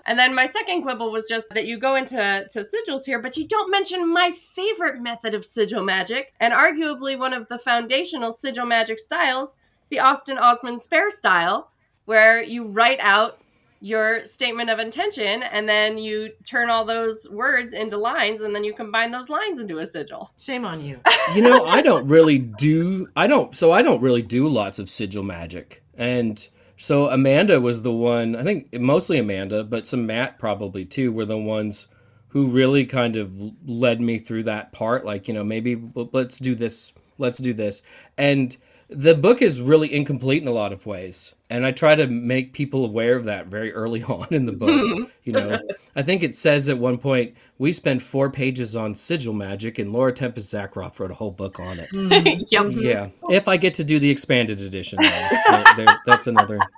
and 0.07 0.19
then 0.19 0.35
my 0.35 0.45
second 0.45 0.83
quibble 0.83 1.13
was 1.13 1.27
just 1.29 1.49
that 1.51 1.67
you 1.67 1.79
go 1.79 1.95
into 1.95 2.49
to 2.51 2.61
sigils 2.61 3.05
here, 3.07 3.21
but 3.21 3.37
you 3.37 3.47
don't 3.47 3.71
mention 3.71 4.13
my 4.13 4.33
favorite 4.33 5.01
method 5.01 5.35
of 5.35 5.45
sigil 5.45 5.83
magic, 5.83 6.33
and 6.41 6.53
arguably 6.53 7.17
one 7.19 7.33
of 7.33 7.49
the 7.49 7.59
foundational 7.59 8.33
sigil 8.33 8.67
magic 8.67 8.99
styles, 8.99 9.57
the 9.89 10.01
Austin 10.01 10.37
Osman 10.37 10.79
Spare 10.79 11.11
style, 11.11 11.71
where 12.07 12.43
you 12.43 12.67
write 12.67 13.01
out 13.01 13.39
your 13.81 14.25
statement 14.25 14.71
of 14.71 14.79
intention 14.79 15.43
and 15.43 15.69
then 15.69 15.99
you 15.99 16.31
turn 16.45 16.69
all 16.69 16.85
those 16.85 17.29
words 17.31 17.75
into 17.75 17.97
lines 17.97 18.41
and 18.41 18.55
then 18.55 18.65
you 18.65 18.75
combine 18.75 19.11
those 19.11 19.29
lines 19.29 19.61
into 19.61 19.79
a 19.79 19.87
sigil. 19.87 20.31
Shame 20.39 20.65
on 20.65 20.81
you. 20.81 21.01
you 21.35 21.43
know 21.43 21.65
i 21.67 21.83
don't 21.83 22.07
really 22.07 22.39
do 22.39 23.09
i 23.17 23.27
don't 23.27 23.57
so 23.57 23.71
i 23.73 23.83
don't 23.83 24.01
really 24.01 24.23
do 24.23 24.49
lots 24.49 24.79
of 24.79 24.89
sigil 24.89 25.23
magic 25.23 25.83
and 25.97 26.49
so 26.77 27.09
amanda 27.11 27.61
was 27.61 27.83
the 27.83 27.93
one 27.93 28.35
i 28.37 28.43
think 28.43 28.73
mostly 28.79 29.19
amanda 29.19 29.63
but 29.65 29.87
some 29.87 30.07
matt 30.07 30.39
probably 30.39 30.85
too 30.85 31.13
were 31.13 31.25
the 31.25 31.39
ones 31.39 31.89
who 32.29 32.47
really 32.47 32.85
kind 32.85 33.17
of 33.17 33.33
led 33.67 34.01
me 34.01 34.19
through 34.19 34.43
that 34.43 34.73
part 34.73 35.05
like 35.05 35.29
you 35.29 35.35
know 35.35 35.45
maybe 35.45 35.81
let's 36.13 36.39
do 36.39 36.55
this 36.55 36.93
let's 37.19 37.39
do 37.39 37.53
this 37.53 37.83
and 38.17 38.57
the 38.91 39.15
book 39.15 39.43
is 39.43 39.61
really 39.61 39.93
incomplete 39.93 40.41
in 40.41 40.49
a 40.49 40.53
lot 40.53 40.73
of 40.73 40.87
ways 40.87 41.35
and 41.51 41.67
i 41.67 41.71
try 41.71 41.95
to 41.95 42.07
make 42.07 42.53
people 42.53 42.85
aware 42.85 43.17
of 43.17 43.25
that 43.25 43.47
very 43.47 43.73
early 43.73 44.03
on 44.09 44.27
in 44.31 44.47
the 44.47 44.53
book 44.53 44.71
mm-hmm. 44.71 45.05
you 45.25 45.33
know 45.33 45.59
i 45.95 46.03
think 46.03 46.23
it 46.23 46.35
says 46.35 46.69
at 46.69 46.79
one 46.79 46.97
point 46.99 47.35
we 47.59 47.73
spent 47.73 48.01
four 48.01 48.31
pages 48.31 48.75
on 48.75 48.95
sigil 48.95 49.33
magic 49.35 49.79
and 49.79 49.93
laura 49.93 50.13
tempest 50.13 50.53
zakroff 50.53 50.99
wrote 50.99 51.11
a 51.11 51.15
whole 51.15 51.31
book 51.31 51.61
on 51.61 51.79
it 51.79 51.89
hmm. 51.91 52.11
yep. 52.51 52.73
yeah 52.73 53.09
if 53.31 53.47
i 53.47 53.57
get 53.57 53.75
to 53.75 53.85
do 53.85 53.99
the 53.99 54.11
expanded 54.11 54.61
edition 54.61 54.99
though, 55.01 55.29
there- 55.51 55.65
there- 55.77 56.01
that's 56.07 56.27
another 56.27 56.59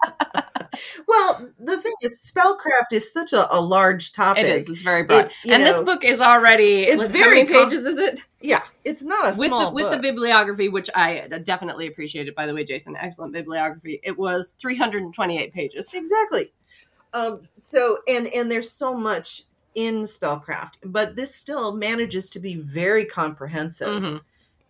Well, 1.07 1.49
the 1.59 1.77
thing 1.79 1.93
is, 2.03 2.33
spellcraft 2.33 2.93
is 2.93 3.13
such 3.13 3.33
a, 3.33 3.53
a 3.53 3.61
large 3.61 4.13
topic. 4.13 4.45
It 4.45 4.51
is. 4.51 4.71
It's 4.71 4.83
very 4.83 5.03
broad. 5.03 5.27
It- 5.27 5.33
you 5.45 5.53
and 5.53 5.63
this 5.63 5.81
book 5.81 6.05
is 6.05 6.21
already 6.21 6.83
it's 6.83 7.07
very 7.07 7.23
how 7.23 7.31
many 7.31 7.47
com- 7.47 7.69
pages 7.69 7.87
is 7.87 7.99
it? 7.99 8.21
Yeah, 8.41 8.63
it's 8.91 9.03
not 9.03 9.35
a 9.35 9.39
with 9.39 9.49
small 9.49 9.67
the, 9.67 9.75
with 9.75 9.91
the 9.91 9.99
bibliography, 9.99 10.69
which 10.69 10.91
I 10.95 11.29
definitely 11.45 11.87
appreciated. 11.87 12.35
By 12.35 12.47
the 12.47 12.55
way, 12.55 12.65
Jason, 12.65 12.97
excellent 12.97 13.33
bibliography. 13.33 14.01
It 14.03 14.19
was 14.19 14.55
328 14.59 15.53
pages. 15.53 15.95
exactly. 15.95 16.53
Um, 17.13 17.43
so 17.59 17.99
and 18.07 18.27
and 18.29 18.51
there's 18.51 18.71
so 18.71 18.97
much 18.97 19.45
in 19.75 20.03
spellcraft, 20.03 20.75
but 20.85 21.17
this 21.17 21.35
still 21.35 21.75
manages 21.75 22.29
to 22.31 22.41
be 22.41 22.55
very 22.57 23.05
comprehensive 23.05 23.89
Mhm. 24.03 24.21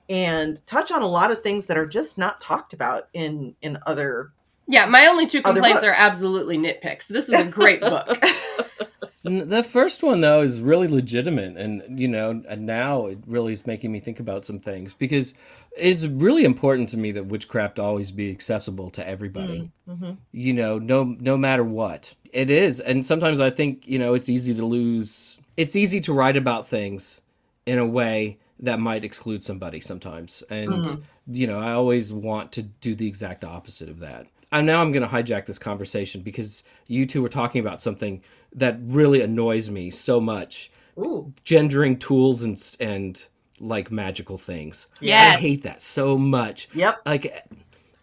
and 0.08 0.66
touch 0.66 0.90
on 0.92 1.02
a 1.02 1.06
lot 1.08 1.30
of 1.30 1.42
things 1.42 1.66
that 1.66 1.76
are 1.78 1.86
just 1.86 2.18
not 2.18 2.40
talked 2.40 2.72
about 2.72 3.08
in 3.12 3.54
in 3.62 3.78
other. 3.86 4.32
Yeah, 4.66 4.86
my 4.86 5.06
only 5.06 5.26
two 5.26 5.42
complaints 5.42 5.82
are 5.84 5.94
absolutely 5.96 6.56
nitpicks. 6.56 7.08
This 7.08 7.28
is 7.28 7.40
a 7.40 7.44
great 7.44 7.80
book. 7.80 8.22
The 9.22 9.62
first 9.62 10.02
one 10.02 10.22
though 10.22 10.40
is 10.40 10.62
really 10.62 10.88
legitimate, 10.88 11.56
and 11.58 11.98
you 12.00 12.08
know, 12.08 12.42
and 12.48 12.64
now 12.64 13.06
it 13.06 13.18
really 13.26 13.52
is 13.52 13.66
making 13.66 13.92
me 13.92 14.00
think 14.00 14.18
about 14.18 14.46
some 14.46 14.58
things 14.58 14.94
because 14.94 15.34
it's 15.76 16.06
really 16.06 16.44
important 16.44 16.88
to 16.90 16.96
me 16.96 17.12
that 17.12 17.26
witchcraft 17.26 17.78
always 17.78 18.10
be 18.12 18.30
accessible 18.30 18.88
to 18.92 19.06
everybody. 19.06 19.70
Mhm. 19.86 20.16
You 20.32 20.54
know, 20.54 20.78
no 20.78 21.04
no 21.04 21.36
matter 21.36 21.64
what 21.64 22.14
it 22.32 22.48
is, 22.48 22.80
and 22.80 23.04
sometimes 23.04 23.40
I 23.40 23.50
think 23.50 23.86
you 23.86 23.98
know 23.98 24.14
it's 24.14 24.30
easy 24.30 24.54
to 24.54 24.64
lose. 24.64 25.38
It's 25.58 25.76
easy 25.76 26.00
to 26.02 26.14
write 26.14 26.38
about 26.38 26.66
things 26.66 27.20
in 27.66 27.78
a 27.78 27.84
way 27.86 28.38
that 28.58 28.80
might 28.80 29.04
exclude 29.04 29.42
somebody 29.42 29.80
sometimes, 29.82 30.42
and 30.48 30.72
Mhm. 30.72 31.02
you 31.30 31.46
know, 31.46 31.60
I 31.60 31.72
always 31.72 32.10
want 32.10 32.52
to 32.52 32.62
do 32.62 32.94
the 32.94 33.06
exact 33.06 33.44
opposite 33.44 33.90
of 33.90 34.00
that. 34.00 34.26
And 34.52 34.66
now 34.66 34.80
I'm 34.80 34.90
going 34.90 35.08
to 35.08 35.14
hijack 35.14 35.46
this 35.46 35.60
conversation 35.60 36.22
because 36.22 36.64
you 36.88 37.06
two 37.06 37.22
were 37.22 37.28
talking 37.28 37.60
about 37.60 37.80
something 37.80 38.20
that 38.52 38.78
really 38.82 39.20
annoys 39.22 39.70
me 39.70 39.90
so 39.90 40.20
much: 40.20 40.70
Ooh, 40.98 41.32
gendering 41.44 41.98
tools 41.98 42.42
and 42.42 42.60
and 42.80 43.26
like 43.60 43.90
magical 43.90 44.38
things. 44.38 44.88
Yes. 45.00 45.38
I 45.38 45.40
hate 45.40 45.62
that 45.64 45.82
so 45.82 46.16
much. 46.16 46.68
yep. 46.74 47.00
Like 47.04 47.46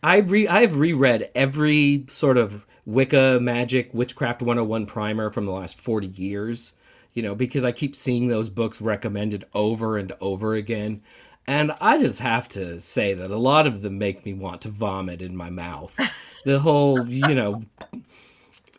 I 0.03 0.17
re 0.17 0.47
I've 0.47 0.77
reread 0.77 1.29
every 1.35 2.05
sort 2.09 2.37
of 2.37 2.65
Wicca 2.85 3.39
magic 3.41 3.93
witchcraft 3.93 4.41
101 4.41 4.85
primer 4.85 5.29
from 5.29 5.45
the 5.45 5.51
last 5.51 5.77
40 5.77 6.07
years, 6.07 6.71
you 7.13 7.21
know, 7.21 7.35
because 7.35 7.65
I 7.65 7.73
keep 7.73 7.97
seeing 7.97 8.29
those 8.29 8.49
books 8.49 8.81
recommended 8.81 9.43
over 9.53 9.97
and 9.97 10.13
over 10.21 10.53
again. 10.53 11.01
And 11.45 11.73
I 11.81 11.97
just 11.97 12.19
have 12.21 12.47
to 12.49 12.79
say 12.79 13.13
that 13.13 13.29
a 13.31 13.37
lot 13.37 13.67
of 13.67 13.81
them 13.81 13.97
make 13.97 14.25
me 14.25 14.33
want 14.33 14.61
to 14.61 14.69
vomit 14.69 15.21
in 15.21 15.35
my 15.35 15.49
mouth. 15.49 15.99
The 16.45 16.59
whole, 16.59 17.05
you 17.09 17.35
know, 17.35 17.61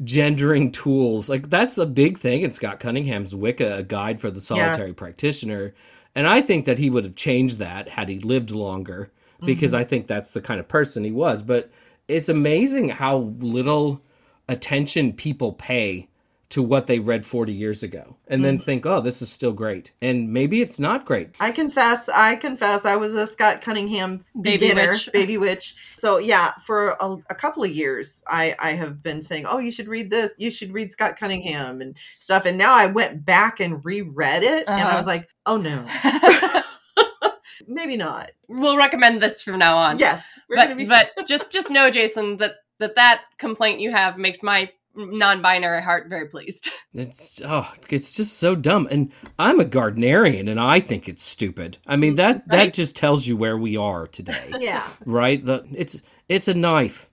gendering 0.05 0.71
tools, 0.73 1.29
like 1.29 1.51
that's 1.51 1.79
a 1.79 1.87
big 1.87 2.19
thing 2.19 2.43
in 2.43 2.53
Scott 2.53 2.81
Cunningham's 2.81 3.35
Wicca, 3.35 3.79
a 3.79 3.83
guide 3.83 4.21
for 4.21 4.31
the 4.31 4.41
solitary 4.41 4.93
practitioner. 4.95 5.75
And 6.15 6.27
I 6.27 6.41
think 6.41 6.65
that 6.65 6.79
he 6.79 6.91
would 6.91 7.05
have 7.05 7.17
changed 7.17 7.59
that 7.59 7.91
had 7.91 8.09
he 8.09 8.19
lived 8.19 8.51
longer 8.51 9.11
because 9.45 9.73
mm-hmm. 9.73 9.81
I 9.81 9.85
think 9.85 10.07
that's 10.07 10.33
the 10.33 10.41
kind 10.41 10.59
of 10.59 10.69
person 10.69 11.05
he 11.05 11.13
was. 11.13 11.43
But 11.43 11.71
it's 12.09 12.29
amazing 12.29 12.91
how 12.91 13.17
little 13.39 14.03
attention 14.49 15.13
people 15.13 15.53
pay 15.53 16.09
to 16.51 16.63
what 16.63 16.87
they 16.87 16.99
read 16.99 17.27
40 17.27 17.53
years 17.53 17.83
ago 17.83 18.17
and 18.27 18.43
then 18.43 18.59
think, 18.59 18.87
oh, 18.87 19.01
this 19.03 19.21
is 19.21 19.31
still 19.31 19.53
great. 19.53 19.93
And 20.01 20.33
maybe 20.33 20.63
it's 20.63 20.81
not 20.81 21.05
great. 21.05 21.37
I 21.41 21.53
confess, 21.53 22.09
I 22.09 22.37
confess, 22.37 22.87
I 22.87 22.97
was 22.97 23.15
a 23.15 23.27
Scott 23.27 23.61
Cunningham 23.61 24.25
Baby 24.41 24.57
beginner, 24.69 24.93
witch. 24.93 25.11
baby 25.13 25.37
witch. 25.37 25.75
So 25.99 26.17
yeah, 26.17 26.53
for 26.65 26.97
a, 27.01 27.17
a 27.29 27.35
couple 27.35 27.65
of 27.65 27.71
years, 27.71 28.23
I 28.27 28.55
I 28.59 28.71
have 28.73 29.03
been 29.03 29.23
saying, 29.23 29.45
oh, 29.47 29.59
you 29.59 29.71
should 29.71 29.89
read 29.89 30.11
this, 30.11 30.31
you 30.39 30.51
should 30.51 30.73
read 30.73 30.91
Scott 30.91 31.19
Cunningham 31.19 31.83
and 31.83 31.95
stuff. 32.19 32.47
And 32.47 32.57
now 32.57 32.75
I 32.75 32.87
went 32.87 33.27
back 33.27 33.61
and 33.61 33.85
reread 33.85 34.43
it, 34.43 34.65
and 34.69 34.81
I 34.81 34.85
Uh-huh. 34.85 34.97
was 34.97 35.07
like, 35.07 35.29
oh 35.45 35.59
no, 35.59 35.85
maybe 37.67 37.97
not. 37.97 38.31
we'll 38.49 38.77
recommend 38.77 39.21
this 39.21 39.43
from 39.43 39.59
now 39.59 39.77
on. 39.77 39.99
Yes, 39.99 40.23
we're 40.49 40.57
but 40.57 40.63
gonna 40.65 40.77
be. 40.77 40.87
but 40.87 41.11
just 41.27 41.51
just 41.51 41.71
know, 41.71 41.91
Jason, 41.91 42.39
that 42.39 42.57
that 42.79 42.95
that 42.97 43.23
complaint 43.39 43.81
you 43.81 43.91
have 43.91 44.17
makes 44.19 44.43
my 44.43 44.71
non-binary 44.99 45.83
heart 45.83 46.09
very 46.09 46.29
pleased. 46.29 46.71
It's 46.95 47.41
oh, 47.45 47.71
it's 47.91 48.15
just 48.15 48.39
so 48.39 48.57
dumb. 48.57 48.89
And 48.91 49.13
I'm 49.39 49.61
a 49.61 49.65
Gardnerian 49.65 50.51
and 50.51 50.59
I 50.59 50.81
think 50.81 51.09
it's 51.09 51.23
stupid. 51.23 51.77
I 51.87 51.97
mean 51.97 52.15
that 52.17 52.37
Right. 52.49 52.67
that 52.67 52.75
just 52.75 52.97
tells 52.97 53.27
you 53.27 53.37
where 53.37 53.57
we 53.59 53.77
are 53.77 54.07
today. 54.09 54.51
yeah, 54.59 54.83
right? 55.05 55.45
The, 55.45 55.65
it's 55.75 56.03
it's 56.29 56.49
a 56.49 56.55
knife. 56.55 57.09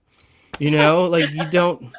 You 0.58 0.70
know, 0.70 1.04
like 1.04 1.30
you 1.32 1.48
don't 1.50 1.92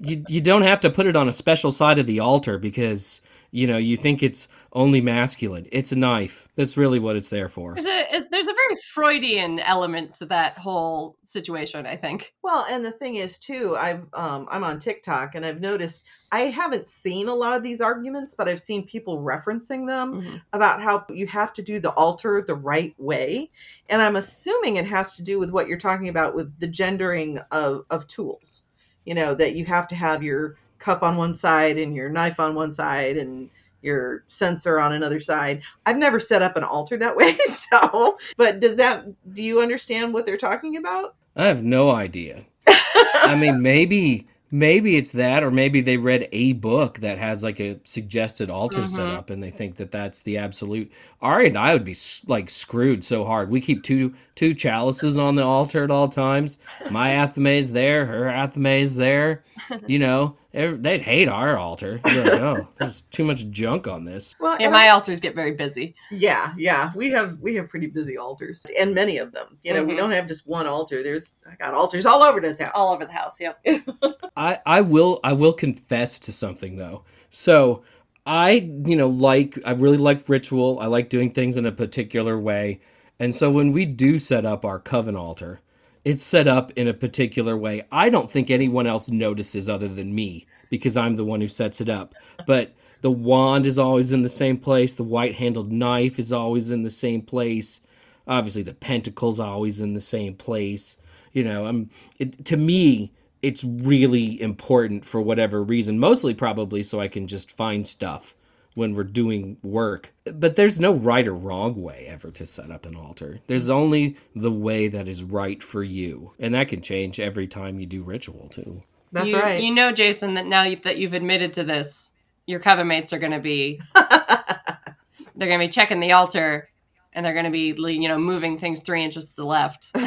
you 0.00 0.24
you 0.28 0.40
don't 0.40 0.62
have 0.62 0.80
to 0.80 0.90
put 0.90 1.06
it 1.06 1.16
on 1.16 1.28
a 1.28 1.32
special 1.32 1.70
side 1.70 1.98
of 2.00 2.06
the 2.06 2.18
altar 2.20 2.58
because 2.58 3.20
you 3.50 3.66
know 3.66 3.76
you 3.78 3.96
think 3.96 4.22
it's 4.22 4.48
only 4.72 5.00
masculine. 5.00 5.66
It's 5.72 5.92
a 5.92 5.96
knife. 5.96 6.48
That's 6.56 6.76
really 6.76 6.98
what 6.98 7.16
it's 7.16 7.30
there 7.30 7.48
for. 7.48 7.74
There's 7.74 7.86
a 7.86 8.28
there's 8.30 8.48
a 8.48 8.52
very 8.52 8.76
Freudian 8.92 9.58
element 9.60 10.14
to 10.14 10.26
that 10.26 10.58
whole 10.58 11.16
situation. 11.22 11.86
I 11.86 11.96
think. 11.96 12.32
Well, 12.42 12.66
and 12.70 12.84
the 12.84 12.92
thing 12.92 13.16
is 13.16 13.38
too, 13.38 13.76
I've 13.78 14.06
um 14.12 14.46
I'm 14.50 14.64
on 14.64 14.78
TikTok 14.78 15.34
and 15.34 15.44
I've 15.44 15.60
noticed 15.60 16.04
I 16.32 16.42
haven't 16.42 16.88
seen 16.88 17.28
a 17.28 17.34
lot 17.34 17.56
of 17.56 17.62
these 17.62 17.80
arguments, 17.80 18.34
but 18.34 18.48
I've 18.48 18.60
seen 18.60 18.86
people 18.86 19.18
referencing 19.18 19.86
them 19.86 20.42
about 20.52 20.80
how 20.80 21.04
you 21.10 21.26
have 21.26 21.52
to 21.54 21.62
do 21.62 21.80
the 21.80 21.90
altar 21.90 22.42
the 22.46 22.54
right 22.54 22.94
way. 22.98 23.50
And 23.88 24.00
I'm 24.00 24.16
assuming 24.16 24.76
it 24.76 24.86
has 24.86 25.16
to 25.16 25.22
do 25.22 25.40
with 25.40 25.50
what 25.50 25.66
you're 25.66 25.78
talking 25.78 26.08
about 26.08 26.34
with 26.34 26.58
the 26.60 26.68
gendering 26.68 27.40
of 27.50 27.84
of 27.90 28.06
tools. 28.06 28.62
You 29.04 29.14
know, 29.14 29.34
that 29.34 29.56
you 29.56 29.64
have 29.64 29.88
to 29.88 29.94
have 29.96 30.22
your 30.22 30.56
cup 30.80 31.02
on 31.04 31.16
one 31.16 31.34
side 31.34 31.78
and 31.78 31.94
your 31.94 32.08
knife 32.08 32.40
on 32.40 32.56
one 32.56 32.72
side 32.72 33.16
and 33.16 33.48
your 33.82 34.24
censer 34.26 34.78
on 34.80 34.92
another 34.92 35.20
side. 35.20 35.62
I've 35.86 35.96
never 35.96 36.18
set 36.18 36.42
up 36.42 36.56
an 36.56 36.64
altar 36.64 36.96
that 36.98 37.14
way, 37.16 37.36
so 37.46 38.18
but 38.36 38.58
does 38.60 38.76
that 38.76 39.06
do 39.32 39.42
you 39.42 39.60
understand 39.62 40.12
what 40.12 40.26
they're 40.26 40.36
talking 40.36 40.76
about? 40.76 41.14
I 41.36 41.44
have 41.46 41.62
no 41.62 41.90
idea. 41.92 42.44
I 42.66 43.36
mean, 43.40 43.62
maybe 43.62 44.26
maybe 44.52 44.96
it's 44.96 45.12
that, 45.12 45.44
or 45.44 45.50
maybe 45.52 45.80
they 45.80 45.96
read 45.96 46.28
a 46.32 46.54
book 46.54 46.98
that 46.98 47.18
has 47.18 47.44
like 47.44 47.60
a 47.60 47.78
suggested 47.84 48.50
altar 48.50 48.84
set 48.84 49.06
Mhm. 49.06 49.16
up, 49.16 49.30
and 49.30 49.40
they 49.42 49.50
think 49.50 49.76
that 49.76 49.92
that's 49.92 50.22
the 50.22 50.38
absolute. 50.38 50.90
Ari 51.22 51.46
and 51.48 51.56
I 51.56 51.72
would 51.72 51.84
be 51.84 51.96
like 52.26 52.50
screwed 52.50 53.04
so 53.04 53.24
hard. 53.24 53.48
We 53.48 53.60
keep 53.60 53.82
two 53.84 54.12
two 54.34 54.52
chalices 54.54 55.16
on 55.18 55.36
the 55.36 55.44
altar 55.44 55.84
at 55.84 55.90
all 55.90 56.08
times. 56.08 56.58
My 56.90 57.10
athame 57.22 57.46
is 57.56 57.72
there, 57.72 58.04
her 58.06 58.24
athame 58.24 58.80
is 58.80 58.96
there. 58.96 59.44
You 59.86 60.00
know, 60.00 60.36
they'd 60.52 61.02
hate 61.02 61.28
our 61.28 61.56
altar. 61.56 62.00
They're 62.04 62.24
like, 62.24 62.40
oh, 62.40 62.68
there's 62.78 63.02
too 63.02 63.24
much 63.24 63.48
junk 63.50 63.86
on 63.86 64.04
this. 64.04 64.34
Well, 64.40 64.56
Yeah, 64.58 64.66
and 64.66 64.72
my 64.72 64.88
altars 64.88 65.20
get 65.20 65.34
very 65.34 65.52
busy. 65.52 65.94
Yeah, 66.10 66.52
yeah. 66.56 66.90
We 66.94 67.10
have 67.10 67.38
we 67.40 67.54
have 67.54 67.68
pretty 67.68 67.86
busy 67.86 68.16
altars 68.18 68.66
and 68.78 68.94
many 68.94 69.18
of 69.18 69.32
them. 69.32 69.58
You 69.62 69.74
know, 69.74 69.84
we 69.84 69.94
Mhm. 69.94 69.98
don't 69.98 70.10
have 70.12 70.26
just 70.26 70.46
one 70.46 70.66
altar. 70.66 71.02
There's 71.02 71.34
I 71.50 71.54
got 71.56 71.74
altars 71.74 72.06
all 72.06 72.22
over 72.22 72.40
this 72.40 72.60
house. 72.60 72.70
All 72.74 72.92
over 72.92 73.04
the 73.06 73.12
house. 73.12 73.40
Yep. 73.40 73.64
I 74.36 74.58
I 74.66 74.80
will 74.80 75.20
I 75.24 75.32
will 75.32 75.52
confess 75.52 76.18
to 76.20 76.32
something 76.32 76.76
though. 76.76 77.04
So 77.30 77.82
I 78.26 78.70
you 78.84 78.96
know 78.96 79.08
like 79.08 79.58
I 79.64 79.72
really 79.72 79.96
like 79.98 80.28
ritual. 80.28 80.78
I 80.80 80.86
like 80.86 81.08
doing 81.08 81.30
things 81.32 81.56
in 81.56 81.66
a 81.66 81.72
particular 81.72 82.38
way. 82.38 82.80
And 83.18 83.34
so 83.34 83.50
when 83.50 83.72
we 83.72 83.84
do 83.84 84.18
set 84.18 84.46
up 84.46 84.64
our 84.64 84.78
coven 84.78 85.14
altar, 85.14 85.60
it's 86.04 86.22
set 86.22 86.48
up 86.48 86.70
in 86.72 86.88
a 86.88 86.94
particular 86.94 87.56
way. 87.56 87.82
I 87.92 88.10
don't 88.10 88.30
think 88.30 88.50
anyone 88.50 88.86
else 88.86 89.10
notices 89.10 89.68
other 89.68 89.88
than 89.88 90.14
me 90.14 90.46
because 90.70 90.96
I'm 90.96 91.16
the 91.16 91.24
one 91.24 91.40
who 91.40 91.48
sets 91.48 91.80
it 91.80 91.88
up. 91.88 92.14
But 92.46 92.72
the 93.02 93.10
wand 93.10 93.66
is 93.66 93.78
always 93.78 94.12
in 94.12 94.22
the 94.22 94.28
same 94.28 94.56
place. 94.56 94.94
The 94.94 95.02
white-handled 95.04 95.72
knife 95.72 96.18
is 96.18 96.32
always 96.32 96.70
in 96.70 96.82
the 96.82 96.90
same 96.90 97.22
place. 97.22 97.80
Obviously, 98.26 98.62
the 98.62 98.74
pentacle's 98.74 99.40
always 99.40 99.80
in 99.80 99.94
the 99.94 100.00
same 100.00 100.34
place. 100.34 100.96
You 101.32 101.44
know, 101.44 101.66
I'm 101.66 101.90
it, 102.18 102.44
to 102.46 102.56
me, 102.56 103.12
it's 103.42 103.64
really 103.64 104.40
important 104.40 105.04
for 105.04 105.20
whatever 105.20 105.62
reason. 105.62 105.98
Mostly, 105.98 106.34
probably, 106.34 106.82
so 106.82 107.00
I 107.00 107.08
can 107.08 107.26
just 107.26 107.50
find 107.50 107.86
stuff 107.86 108.34
when 108.80 108.94
we're 108.94 109.04
doing 109.04 109.58
work. 109.62 110.14
But 110.24 110.56
there's 110.56 110.80
no 110.80 110.94
right 110.94 111.28
or 111.28 111.34
wrong 111.34 111.82
way 111.82 112.06
ever 112.08 112.30
to 112.30 112.46
set 112.46 112.70
up 112.70 112.86
an 112.86 112.96
altar. 112.96 113.40
There's 113.46 113.68
only 113.68 114.16
the 114.34 114.50
way 114.50 114.88
that 114.88 115.06
is 115.06 115.22
right 115.22 115.62
for 115.62 115.82
you, 115.82 116.32
and 116.38 116.54
that 116.54 116.68
can 116.68 116.80
change 116.80 117.20
every 117.20 117.46
time 117.46 117.78
you 117.78 117.84
do 117.84 118.02
ritual 118.02 118.48
too. 118.48 118.80
That's 119.12 119.32
you, 119.32 119.38
right. 119.38 119.62
You 119.62 119.74
know, 119.74 119.92
Jason, 119.92 120.32
that 120.34 120.46
now 120.46 120.62
that 120.82 120.96
you've 120.96 121.12
admitted 121.12 121.52
to 121.54 121.62
this, 121.62 122.12
your 122.46 122.58
coven 122.58 122.88
mates 122.88 123.12
are 123.12 123.18
going 123.18 123.32
to 123.32 123.38
be 123.38 123.82
they're 123.94 125.48
going 125.48 125.60
to 125.60 125.66
be 125.66 125.68
checking 125.68 126.00
the 126.00 126.12
altar, 126.12 126.70
and 127.12 127.26
they're 127.26 127.34
going 127.34 127.44
to 127.44 127.50
be 127.50 127.74
you 127.92 128.08
know 128.08 128.18
moving 128.18 128.58
things 128.58 128.80
three 128.80 129.04
inches 129.04 129.28
to 129.30 129.36
the 129.36 129.44
left. 129.44 129.90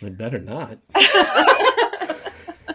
They 0.00 0.10
better 0.10 0.40
not. 0.40 0.78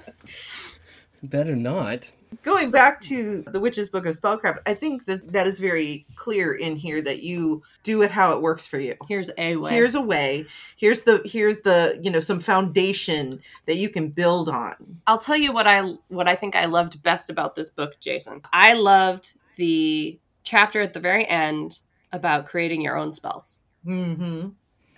better 1.23 1.55
not. 1.57 2.13
Going 2.47 2.71
back 2.71 3.01
to 3.01 3.41
the 3.41 3.59
Witch's 3.59 3.89
Book 3.89 4.05
of 4.05 4.15
Spellcraft, 4.15 4.59
I 4.65 4.73
think 4.73 5.03
that 5.03 5.33
that 5.33 5.47
is 5.47 5.59
very 5.59 6.05
clear 6.15 6.53
in 6.53 6.77
here 6.77 7.01
that 7.01 7.21
you 7.21 7.61
do 7.83 8.01
it 8.03 8.09
how 8.09 8.31
it 8.31 8.41
works 8.41 8.65
for 8.65 8.79
you. 8.79 8.95
Here's 9.09 9.29
a 9.37 9.57
way. 9.57 9.71
Here's 9.71 9.95
a 9.95 10.01
way. 10.01 10.45
Here's 10.77 11.01
the 11.01 11.21
here's 11.25 11.59
the 11.59 11.99
you 12.01 12.09
know 12.09 12.21
some 12.21 12.39
foundation 12.39 13.41
that 13.65 13.75
you 13.75 13.89
can 13.89 14.11
build 14.11 14.47
on. 14.47 15.01
I'll 15.07 15.17
tell 15.17 15.35
you 15.35 15.51
what 15.51 15.67
I 15.67 15.81
what 16.07 16.29
I 16.29 16.35
think 16.35 16.55
I 16.55 16.67
loved 16.67 17.03
best 17.03 17.29
about 17.29 17.55
this 17.55 17.69
book, 17.69 17.99
Jason. 17.99 18.41
I 18.53 18.75
loved 18.75 19.33
the 19.57 20.17
chapter 20.43 20.79
at 20.79 20.93
the 20.93 21.01
very 21.01 21.27
end 21.27 21.81
about 22.13 22.45
creating 22.45 22.79
your 22.79 22.97
own 22.97 23.11
spells 23.11 23.59
hmm 23.83 24.47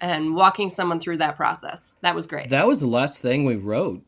and 0.02 0.36
walking 0.36 0.70
someone 0.70 1.00
through 1.00 1.18
that 1.18 1.36
process. 1.36 1.94
That 2.02 2.16
was 2.16 2.28
great. 2.28 2.50
That 2.50 2.68
was 2.68 2.80
the 2.80 2.88
last 2.88 3.22
thing 3.22 3.44
we 3.44 3.56
wrote. 3.56 4.02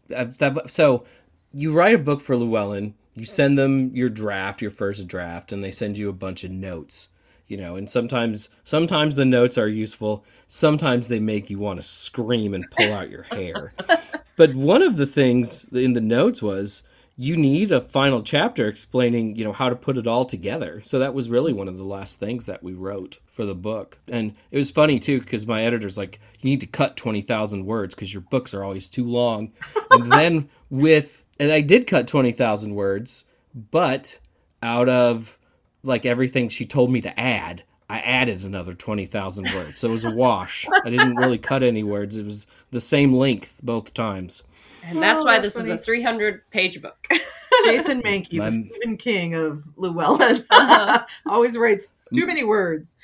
So 0.68 1.06
you 1.54 1.74
write 1.74 1.96
a 1.96 2.00
book 2.00 2.22
for 2.22 2.36
Llewellyn, 2.36 2.94
you 3.14 3.26
send 3.26 3.58
them 3.58 3.96
your 3.96 4.10
draft, 4.10 4.62
your 4.62 4.72
first 4.72 5.08
draft, 5.08 5.52
and 5.52 5.64
they 5.64 5.72
send 5.72 5.98
you 5.98 6.10
a 6.10 6.14
bunch 6.14 6.44
of 6.44 6.52
notes. 6.52 7.10
You 7.48 7.58
know, 7.58 7.76
and 7.76 7.90
sometimes 7.90 8.50
sometimes 8.64 9.18
the 9.18 9.26
notes 9.26 9.58
are 9.58 9.68
useful. 9.68 10.24
Sometimes 10.48 11.10
they 11.10 11.20
make 11.20 11.50
you 11.50 11.60
want 11.60 11.82
to 11.82 11.86
scream 11.86 12.54
and 12.54 12.70
pull 12.72 12.94
out 12.94 13.10
your 13.10 13.24
hair. 13.24 13.74
but 14.38 14.56
one 14.56 14.82
of 14.82 14.96
the 14.96 15.06
things 15.06 15.66
in 15.74 15.92
the 15.92 16.00
notes 16.00 16.42
was 16.42 16.84
you 17.22 17.38
need 17.38 17.72
a 17.72 17.80
final 17.80 18.24
chapter 18.24 18.68
explaining, 18.68 19.36
you 19.36 19.44
know, 19.44 19.54
how 19.54 19.70
to 19.70 19.76
put 19.76 19.96
it 19.96 20.08
all 20.08 20.26
together. 20.26 20.82
So 20.84 20.98
that 20.98 21.14
was 21.14 21.30
really 21.30 21.54
one 21.54 21.68
of 21.68 21.78
the 21.78 21.84
last 21.84 22.20
things 22.20 22.48
that 22.48 22.64
we 22.64 22.74
wrote 22.74 23.20
for 23.28 23.46
the 23.46 23.54
book. 23.54 24.00
And 24.10 24.34
it 24.50 24.58
was 24.58 24.72
funny 24.72 24.98
too 24.98 25.20
because 25.20 25.46
my 25.46 25.64
editor's 25.64 26.00
like, 26.00 26.20
you 26.40 26.50
need 26.50 26.62
to 26.62 26.68
cut 26.68 26.98
20,000 26.98 27.64
words 27.64 27.94
because 27.94 28.12
your 28.12 28.22
books 28.22 28.56
are 28.56 28.64
always 28.64 28.90
too 28.90 29.06
long. 29.06 29.52
and 29.92 30.12
then 30.12 30.50
with 30.72 31.24
and 31.40 31.52
I 31.52 31.62
did 31.62 31.86
cut 31.86 32.08
20,000 32.08 32.74
words, 32.74 33.26
but 33.54 34.20
out 34.64 34.90
of 34.90 35.38
like 35.84 36.08
everything 36.08 36.50
she 36.50 36.66
told 36.66 36.92
me 36.92 37.02
to 37.02 37.20
add, 37.20 37.64
I 37.88 38.00
added 38.00 38.44
another 38.44 38.74
20,000 38.74 39.46
words. 39.54 39.80
So 39.80 39.90
it 39.90 39.92
was 39.92 40.06
a 40.06 40.12
wash. 40.12 40.66
I 40.84 40.90
didn't 40.90 41.18
really 41.18 41.38
cut 41.38 41.62
any 41.62 41.84
words. 41.84 42.18
It 42.18 42.26
was 42.26 42.48
the 42.72 42.82
same 42.82 43.14
length 43.14 43.60
both 43.62 43.94
times. 43.94 44.44
And 44.86 45.02
that's 45.02 45.22
Oh, 45.22 45.26
why 45.26 45.40
that's 45.40 45.54
this 45.56 45.64
funny. 45.64 45.76
is 45.76 45.82
a 45.82 45.84
300 45.84 46.50
page 46.52 46.82
book. 46.82 47.08
Jason 47.66 48.02
Mankey, 48.02 48.38
My- 48.38 48.50
the 48.50 48.70
Stephen 48.74 48.98
King 48.98 49.36
of 49.36 49.64
Llewellyn, 49.78 50.46
Uh-huh. 50.50 51.06
always 51.28 51.58
writes 51.58 51.92
too 52.14 52.26
many 52.26 52.44
words. 52.44 52.96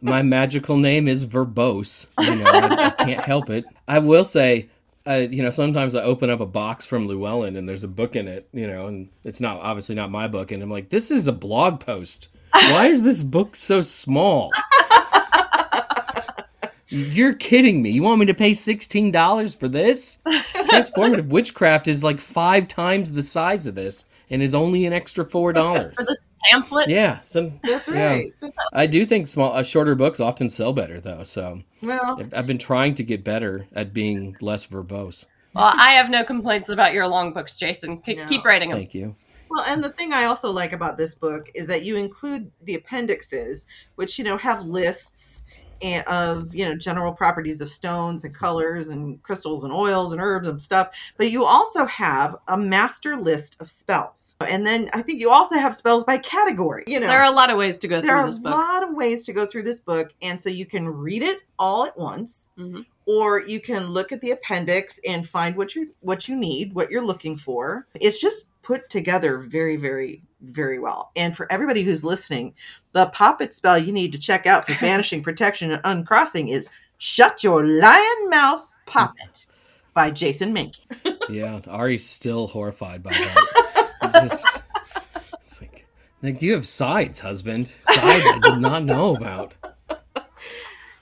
my 0.00 0.22
magical 0.22 0.76
name 0.76 1.08
is 1.08 1.24
verbose. 1.26 2.08
You 2.20 2.36
know, 2.36 2.44
I, 2.44 2.86
I 2.98 3.04
can't 3.04 3.20
help 3.24 3.50
it. 3.50 3.64
I 3.88 3.98
will 4.00 4.24
say, 4.24 4.68
uh, 5.06 5.26
you 5.30 5.42
know, 5.42 5.50
sometimes 5.50 5.94
I 5.94 6.02
open 6.02 6.28
up 6.30 6.40
a 6.40 6.46
box 6.46 6.86
from 6.86 7.06
Llewellyn 7.08 7.56
and 7.56 7.68
there's 7.68 7.84
a 7.84 7.88
book 7.88 8.14
in 8.16 8.28
it, 8.28 8.48
you 8.52 8.66
know, 8.66 8.86
and 8.86 9.08
it's 9.24 9.40
not 9.40 9.60
obviously 9.60 9.94
not 9.94 10.10
my 10.10 10.28
book, 10.28 10.50
and 10.52 10.62
I'm 10.62 10.70
like, 10.70 10.88
this 10.90 11.10
is 11.10 11.26
a 11.28 11.32
blog 11.32 11.80
post. 11.80 12.28
Why 12.52 12.86
is 12.86 13.02
this 13.02 13.22
book 13.22 13.56
so 13.56 13.80
small? 13.80 14.50
You're 16.92 17.34
kidding 17.34 17.82
me. 17.82 17.90
You 17.90 18.02
want 18.02 18.20
me 18.20 18.26
to 18.26 18.34
pay 18.34 18.50
$16 18.50 19.58
for 19.58 19.66
this? 19.68 20.18
Transformative 20.26 21.28
Witchcraft 21.30 21.88
is 21.88 22.04
like 22.04 22.20
five 22.20 22.68
times 22.68 23.12
the 23.12 23.22
size 23.22 23.66
of 23.66 23.74
this 23.74 24.04
and 24.30 24.42
is 24.42 24.54
only 24.54 24.84
an 24.84 24.92
extra 24.92 25.24
$4. 25.24 25.94
For 25.94 26.04
this 26.04 26.22
pamphlet, 26.50 26.88
Yeah, 26.90 27.20
some 27.20 27.58
That's 27.64 27.88
Yeah. 27.88 28.06
right. 28.08 28.32
I 28.74 28.86
do 28.86 29.04
think 29.06 29.26
small, 29.28 29.52
uh, 29.52 29.62
shorter 29.62 29.94
books 29.94 30.20
often 30.20 30.48
sell 30.50 30.72
better, 30.74 31.00
though. 31.00 31.24
So 31.24 31.60
Well, 31.82 32.16
I've- 32.20 32.36
I've 32.36 32.46
been 32.46 32.58
trying 32.58 32.94
to 32.96 33.02
get 33.02 33.24
better 33.24 33.66
at 33.74 33.94
being 33.94 34.36
less 34.42 34.66
verbose. 34.66 35.24
well, 35.54 35.72
I 35.74 35.92
have 35.92 36.10
no 36.10 36.24
complaints 36.24 36.68
about 36.68 36.92
your 36.92 37.06
long 37.08 37.32
books, 37.32 37.58
Jason. 37.58 37.98
K- 38.02 38.14
No. 38.16 38.26
Keep 38.26 38.44
writing 38.44 38.68
them. 38.70 38.78
Thank 38.78 38.94
you. 38.94 39.16
Well, 39.50 39.64
and 39.68 39.84
the 39.84 39.90
thing 39.90 40.14
I 40.14 40.24
also 40.24 40.50
like 40.50 40.72
about 40.72 40.96
this 40.96 41.14
book 41.14 41.50
is 41.54 41.66
that 41.66 41.82
you 41.82 41.96
include 41.96 42.50
the 42.62 42.74
appendixes, 42.74 43.66
which 43.96 44.18
you 44.18 44.24
know 44.24 44.38
have 44.38 44.64
lists 44.66 45.42
and- 45.82 46.06
of 46.06 46.54
you 46.54 46.64
know 46.64 46.76
general 46.76 47.12
properties 47.12 47.60
of 47.60 47.68
stones 47.68 48.24
and 48.24 48.34
colors 48.34 48.88
and 48.88 49.22
crystals 49.22 49.64
and 49.64 49.72
oils 49.72 50.12
and 50.12 50.20
herbs 50.20 50.48
and 50.48 50.62
stuff. 50.62 50.88
But 51.16 51.30
you 51.30 51.44
also 51.44 51.86
have 51.86 52.36
a 52.48 52.56
master 52.56 53.16
list 53.16 53.56
of 53.60 53.68
spells, 53.68 54.36
and 54.40 54.66
then 54.66 54.88
I 54.92 55.02
think 55.02 55.20
you 55.20 55.30
also 55.30 55.56
have 55.56 55.74
spells 55.74 56.04
by 56.04 56.18
category. 56.18 56.84
You 56.86 57.00
know, 57.00 57.06
There 57.06 57.20
are 57.22 57.30
a 57.30 57.34
lot 57.34 57.50
of 57.50 57.56
ways 57.58 57.78
to 57.78 57.88
go 57.88 58.00
through 58.00 58.26
this 58.26 58.38
book. 58.38 58.52
there 58.52 58.60
are 58.60 58.70
a 58.70 58.80
lot 58.80 58.88
of 58.88 58.94
ways 58.94 59.24
to 59.26 59.32
go 59.32 59.46
through 59.46 59.64
this 59.64 59.80
book, 59.80 60.12
and 60.22 60.40
so 60.40 60.48
you 60.48 60.66
can 60.66 60.88
read 60.88 61.22
it 61.22 61.40
all 61.58 61.84
at 61.84 61.96
once, 61.98 62.50
Mhm. 62.58 62.84
or 63.06 63.40
you 63.40 63.60
can 63.60 63.88
look 63.88 64.12
at 64.12 64.20
the 64.20 64.30
appendix 64.30 64.98
and 65.06 65.28
find 65.28 65.56
what 65.56 65.74
you 65.74 65.94
what 66.00 66.28
you 66.28 66.36
need, 66.36 66.74
what 66.74 66.90
you're 66.90 67.04
looking 67.04 67.36
for. 67.36 67.86
It's 68.00 68.18
just 68.20 68.46
put 68.62 68.88
together 68.90 69.38
very, 69.38 69.76
very, 69.76 70.22
very 70.42 70.78
well. 70.78 71.10
And 71.16 71.36
for 71.36 71.50
everybody 71.50 71.82
who's 71.82 72.04
listening, 72.04 72.54
the 72.92 73.06
poppet 73.06 73.54
spell 73.54 73.78
you 73.78 73.92
need 73.92 74.12
to 74.12 74.18
check 74.18 74.46
out 74.46 74.66
for 74.66 74.74
banishing, 74.80 75.22
protection, 75.22 75.70
and 75.70 75.80
uncrossing 75.84 76.48
is 76.48 76.68
"Shut 76.98 77.42
Your 77.42 77.66
Lion 77.66 78.30
Mouth, 78.30 78.72
Poppet" 78.86 79.46
by 79.94 80.10
Jason 80.10 80.52
Mink. 80.52 80.76
Yeah, 81.30 81.60
Ari's 81.68 82.04
still 82.06 82.48
horrified 82.48 83.02
by 83.02 83.12
that. 83.12 83.90
Just, 84.22 84.62
it's 85.34 85.62
like, 85.62 85.86
like 86.20 86.42
you 86.42 86.52
have 86.52 86.66
sides, 86.66 87.20
husband. 87.20 87.68
Sides 87.68 88.26
I 88.26 88.38
did 88.42 88.58
not 88.58 88.82
know 88.82 89.14
about. 89.14 89.54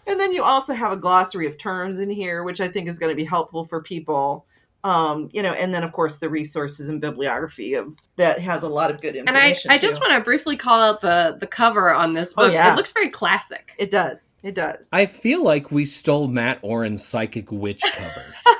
And 0.06 0.20
then 0.20 0.32
you 0.32 0.44
also 0.44 0.74
have 0.74 0.92
a 0.92 0.96
glossary 0.96 1.46
of 1.46 1.56
terms 1.56 1.98
in 1.98 2.10
here, 2.10 2.44
which 2.44 2.60
I 2.60 2.68
think 2.68 2.86
is 2.86 2.98
going 2.98 3.10
to 3.10 3.16
be 3.16 3.24
helpful 3.24 3.64
for 3.64 3.80
people. 3.82 4.44
Um, 4.82 5.28
you 5.32 5.42
know, 5.42 5.52
and 5.52 5.74
then 5.74 5.82
of 5.84 5.92
course 5.92 6.18
the 6.18 6.30
resources 6.30 6.88
and 6.88 7.00
bibliography 7.02 7.74
of 7.74 7.94
that 8.16 8.40
has 8.40 8.62
a 8.62 8.68
lot 8.68 8.90
of 8.90 9.00
good 9.02 9.14
information. 9.14 9.28
And 9.28 9.36
I, 9.36 9.48
information. 9.48 9.70
I 9.72 9.78
just 9.78 10.00
want 10.00 10.12
to 10.14 10.20
briefly 10.20 10.56
call 10.56 10.80
out 10.80 11.00
the 11.02 11.36
the 11.38 11.46
cover 11.46 11.92
on 11.92 12.14
this 12.14 12.32
Oh, 12.36 12.44
book. 12.46 12.52
yeah. 12.54 12.72
It 12.72 12.76
looks 12.76 12.92
very 12.92 13.10
classic. 13.10 13.74
it 13.78 13.90
does. 13.90 14.34
It 14.42 14.54
does. 14.54 14.88
I 14.92 15.04
feel 15.06 15.44
like 15.44 15.70
we 15.70 15.84
stole 15.84 16.28
Mat 16.28 16.62
Auryn's 16.62 17.04
Psychic 17.04 17.52
Witch 17.52 17.82
cover. 17.82 18.24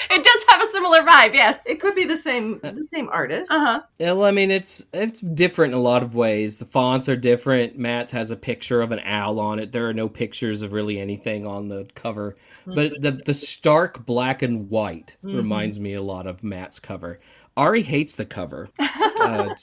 It 0.10 0.24
does 0.24 0.44
have 0.48 0.62
a 0.62 0.66
similar 0.66 1.02
vibe, 1.02 1.34
yes. 1.34 1.66
it 1.66 1.80
could 1.80 1.94
be 1.94 2.04
the 2.04 2.16
same 2.16 2.58
the 2.60 2.88
same 2.92 3.08
artist. 3.12 3.50
Uh 3.52 3.58
huh. 3.64 3.82
Yeah, 3.98 4.12
well, 4.12 4.24
I 4.26 4.30
mean, 4.30 4.50
it's 4.50 4.84
it's 4.92 5.20
different 5.20 5.72
in 5.72 5.78
a 5.78 5.82
lot 5.82 6.02
of 6.02 6.14
ways. 6.14 6.58
The 6.58 6.64
fonts 6.64 7.08
are 7.08 7.16
different. 7.16 7.78
Matt's 7.78 8.12
has 8.12 8.30
a 8.30 8.36
picture 8.36 8.80
of 8.80 8.92
an 8.92 9.00
owl 9.04 9.38
on 9.40 9.58
it. 9.58 9.72
There 9.72 9.88
are 9.88 9.94
no 9.94 10.08
pictures 10.08 10.62
of 10.62 10.72
really 10.72 10.98
anything 11.00 11.46
on 11.46 11.68
the 11.68 11.86
cover, 11.94 12.36
but 12.66 12.92
the 13.00 13.12
the 13.24 13.34
stark 13.34 14.04
black 14.06 14.42
and 14.42 14.68
white 14.70 15.16
Mhm. 15.24 15.36
reminds 15.36 15.78
me 15.78 15.94
a 15.94 16.02
lot 16.02 16.26
of 16.26 16.42
Matt's 16.42 16.78
cover. 16.78 17.20
Ari 17.56 17.82
hates 17.82 18.14
the 18.14 18.26
cover. 18.26 18.68
Uh, 19.20 19.54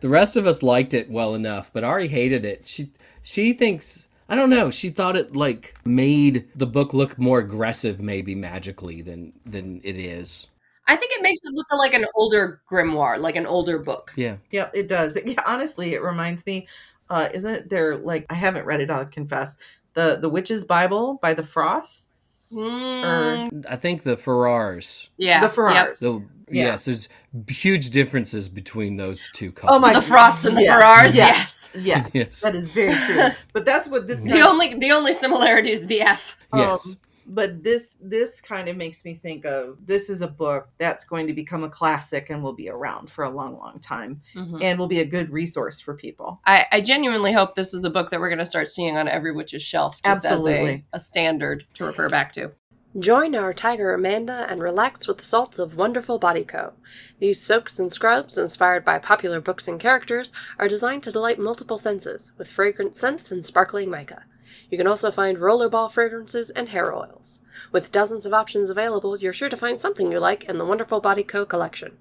the 0.00 0.08
rest 0.08 0.36
of 0.36 0.44
us 0.44 0.60
liked 0.60 0.92
it 0.92 1.08
well 1.08 1.36
enough, 1.36 1.72
but 1.72 1.84
Ari 1.84 2.08
hated 2.08 2.44
it. 2.44 2.66
She 2.66 2.90
she 3.22 3.52
thinks 3.52 4.08
I 4.32 4.34
don't 4.34 4.48
know. 4.48 4.70
She 4.70 4.88
thought 4.88 5.14
it 5.14 5.36
like 5.36 5.74
made 5.84 6.48
the 6.54 6.66
book 6.66 6.94
look 6.94 7.18
more 7.18 7.38
aggressive, 7.40 8.00
maybe 8.00 8.34
magically 8.34 9.02
than 9.02 9.34
than 9.44 9.82
it 9.84 9.96
is. 9.96 10.48
I 10.88 10.96
think 10.96 11.12
it 11.12 11.20
makes 11.22 11.44
it 11.44 11.52
look 11.52 11.66
like 11.70 11.92
an 11.92 12.06
older 12.14 12.62
grimoire, 12.70 13.18
like 13.18 13.36
an 13.36 13.44
older 13.44 13.78
book. 13.78 14.10
Yeah. 14.16 14.38
Yeah, 14.50 14.70
it 14.72 14.88
does. 14.88 15.18
Yeah, 15.26 15.42
honestly, 15.46 15.92
it 15.92 16.02
reminds 16.02 16.46
me. 16.46 16.66
Uh, 17.10 17.28
isn't 17.34 17.68
there? 17.68 17.98
Like 17.98 18.24
I 18.30 18.34
haven't 18.34 18.64
read 18.64 18.80
it. 18.80 18.90
I'll 18.90 19.04
confess. 19.04 19.58
The 19.92 20.16
the 20.18 20.30
Witch's 20.30 20.64
Bible 20.64 21.18
by 21.20 21.34
the 21.34 21.44
Frosts. 21.44 22.48
Mm, 22.54 23.66
I 23.68 23.76
think 23.76 24.02
the 24.02 24.16
Farrars. 24.16 25.10
yeah. 25.18 25.40
the 25.40 25.46
yep. 25.46 25.54
Farrars. 25.54 26.00
The, 26.00 26.24
Yeah. 26.52 26.64
Yes, 26.66 26.84
there's 26.84 27.08
huge 27.48 27.90
differences 27.90 28.48
between 28.48 28.96
those 28.96 29.30
two 29.32 29.52
couples. 29.52 29.76
Oh 29.76 29.80
my! 29.80 29.92
The 29.92 30.02
Frosts 30.02 30.44
and 30.44 30.56
the 30.56 30.62
yes, 30.62 30.80
Farrars, 30.80 31.14
Yes, 31.14 31.70
yes, 31.74 32.10
Yes. 32.14 32.40
that 32.40 32.54
is 32.54 32.70
very 32.70 32.94
true. 32.94 33.28
But 33.52 33.64
that's 33.64 33.88
what 33.88 34.06
this. 34.06 34.20
The 34.20 34.40
only 34.42 34.74
the 34.74 34.92
only 34.92 35.12
similarity 35.12 35.70
is 35.70 35.86
the 35.86 36.02
F. 36.02 36.36
Yes. 36.54 36.86
Um, 36.90 36.96
but 37.24 37.62
this 37.62 37.96
this 38.00 38.40
kind 38.40 38.68
of 38.68 38.76
makes 38.76 39.04
me 39.04 39.14
think 39.14 39.44
of 39.46 39.76
this 39.86 40.10
is 40.10 40.22
a 40.22 40.28
book 40.28 40.68
that's 40.78 41.04
going 41.04 41.28
to 41.28 41.32
become 41.32 41.62
a 41.62 41.68
classic 41.68 42.30
and 42.30 42.42
will 42.42 42.52
be 42.52 42.68
around 42.68 43.08
for 43.10 43.24
a 43.24 43.30
long, 43.30 43.56
long 43.56 43.78
time, 43.78 44.20
Mhm. 44.34 44.60
and 44.62 44.78
will 44.78 44.88
be 44.88 45.00
a 45.00 45.04
good 45.04 45.30
resource 45.30 45.80
for 45.80 45.94
people. 45.94 46.40
I, 46.44 46.66
I 46.72 46.80
genuinely 46.80 47.32
hope 47.32 47.54
this 47.54 47.74
is 47.74 47.84
a 47.84 47.90
book 47.90 48.10
that 48.10 48.18
we're 48.20 48.28
going 48.28 48.40
to 48.40 48.46
start 48.46 48.70
seeing 48.70 48.96
on 48.96 49.06
every 49.08 49.30
witch's 49.32 49.62
shelf, 49.62 50.02
just 50.04 50.24
as 50.24 50.32
a, 50.32 50.34
Absolutely. 50.34 50.84
a 50.92 50.98
standard 51.00 51.64
to 51.74 51.84
refer 51.84 52.08
back 52.08 52.32
to. 52.32 52.50
Join 52.98 53.34
our 53.34 53.54
tiger 53.54 53.94
Amanda 53.94 54.46
and 54.50 54.62
relax 54.62 55.08
with 55.08 55.16
the 55.16 55.24
salts 55.24 55.58
of 55.58 55.78
Wonderful 55.78 56.18
Body 56.18 56.44
Co. 56.44 56.74
These 57.20 57.40
soaks 57.40 57.78
and 57.78 57.90
scrubs, 57.90 58.36
inspired 58.36 58.84
by 58.84 58.98
popular 58.98 59.40
books 59.40 59.66
and 59.66 59.80
characters, 59.80 60.30
are 60.58 60.68
designed 60.68 61.02
to 61.04 61.10
delight 61.10 61.38
multiple 61.38 61.78
senses 61.78 62.32
with 62.36 62.50
fragrant 62.50 62.94
scents 62.94 63.32
and 63.32 63.42
sparkling 63.46 63.88
mica. 63.88 64.24
You 64.68 64.76
can 64.76 64.86
also 64.86 65.10
find 65.10 65.38
rollerball 65.38 65.90
fragrances 65.90 66.50
and 66.50 66.68
hair 66.68 66.94
oils. 66.94 67.40
With 67.72 67.92
dozens 67.92 68.26
of 68.26 68.34
options 68.34 68.68
available, 68.68 69.16
you're 69.16 69.32
sure 69.32 69.48
to 69.48 69.56
find 69.56 69.80
something 69.80 70.12
you 70.12 70.18
like 70.18 70.44
in 70.44 70.58
the 70.58 70.66
Wonderful 70.66 71.00
Body 71.00 71.22
Co. 71.22 71.46
collection. 71.46 71.96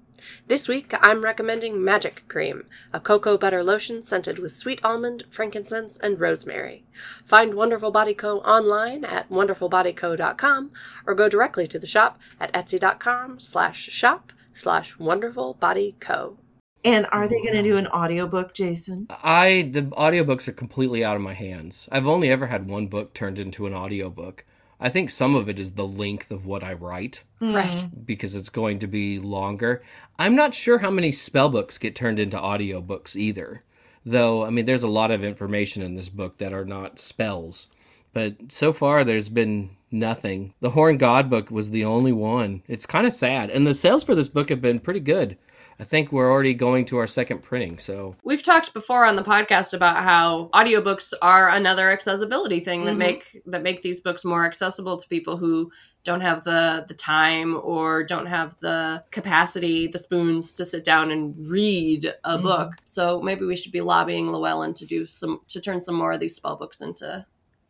This 0.47 0.67
week, 0.67 0.93
I'm 1.01 1.23
recommending 1.23 1.83
Magic 1.83 2.23
Cream, 2.27 2.65
a 2.93 2.99
cocoa 2.99 3.37
butter 3.37 3.63
lotion 3.63 4.03
scented 4.03 4.39
with 4.39 4.55
sweet 4.55 4.83
almond, 4.83 5.23
frankincense, 5.29 5.97
and 5.97 6.19
rosemary. 6.19 6.83
Find 7.23 7.53
Wonderful 7.53 7.91
Body 7.91 8.13
Co. 8.13 8.39
online 8.39 9.05
at 9.05 9.29
wonderfulbodyco.com 9.29 10.71
or 11.07 11.15
go 11.15 11.29
directly 11.29 11.67
to 11.67 11.79
the 11.79 11.87
shop 11.87 12.19
at 12.39 12.51
etsy.com 12.53 13.39
slash 13.39 13.89
shop 13.89 14.31
slash 14.53 14.95
wonderfulbodyco. 14.97 16.37
And 16.83 17.05
are 17.11 17.27
they 17.27 17.41
going 17.41 17.53
to 17.53 17.63
do 17.63 17.77
an 17.77 17.87
audiobook, 17.87 18.53
Jason? 18.53 19.07
I 19.09 19.69
the 19.71 19.83
audiobooks 19.83 20.47
are 20.47 20.53
completely 20.53 21.03
out 21.03 21.15
of 21.15 21.21
my 21.21 21.33
hands. 21.33 21.87
I've 21.91 22.07
only 22.07 22.31
ever 22.31 22.47
had 22.47 22.67
one 22.67 22.87
book 22.87 23.13
turned 23.13 23.37
into 23.37 23.67
an 23.67 23.73
audiobook. 23.73 24.45
I 24.81 24.89
think 24.89 25.11
some 25.11 25.35
of 25.35 25.47
it 25.47 25.59
is 25.59 25.73
the 25.73 25.85
length 25.85 26.31
of 26.31 26.45
what 26.45 26.63
I 26.63 26.73
write 26.73 27.23
mm. 27.39 27.53
Right. 27.53 27.85
because 28.03 28.35
it's 28.35 28.49
going 28.49 28.79
to 28.79 28.87
be 28.87 29.19
longer. 29.19 29.83
I'm 30.17 30.35
not 30.35 30.55
sure 30.55 30.79
how 30.79 30.89
many 30.89 31.11
spell 31.11 31.49
books 31.49 31.77
get 31.77 31.95
turned 31.95 32.19
into 32.19 32.37
audiobooks 32.37 33.15
either. 33.15 33.63
Though, 34.03 34.43
I 34.43 34.49
mean, 34.49 34.65
there's 34.65 34.81
a 34.81 34.87
lot 34.87 35.11
of 35.11 35.23
information 35.23 35.83
in 35.83 35.95
this 35.95 36.09
book 36.09 36.39
that 36.39 36.53
are 36.53 36.65
not 36.65 36.97
spells. 36.97 37.67
But 38.13 38.51
so 38.51 38.73
far, 38.73 39.03
there's 39.03 39.29
been 39.29 39.69
nothing. 39.91 40.55
The 40.59 40.71
Horned 40.71 40.99
God 40.99 41.29
book 41.29 41.51
was 41.51 41.69
the 41.69 41.85
only 41.85 42.11
one. 42.11 42.63
It's 42.67 42.87
kind 42.87 43.05
of 43.05 43.13
sad. 43.13 43.51
And 43.51 43.67
the 43.67 43.75
sales 43.75 44.03
for 44.03 44.15
this 44.15 44.29
book 44.29 44.49
have 44.49 44.61
been 44.61 44.79
pretty 44.79 44.99
good. 44.99 45.37
I 45.81 45.83
think 45.83 46.11
we're 46.11 46.31
already 46.31 46.53
going 46.53 46.85
to 46.85 46.97
our 46.97 47.07
second 47.07 47.41
printing, 47.41 47.79
so 47.79 48.15
We've 48.23 48.43
talked 48.43 48.71
before 48.71 49.03
on 49.03 49.15
the 49.15 49.23
podcast 49.23 49.73
about 49.73 49.97
how 50.03 50.51
audiobooks 50.53 51.11
are 51.23 51.49
another 51.49 51.89
accessibility 51.91 52.59
thing 52.59 52.85
that 52.85 52.93
Mhm. 52.93 52.97
make 52.99 53.41
that 53.47 53.63
make 53.63 53.81
these 53.81 53.99
books 53.99 54.23
more 54.23 54.45
accessible 54.45 54.97
to 54.97 55.07
people 55.07 55.37
who 55.37 55.71
don't 56.03 56.21
have 56.21 56.43
the 56.43 56.85
the 56.87 56.93
time 56.93 57.59
or 57.63 58.03
don't 58.03 58.27
have 58.27 58.59
the 58.59 59.03
capacity, 59.09 59.87
the 59.87 59.97
spoons 59.97 60.53
to 60.53 60.65
sit 60.65 60.83
down 60.83 61.09
and 61.09 61.33
read 61.49 62.13
a 62.23 62.37
Mhm. 62.37 62.43
book. 62.43 62.73
So 62.85 63.19
maybe 63.19 63.45
we 63.45 63.55
should 63.55 63.71
be 63.71 63.81
lobbying 63.81 64.31
Llewellyn 64.31 64.75
to 64.75 64.85
do 64.85 65.07
some 65.07 65.41
to 65.47 65.59
turn 65.59 65.81
some 65.81 65.95
more 65.95 66.13
of 66.13 66.19
these 66.19 66.35
spell 66.35 66.57
books 66.57 66.79
into 66.81 67.25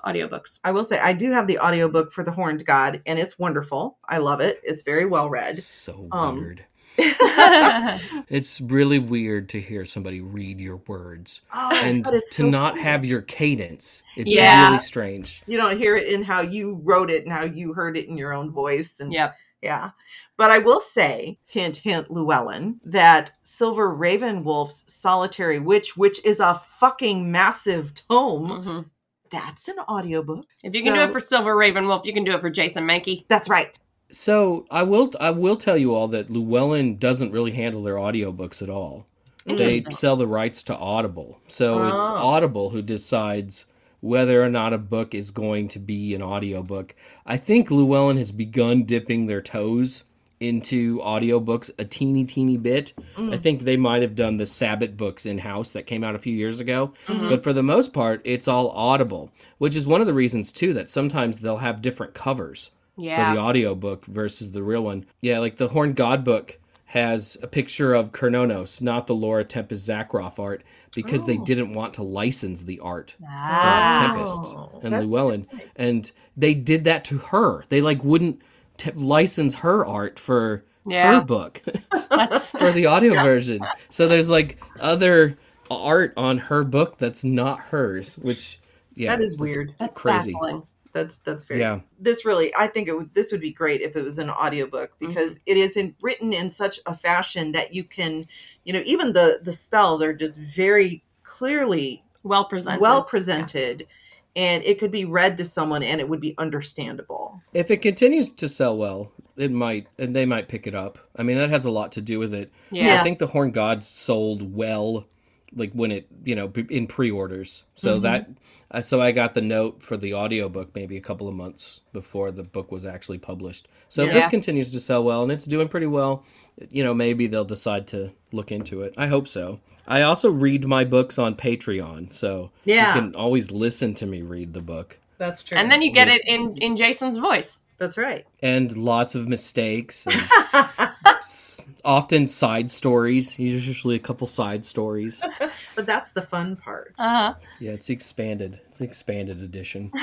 audiobooks. 0.06 0.60
I 0.66 0.72
will 0.72 0.84
say 0.84 1.00
I 1.00 1.14
do 1.14 1.32
have 1.32 1.48
the 1.48 1.60
audiobook 1.60 2.12
for 2.12 2.24
The 2.26 2.32
Horned 2.32 2.66
God, 2.66 3.02
and 3.06 3.20
it's 3.20 3.40
wonderful. 3.40 4.00
I 4.06 4.18
love 4.18 4.42
it. 4.42 4.60
It's 4.66 4.84
very 4.84 5.06
well 5.06 5.30
read. 5.30 5.58
so 5.64 6.08
Um, 6.12 6.40
weird. 6.42 6.66
It's 8.30 8.62
really 8.62 9.00
weird 9.00 9.50
to 9.50 9.60
hear 9.62 9.86
somebody 9.86 10.22
read 10.22 10.60
your 10.62 10.78
words 10.88 11.42
Oh, 11.54 11.82
and 11.84 12.04
but 12.04 12.12
to 12.12 12.22
so 12.44 12.50
not 12.50 12.76
cool. 12.76 12.84
have 12.84 13.04
your 13.06 13.22
cadence. 13.22 14.04
It's 14.16 14.34
Yeah. 14.34 14.68
really 14.68 14.80
strange. 14.80 15.44
you 15.48 15.58
don't 15.58 15.78
hear 15.78 15.98
it 15.98 16.08
in 16.08 16.24
how 16.24 16.42
you 16.42 16.80
wrote 16.84 17.10
it 17.12 17.24
and 17.26 17.32
how 17.34 17.44
you 17.44 17.74
heard 17.74 17.98
it 17.98 18.08
in 18.08 18.18
your 18.18 18.34
own 18.34 18.52
voice 18.52 19.00
and 19.02 19.12
yep. 19.12 19.36
yeah 19.62 19.92
but 20.38 20.50
i 20.50 20.58
will 20.58 20.80
say 20.80 21.38
hint 21.46 21.78
hint 21.78 22.10
llewellyn 22.10 22.80
that 22.86 23.32
silver 23.44 23.94
raven 23.94 24.44
wolf's 24.44 24.84
solitary 24.88 25.60
witch 25.60 25.96
which 25.98 26.24
is 26.26 26.40
a 26.40 26.56
fucking 26.80 27.32
massive 27.32 27.94
tome 27.94 28.48
Mhm. 28.64 28.86
that's 29.30 29.68
an 29.68 29.78
audiobook 29.90 30.46
If 30.64 30.74
you 30.74 30.84
can 30.84 30.94
do 30.94 31.02
it 31.02 31.12
for 31.12 31.20
Silver 31.20 31.56
RavenWolf, 31.56 32.06
you 32.06 32.14
can 32.14 32.24
do 32.24 32.32
it 32.34 32.42
for 32.42 32.50
Jason 32.50 32.86
Mankey. 32.86 33.26
that's 33.28 33.50
right 33.50 33.78
So 34.12 34.66
I 34.70 34.84
will 34.84 35.12
I 35.20 35.32
will 35.32 35.56
tell 35.56 35.78
you 35.78 35.96
all 35.96 36.08
that 36.10 36.30
Llewellyn 36.30 36.98
doesn't 36.98 37.32
really 37.32 37.52
handle 37.52 37.82
their 37.84 37.96
audiobooks 37.96 38.62
at 38.62 38.70
all. 38.70 39.06
They 39.46 39.80
sell 39.90 40.16
the 40.16 40.28
rights 40.28 40.62
to 40.64 40.78
Audible. 40.78 41.40
So 41.48 41.88
it's 41.88 42.02
Oh. 42.02 42.18
Audible 42.18 42.70
who 42.70 42.82
decides 42.82 43.66
whether 44.00 44.44
or 44.44 44.50
not 44.50 44.74
a 44.74 44.78
book 44.78 45.16
is 45.16 45.32
going 45.32 45.68
to 45.70 45.80
be 45.80 46.14
an 46.14 46.22
audiobook. 46.22 46.96
I 47.26 47.38
think 47.38 47.72
Llewellyn 47.72 48.18
has 48.18 48.32
begun 48.32 48.84
dipping 48.84 49.28
their 49.28 49.42
toes 49.42 50.04
into 50.40 50.98
audiobooks 51.00 51.70
a 51.78 51.86
teeny 51.86 52.26
teeny 52.26 52.58
bit. 52.58 52.94
Mm. 53.16 53.34
I 53.34 53.38
think 53.38 53.62
they 53.62 53.78
might 53.78 54.02
have 54.02 54.16
done 54.16 54.38
the 54.38 54.48
Sabbath 54.48 54.98
books 54.98 55.26
in 55.28 55.38
house 55.40 55.72
that 55.74 55.86
came 55.86 56.04
out 56.04 56.16
a 56.16 56.20
few 56.20 56.34
years 56.34 56.60
ago. 56.60 56.94
Mhm. 57.08 57.30
But 57.30 57.44
for 57.44 57.54
the 57.54 57.62
most 57.62 57.94
part, 57.94 58.22
it's 58.24 58.48
all 58.48 58.70
Audible, 58.70 59.30
which 59.60 59.76
is 59.76 59.86
one 59.88 60.02
of 60.02 60.08
the 60.08 60.16
reasons 60.16 60.52
too 60.52 60.74
that 60.74 60.90
sometimes 60.90 61.40
they'll 61.40 61.58
have 61.58 61.82
different 61.82 62.16
covers 62.16 62.72
Yeah. 63.02 63.30
for 63.32 63.36
the 63.36 63.42
audiobook 63.42 64.06
versus 64.06 64.52
the 64.52 64.64
real 64.64 64.84
one. 64.84 65.06
Yeah, 65.22 65.40
like 65.40 65.58
the 65.58 65.70
Horned 65.70 65.96
God 65.96 66.24
book 66.24 66.58
has 66.86 67.38
a 67.42 67.48
picture 67.48 67.94
of 67.94 68.12
Cernunnos, 68.12 68.82
not 68.82 69.08
the 69.08 69.16
Laura 69.16 69.44
Tempest 69.46 69.88
Zakroff 69.90 70.38
art, 70.40 70.62
because 70.94 71.24
they 71.26 71.38
Oh. 71.38 71.44
didn't 71.46 71.74
want 71.74 71.94
to 71.96 72.04
license 72.04 72.64
the 72.64 72.80
art 72.80 73.16
from 73.18 73.28
Tempest 73.30 74.54
and 74.84 74.94
That's 74.94 75.10
Llewellyn, 75.12 75.48
and 75.76 76.12
they 76.36 76.54
did 76.54 76.84
that 76.84 77.06
to 77.06 77.18
her. 77.18 77.64
They 77.70 77.80
like 77.82 78.04
wouldn't 78.04 78.42
t- 78.78 78.92
license 78.92 79.56
her 79.56 79.86
art 79.86 80.20
for 80.20 80.64
Yeah. 80.86 81.20
her 81.20 81.26
book 81.26 81.62
That's 82.10 82.52
for 82.52 82.72
the 82.72 82.88
audio 82.88 83.14
version. 83.24 83.62
So 83.90 84.08
there's 84.10 84.30
like 84.30 84.62
other 84.80 85.38
art 85.70 86.14
on 86.18 86.38
her 86.40 86.66
book 86.66 86.98
that's 86.98 87.24
not 87.24 87.60
hers, 87.62 88.18
which 88.18 88.60
yeah, 88.96 89.16
That 89.16 89.24
is 89.24 89.38
weird. 89.38 89.74
that's 89.78 89.98
crazy. 89.98 90.34
baffling. 90.34 90.64
That's 90.94 91.20
that's 91.20 91.44
very. 91.44 91.60
Yeah. 91.60 91.80
This 92.00 92.26
really, 92.26 92.54
I 92.56 92.68
think 92.68 92.88
it 92.88 92.98
would. 92.98 93.14
This 93.14 93.32
would 93.32 93.42
be 93.42 93.52
great 93.52 93.82
if 93.82 93.96
it 93.96 94.04
was 94.04 94.18
an 94.18 94.30
audiobook 94.30 94.92
mm-hmm. 94.92 95.08
because 95.08 95.40
it 95.46 95.58
is 95.58 95.78
in, 95.78 95.96
written 96.02 96.34
in 96.34 96.50
such 96.50 96.80
a 96.86 96.96
fashion 96.96 97.52
that 97.54 97.74
you 97.74 97.84
can, 97.84 98.26
you 98.64 98.74
know, 98.74 98.82
even 98.86 99.14
the 99.14 99.40
the 99.42 99.54
spells 99.54 100.02
are 100.02 100.14
just 100.14 100.38
very 100.38 101.04
clearly 101.24 102.04
Well 102.24 102.46
presented. 102.46 102.82
well 102.82 103.04
presented, 103.04 103.88
and 104.36 104.64
it 104.64 104.80
could 104.80 104.92
be 104.92 105.06
read 105.06 105.38
to 105.38 105.46
someone 105.46 105.84
and 105.84 106.00
it 106.02 106.08
would 106.08 106.22
be 106.22 106.36
understandable. 106.38 107.42
If 107.54 107.72
it 107.72 107.82
continues 107.82 108.32
to 108.34 108.50
sell 108.50 108.78
well, 108.78 109.12
it 109.38 109.52
might, 109.52 109.88
and 109.98 110.16
they 110.16 110.26
might 110.26 110.48
pick 110.48 110.68
it 110.68 110.76
up. 110.76 110.98
I 111.16 111.24
mean, 111.24 111.38
that 111.38 111.50
has 111.50 111.66
a 111.66 111.72
lot 111.72 111.94
to 111.94 112.02
do 112.02 112.20
with 112.20 112.34
it. 112.34 112.52
Yeah. 112.70 113.00
I 113.00 113.04
think 113.04 113.20
the 113.20 113.28
Horned 113.28 113.54
God 113.54 113.84
sold 113.84 114.54
well, 114.56 115.08
like 115.56 115.72
when 115.74 115.92
it, 115.92 116.08
you 116.24 116.36
know, 116.36 116.52
in 116.70 116.88
pre-orders. 116.88 117.66
So 117.76 118.00
Mhm. 118.00 118.04
that, 118.04 118.30
uh, 118.72 118.82
so 118.82 119.02
I 119.02 119.12
got 119.12 119.34
the 119.34 119.42
note 119.42 119.84
for 119.84 119.98
the 119.98 120.14
audiobook 120.14 120.70
maybe 120.74 120.96
a 120.98 121.02
couple 121.02 121.28
of 121.28 121.36
months 121.36 121.82
before 121.92 122.32
the 122.32 122.44
book 122.44 122.72
was 122.72 122.86
actually 122.86 123.18
published. 123.18 123.68
So 123.90 124.04
if 124.04 124.14
this 124.14 124.28
continues 124.28 124.72
to 124.72 124.80
sell 124.80 125.04
well 125.04 125.24
and 125.24 125.32
it's 125.32 125.46
doing 125.46 125.68
pretty 125.68 125.88
well, 125.88 126.24
you 126.70 126.84
know, 126.84 126.94
maybe 126.94 127.28
they'll 127.28 127.44
decide 127.44 127.86
to 127.88 128.12
look 128.32 128.52
into 128.52 128.82
it. 128.82 128.94
I 128.98 129.08
hope 129.08 129.28
so. 129.28 129.60
I 129.88 130.04
also 130.04 130.30
read 130.32 130.66
my 130.66 130.86
books 130.86 131.18
on 131.20 131.36
Patreon, 131.36 132.14
so 132.14 132.52
Yeah. 132.64 132.96
you 132.96 133.02
can 133.02 133.16
always 133.16 133.52
listen 133.52 133.94
to 133.96 134.06
me 134.06 134.22
read 134.22 134.54
the 134.54 134.62
book. 134.62 135.00
That's 135.18 135.44
true. 135.44 135.58
and 135.58 135.70
then 135.70 135.82
you 135.82 135.92
get 135.92 136.08
it 136.08 136.22
in 136.26 136.56
in 136.58 136.76
Jason's 136.78 137.18
voice. 137.18 137.60
that's 137.78 137.98
right. 137.98 138.26
And 138.44 138.78
lots 138.78 139.16
of 139.16 139.28
mistakes. 139.28 140.06
And 140.08 140.22
s- 141.22 141.62
often 141.86 142.28
side 142.28 142.70
stories. 142.72 143.40
Usually 143.40 143.96
a 143.96 144.00
couple 144.00 144.28
side 144.28 144.66
stories. 144.66 145.24
but 145.76 145.86
that's 145.86 146.12
the 146.12 146.22
fun 146.22 146.56
part. 146.56 146.94
Uh-huh. 147.00 147.34
Yeah, 147.60 147.72
it's 147.72 147.90
expanded. 147.90 148.60
It's 148.68 148.82
expanded 148.82 149.40
edition. 149.40 149.92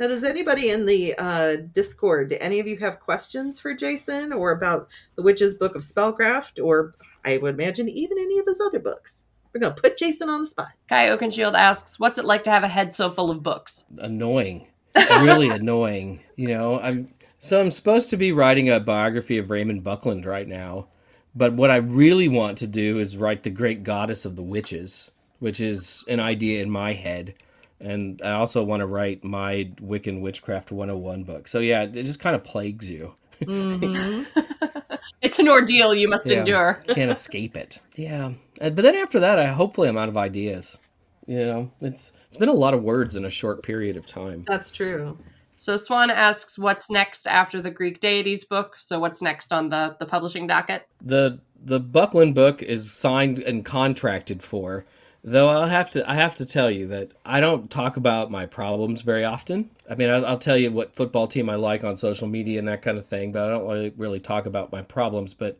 Now, 0.00 0.06
does 0.06 0.22
anybody 0.22 0.70
in 0.70 0.86
the 0.86 1.14
uh, 1.18 1.56
Discord, 1.72 2.30
do 2.30 2.36
any 2.40 2.60
of 2.60 2.68
you 2.68 2.76
have 2.78 3.00
questions 3.00 3.58
for 3.58 3.74
Jason 3.74 4.32
or 4.32 4.52
about 4.52 4.88
the 5.16 5.22
Witch's 5.22 5.54
Book 5.54 5.74
of 5.74 5.82
Spellcraft, 5.82 6.62
or 6.64 6.94
I 7.24 7.36
would 7.38 7.54
imagine 7.54 7.88
even 7.88 8.16
any 8.16 8.38
of 8.38 8.46
his 8.46 8.60
other 8.60 8.78
books? 8.78 9.24
We're 9.52 9.60
going 9.60 9.74
to 9.74 9.80
put 9.82 9.96
Jason 9.98 10.28
on 10.28 10.42
the 10.42 10.46
spot. 10.46 10.68
Kai 10.88 11.08
Oakenshield 11.08 11.54
asks, 11.54 11.98
"What's 11.98 12.16
it 12.18 12.24
like 12.24 12.44
to 12.44 12.50
have 12.50 12.62
a 12.62 12.68
head 12.68 12.94
so 12.94 13.10
full 13.10 13.28
of 13.30 13.42
books?" 13.42 13.86
Annoying. 13.98 14.68
Really 14.94 15.48
annoying. 15.50 16.20
You 16.36 16.48
know, 16.48 16.78
I'm 16.80 17.08
so 17.38 17.60
I'm 17.60 17.70
supposed 17.70 18.10
to 18.10 18.16
be 18.16 18.32
writing 18.32 18.68
a 18.68 18.80
biography 18.80 19.38
of 19.38 19.50
Raymond 19.50 19.84
Buckland 19.84 20.26
right 20.26 20.48
now. 20.48 20.88
But 21.34 21.52
what 21.52 21.70
I 21.70 21.76
really 21.76 22.28
want 22.28 22.58
to 22.58 22.66
do 22.66 22.98
is 22.98 23.16
write 23.16 23.42
The 23.42 23.50
Great 23.50 23.84
Goddess 23.84 24.24
of 24.24 24.34
the 24.36 24.42
Witches, 24.42 25.10
which 25.38 25.60
is 25.60 26.04
an 26.08 26.18
idea 26.20 26.62
in 26.62 26.70
my 26.70 26.94
head. 26.94 27.34
And 27.80 28.20
I 28.22 28.32
also 28.32 28.64
want 28.64 28.80
to 28.80 28.86
write 28.86 29.22
my 29.22 29.70
Wiccan 29.80 30.20
Witchcraft 30.20 30.72
101 30.72 31.22
book. 31.24 31.46
So 31.46 31.60
yeah, 31.60 31.82
it 31.82 31.92
just 31.92 32.18
kind 32.18 32.34
of 32.34 32.42
plagues 32.42 32.88
you. 32.88 33.14
Mhm. 33.40 34.26
It's 35.20 35.40
an 35.40 35.48
ordeal 35.48 35.94
you 35.94 36.08
must 36.08 36.30
Yeah. 36.30 36.40
endure. 36.40 36.82
can't 36.88 37.10
escape 37.10 37.56
it. 37.56 37.80
Yeah, 37.96 38.32
but 38.60 38.76
then 38.76 38.94
after 38.94 39.18
that, 39.20 39.38
I 39.38 39.46
hopefully 39.46 39.88
I'm 39.88 39.98
out 39.98 40.08
of 40.08 40.16
ideas. 40.16 40.78
You 41.26 41.38
know, 41.38 41.70
it's 41.80 42.12
it's 42.28 42.36
been 42.36 42.48
a 42.48 42.52
lot 42.54 42.72
of 42.72 42.82
words 42.84 43.16
in 43.16 43.24
a 43.24 43.30
short 43.30 43.62
period 43.64 43.96
of 43.96 44.06
time. 44.06 44.44
That's 44.46 44.70
true. 44.70 45.18
So 45.58 45.76
Swan 45.76 46.08
asks, 46.08 46.58
"What's 46.58 46.88
next 46.88 47.26
after 47.26 47.60
the 47.60 47.70
Greek 47.70 48.00
deities 48.00 48.44
book?" 48.44 48.76
So 48.78 48.98
what's 49.00 49.20
next 49.20 49.52
on 49.52 49.68
the 49.68 49.96
the 49.98 50.06
publishing 50.06 50.46
docket? 50.46 50.86
the 51.02 51.40
The 51.62 51.80
Buckland 51.80 52.34
book 52.34 52.62
is 52.62 52.90
signed 52.90 53.40
and 53.40 53.64
contracted 53.64 54.42
for. 54.42 54.86
Though 55.24 55.48
I'll 55.48 55.66
have 55.66 55.90
to, 55.90 56.08
I 56.08 56.14
have 56.14 56.36
to 56.36 56.46
tell 56.46 56.70
you 56.70 56.86
that 56.86 57.10
I 57.26 57.40
don't 57.40 57.68
talk 57.70 57.96
about 57.96 58.30
my 58.30 58.46
problems 58.46 59.02
very 59.02 59.24
often. 59.24 59.68
I 59.90 59.96
mean, 59.96 60.08
I'll, 60.08 60.24
I'll 60.24 60.38
tell 60.38 60.56
you 60.56 60.70
what 60.70 60.94
football 60.94 61.26
team 61.26 61.50
I 61.50 61.56
like 61.56 61.82
on 61.82 61.96
social 61.96 62.28
media 62.28 62.60
and 62.60 62.68
that 62.68 62.82
kind 62.82 62.96
of 62.96 63.04
thing, 63.04 63.32
but 63.32 63.42
I 63.44 63.50
don't 63.50 63.66
really, 63.66 63.92
really 63.96 64.20
talk 64.20 64.46
about 64.46 64.70
my 64.70 64.82
problems. 64.82 65.34
But 65.34 65.58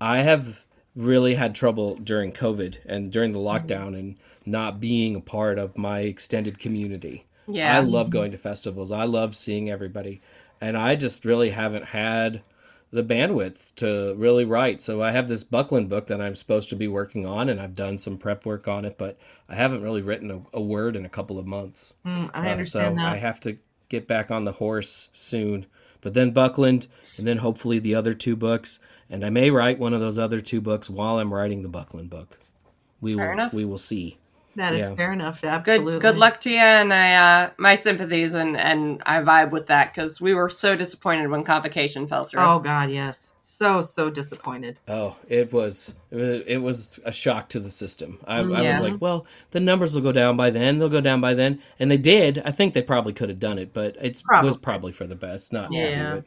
I 0.00 0.18
have 0.18 0.64
really 0.94 1.34
had 1.34 1.54
trouble 1.54 1.96
during 1.96 2.32
COVID 2.32 2.76
and 2.86 3.10
during 3.10 3.32
the 3.32 3.38
lockdown 3.40 3.88
mm-hmm. 3.88 3.94
and 3.94 4.16
not 4.46 4.78
being 4.78 5.16
a 5.16 5.20
part 5.20 5.58
of 5.58 5.76
my 5.76 6.00
extended 6.00 6.60
community. 6.60 7.26
Yeah. 7.46 7.76
I 7.76 7.80
love 7.80 8.10
going 8.10 8.30
to 8.32 8.38
festivals. 8.38 8.92
I 8.92 9.04
love 9.04 9.34
seeing 9.34 9.70
everybody. 9.70 10.20
And 10.60 10.76
I 10.76 10.94
just 10.96 11.24
really 11.24 11.50
haven't 11.50 11.86
had 11.86 12.42
the 12.92 13.02
bandwidth 13.02 13.74
to 13.76 14.14
really 14.16 14.44
write. 14.44 14.80
So 14.80 15.02
I 15.02 15.12
have 15.12 15.26
this 15.26 15.44
Buckland 15.44 15.88
book 15.88 16.06
that 16.06 16.20
I'm 16.20 16.34
supposed 16.34 16.68
to 16.68 16.76
be 16.76 16.86
working 16.86 17.24
on, 17.26 17.48
and 17.48 17.58
I've 17.60 17.74
done 17.74 17.96
some 17.98 18.18
prep 18.18 18.44
work 18.44 18.68
on 18.68 18.84
it, 18.84 18.98
but 18.98 19.18
I 19.48 19.54
haven't 19.54 19.82
really 19.82 20.02
written 20.02 20.30
a, 20.30 20.42
a 20.58 20.60
word 20.60 20.94
in 20.94 21.04
a 21.06 21.08
couple 21.08 21.38
of 21.38 21.46
months. 21.46 21.94
Mm, 22.06 22.30
I 22.34 22.48
Uh, 22.48 22.52
understand 22.52 22.98
so 22.98 23.02
that. 23.02 23.12
I 23.12 23.16
have 23.16 23.40
to 23.40 23.56
get 23.88 24.06
back 24.06 24.30
on 24.30 24.44
the 24.44 24.52
horse 24.52 25.08
soon. 25.12 25.66
But 26.02 26.14
then 26.14 26.32
Buckland, 26.32 26.86
and 27.16 27.26
then 27.26 27.38
hopefully 27.38 27.78
the 27.78 27.94
other 27.94 28.12
two 28.12 28.36
books, 28.36 28.78
and 29.08 29.24
I 29.24 29.30
may 29.30 29.50
write 29.50 29.78
one 29.78 29.94
of 29.94 30.00
those 30.00 30.18
other 30.18 30.40
two 30.40 30.60
books 30.60 30.90
while 30.90 31.18
I'm 31.18 31.32
writing 31.32 31.62
the 31.62 31.68
Buckland 31.68 32.10
book. 32.10 32.40
We 33.00 33.14
Fair 33.14 33.26
will. 33.26 33.32
enough. 33.32 33.52
We 33.52 33.64
will 33.64 33.78
see. 33.78 34.18
That 34.56 34.74
is 34.74 34.88
yeah. 34.88 34.94
fair 34.94 35.12
enough. 35.12 35.40
Good 35.40 35.48
Absolutely. 35.48 35.98
good 36.00 36.18
luck 36.18 36.40
to 36.42 36.50
you, 36.50 36.58
and 36.58 36.92
I 36.92 37.14
uh, 37.14 37.50
my 37.56 37.74
sympathies 37.74 38.34
and 38.34 38.56
and 38.56 39.02
I 39.06 39.20
vibe 39.22 39.50
with 39.50 39.66
that 39.68 39.94
because 39.94 40.20
we 40.20 40.34
were 40.34 40.48
so 40.48 40.76
disappointed 40.76 41.28
when 41.28 41.44
convocation 41.44 42.06
fell 42.06 42.24
through. 42.24 42.40
Oh 42.42 42.58
God, 42.58 42.90
yes. 42.90 43.32
So 43.42 43.82
so 43.82 44.10
disappointed. 44.10 44.78
Oh, 44.86 45.16
it 45.28 45.52
was 45.52 45.96
it 46.10 46.60
was, 46.60 47.00
a 47.04 47.12
shock 47.12 47.48
to 47.50 47.60
the 47.60 47.70
system. 47.70 48.18
I, 48.26 48.40
I 48.40 48.68
was 48.68 48.80
like, 48.80 49.00
well, 49.00 49.26
the 49.52 49.60
numbers 49.60 49.94
will 49.94 50.02
go 50.02 50.12
down 50.12 50.36
by 50.36 50.50
then. 50.50 50.78
They'll 50.78 50.90
go 50.90 51.00
down 51.00 51.20
by 51.20 51.34
then, 51.34 51.60
and 51.78 51.90
they 51.90 51.96
did. 51.96 52.42
I 52.44 52.50
think 52.50 52.74
they 52.74 52.82
probably 52.82 53.14
could 53.14 53.30
have 53.30 53.40
done 53.40 53.58
it, 53.58 53.72
but 53.72 53.96
it 54.00 54.22
was 54.42 54.56
probably 54.56 54.92
for 54.92 55.06
the 55.06 55.16
best 55.16 55.52
not 55.52 55.70
to 55.70 55.76
Yeah. 55.76 56.10
do 56.10 56.16
it. 56.18 56.24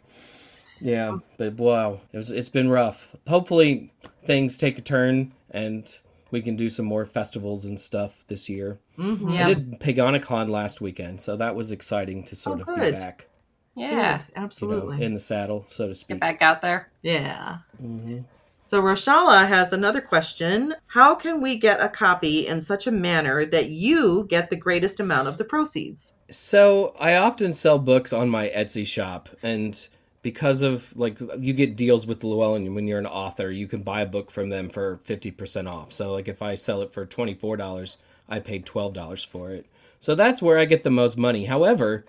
Yeah, 0.81 1.17
but 1.37 1.53
wow, 1.53 2.01
it 2.11 2.17
was, 2.17 2.31
it's 2.31 2.49
been 2.49 2.69
rough. 2.69 3.15
Hopefully, 3.27 3.91
things 4.23 4.57
take 4.57 4.77
a 4.77 4.81
turn 4.81 5.33
and 5.51 5.89
we 6.31 6.41
can 6.41 6.55
do 6.55 6.69
some 6.69 6.85
more 6.85 7.05
festivals 7.05 7.65
and 7.65 7.79
stuff 7.79 8.25
this 8.27 8.49
year. 8.49 8.79
Mhm. 8.97 9.33
Yeah. 9.33 9.47
I 9.47 9.53
did 9.53 9.79
Paganicon 9.79 10.49
last 10.49 10.81
weekend, 10.81 11.21
so 11.21 11.35
that 11.37 11.55
was 11.55 11.71
exciting 11.71 12.23
to 12.25 12.35
sort 12.35 12.59
Oh, 12.59 12.61
of 12.61 12.67
good. 12.67 12.93
be 12.93 12.99
back, 12.99 13.27
yeah, 13.75 13.89
Good. 13.89 14.25
you 14.29 14.39
know, 14.39 14.43
Absolutely. 14.45 15.03
in 15.03 15.13
the 15.13 15.19
saddle, 15.19 15.65
so 15.67 15.83
to 15.85 15.89
get 15.89 15.97
speak. 15.97 16.19
back 16.19 16.41
out 16.41 16.61
there. 16.61 16.89
yeah. 17.01 17.59
hmm 17.79 18.19
So 18.67 18.81
Roshala 18.81 19.47
has 19.47 19.71
another 19.71 20.01
question. 20.01 20.73
How 20.87 21.13
can 21.13 21.39
we 21.39 21.55
get 21.55 21.79
a 21.79 21.87
copy 21.87 22.47
in 22.47 22.63
such 22.63 22.87
a 22.87 22.91
manner 22.91 23.45
that 23.45 23.69
you 23.69 24.25
get 24.27 24.49
the 24.49 24.55
greatest 24.55 24.99
amount 24.99 25.27
of 25.27 25.37
the 25.37 25.43
proceeds? 25.45 26.13
So 26.31 26.95
I 26.99 27.13
often 27.15 27.53
sell 27.53 27.77
books 27.77 28.11
on 28.11 28.27
my 28.27 28.49
Etsy 28.49 28.85
shop, 28.87 29.29
and 29.43 29.87
because 30.25 30.63
of 30.63 30.91
like 30.97 31.19
you 31.37 31.53
get 31.53 31.75
deals 31.75 32.07
with 32.07 32.23
Llewellyn 32.23 32.73
when 32.73 32.87
you're 32.87 32.97
an 32.97 33.05
author, 33.05 33.51
you 33.51 33.67
can 33.67 33.83
buy 33.83 34.01
a 34.01 34.07
book 34.07 34.31
from 34.31 34.49
them 34.49 34.69
for 34.69 34.97
fifty 35.03 35.29
percent 35.29 35.67
off. 35.67 35.91
So 35.91 36.13
like 36.13 36.27
if 36.27 36.41
I 36.41 36.55
sell 36.55 36.81
it 36.81 36.91
for 36.91 37.05
twenty 37.05 37.35
four 37.35 37.57
dollars, 37.57 37.97
I 38.27 38.39
paid 38.39 38.65
twelve 38.65 38.95
dollars 38.95 39.23
for 39.23 39.51
it. 39.51 39.67
So 39.99 40.15
that's 40.15 40.41
where 40.41 40.57
I 40.57 40.65
get 40.65 40.81
the 40.81 40.89
most 40.89 41.15
money. 41.15 41.45
However, 41.45 42.07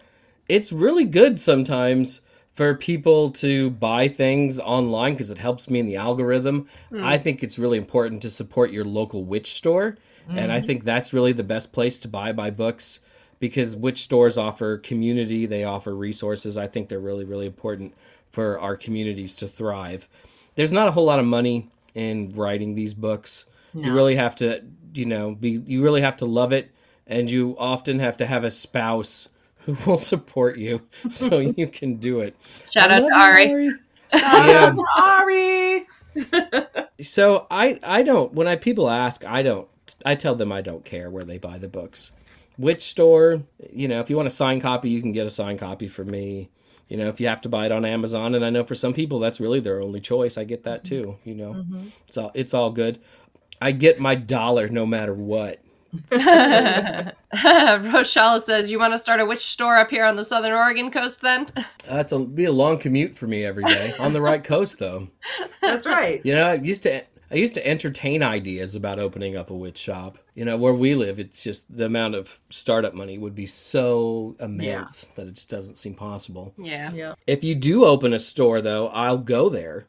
it's 0.49 0.73
really 0.73 1.05
good 1.05 1.39
sometimes 1.39 2.23
for 2.55 2.75
people 2.75 3.33
to 3.33 3.69
buy 3.69 4.09
things 4.09 4.59
online 4.61 5.13
because 5.13 5.31
it 5.31 5.37
helps 5.37 5.69
me 5.69 5.79
in 5.79 5.85
the 5.85 5.97
algorithm. 5.97 6.69
Hmm. 6.89 7.05
I 7.05 7.19
think 7.19 7.43
it's 7.43 7.59
really 7.59 7.77
important 7.77 8.23
to 8.23 8.31
support 8.31 8.71
your 8.71 8.87
local 8.87 9.25
witch 9.25 9.53
store. 9.53 9.99
And 10.27 10.51
I 10.51 10.57
mm-hmm. 10.57 10.67
think 10.67 10.85
that's 10.85 11.13
really 11.13 11.33
the 11.33 11.45
best 11.45 11.75
place 11.75 11.99
to 11.99 12.09
buy 12.09 12.33
my 12.33 12.51
books 12.51 12.99
because 13.39 13.77
witch 13.77 14.03
stores 14.03 14.39
offer 14.39 14.79
community, 14.79 15.47
they 15.47 15.65
offer 15.65 15.95
resources. 15.95 16.57
I 16.57 16.67
think 16.67 16.89
they're 16.89 16.99
really, 16.99 17.25
really 17.25 17.47
important 17.47 17.95
for 18.31 18.59
our 18.59 18.77
communities 18.77 19.37
to 19.37 19.49
thrive. 19.49 20.09
There's 20.55 20.73
not 20.73 20.89
a 20.89 20.93
whole 20.93 21.05
lot 21.05 21.19
of 21.19 21.27
money 21.27 21.69
in 21.95 22.33
writing 22.35 22.75
these 22.75 22.95
books. 22.95 23.47
You 23.75 23.93
really 23.93 24.15
have 24.17 24.35
to, 24.37 24.65
you 24.95 25.05
know, 25.05 25.35
be 25.35 25.63
you 25.67 25.83
really 25.83 26.01
have 26.01 26.17
to 26.17 26.25
love 26.27 26.51
it 26.53 26.71
and 27.07 27.31
you 27.31 27.55
often 27.59 27.99
have 27.99 28.17
to 28.17 28.27
have 28.27 28.43
a 28.43 28.51
spouse 28.51 29.29
who 29.59 29.77
will 29.87 29.99
support 29.99 30.57
you 30.57 30.83
so 31.11 31.39
you 31.39 31.67
can 31.67 31.97
do 31.97 32.21
it. 32.21 32.37
Shout 32.71 32.91
I 32.91 32.97
out 32.97 33.01
to 33.01 33.05
you, 33.05 33.15
Ari. 33.15 33.71
Shout 34.13 34.49
yeah. 34.49 34.67
Out 34.67 34.77
to 34.77 34.87
Ari. 34.99 35.87
So 37.03 37.47
I 37.51 37.79
I 37.83 38.03
don't 38.03 38.33
when 38.33 38.47
I 38.47 38.57
people 38.57 38.89
ask 38.89 39.23
I 39.27 39.43
don't 39.43 39.69
I 40.07 40.15
tell 40.15 40.35
them 40.35 40.51
I 40.51 40.63
don't 40.63 40.83
care 40.83 41.11
where 41.11 41.25
they 41.25 41.37
buy 41.37 41.59
the 41.59 41.69
books. 41.69 42.11
Witch 42.59 42.83
store, 42.83 43.43
you 43.73 43.89
know, 43.89 44.01
if 44.01 44.11
you 44.11 44.17
want 44.17 44.27
a 44.27 44.31
signed 44.31 44.63
copy, 44.63 44.91
you 44.91 45.01
can 45.01 45.13
get 45.13 45.27
a 45.27 45.31
signed 45.31 45.59
copy 45.59 45.89
for 45.89 46.05
me. 46.05 46.51
You 46.89 46.97
know, 46.97 47.09
if 47.09 47.21
you 47.21 47.29
have 47.29 47.41
to 47.43 47.49
buy 47.49 47.67
it 47.67 47.73
on 47.73 47.85
Amazon, 47.85 48.35
and 48.35 48.45
I 48.45 48.51
know 48.51 48.65
for 48.65 48.75
some 48.75 48.93
people 48.93 49.19
that's 49.19 49.41
really 49.41 49.61
their 49.61 49.83
only 49.83 50.01
choice. 50.01 50.39
I 50.39 50.45
get 50.45 50.65
that 50.65 50.85
mm-hmm. 50.85 51.03
too. 51.03 51.19
You 51.25 51.35
know, 51.35 51.55
mm-hmm. 51.55 51.89
so 52.07 52.31
it's 52.35 52.55
all 52.55 52.71
good. 52.71 53.01
I 53.61 53.73
get 53.73 53.99
my 53.99 54.15
dollar 54.15 54.69
no 54.69 54.87
matter 54.87 55.15
what. 55.15 55.61
Rochelle 56.13 57.13
says, 58.41 58.71
"You 58.71 58.79
want 58.79 58.95
to 58.95 58.99
start 58.99 59.21
a 59.21 59.27
witch 59.27 59.45
store 59.45 59.79
up 59.79 59.91
here 59.91 60.05
on 60.05 60.17
the 60.17 60.25
Southern 60.25 60.53
Oregon 60.53 60.91
coast, 60.91 61.23
then?" 61.23 61.47
Uh, 61.57 61.63
that's 61.91 62.13
a 62.13 62.19
be 62.21 62.45
a 62.45 62.53
long 62.53 62.79
commute 62.79 63.15
for 63.15 63.27
me 63.27 63.45
every 63.45 63.65
day 63.65 63.93
on 63.99 64.13
the 64.13 64.21
right 64.21 64.45
coast 64.45 64.79
though. 64.79 65.09
That's 65.61 65.87
right. 65.87 66.21
You 66.25 66.35
know, 66.35 66.51
I 66.51 66.55
used 66.55 66.83
to 66.85 67.03
I 67.31 67.35
used 67.37 67.55
to 67.55 67.67
entertain 67.67 68.23
ideas 68.23 68.75
about 68.75 68.99
opening 68.99 69.37
up 69.37 69.51
a 69.51 69.55
witch 69.55 69.79
shop. 69.79 70.19
You 70.35 70.45
know, 70.45 70.57
where 70.57 70.75
we 70.75 70.95
live, 70.95 71.19
it's 71.19 71.43
just 71.43 71.75
the 71.75 71.87
amount 71.87 72.15
of 72.15 72.41
startup 72.51 72.95
money 72.95 73.19
would 73.19 73.35
be 73.35 73.47
so 73.47 74.37
immense 74.39 75.09
that 75.09 75.27
it 75.27 75.35
just 75.35 75.51
doesn't 75.51 75.77
seem 75.77 75.95
possible. 75.95 76.55
Yeah. 76.57 76.93
Yeah. 76.93 77.15
If 77.27 77.43
you 77.43 77.55
do 77.55 77.85
open 77.85 78.13
a 78.13 78.19
store 78.19 78.61
though, 78.61 78.89
I'll 78.89 79.19
go 79.19 79.49
there. 79.49 79.87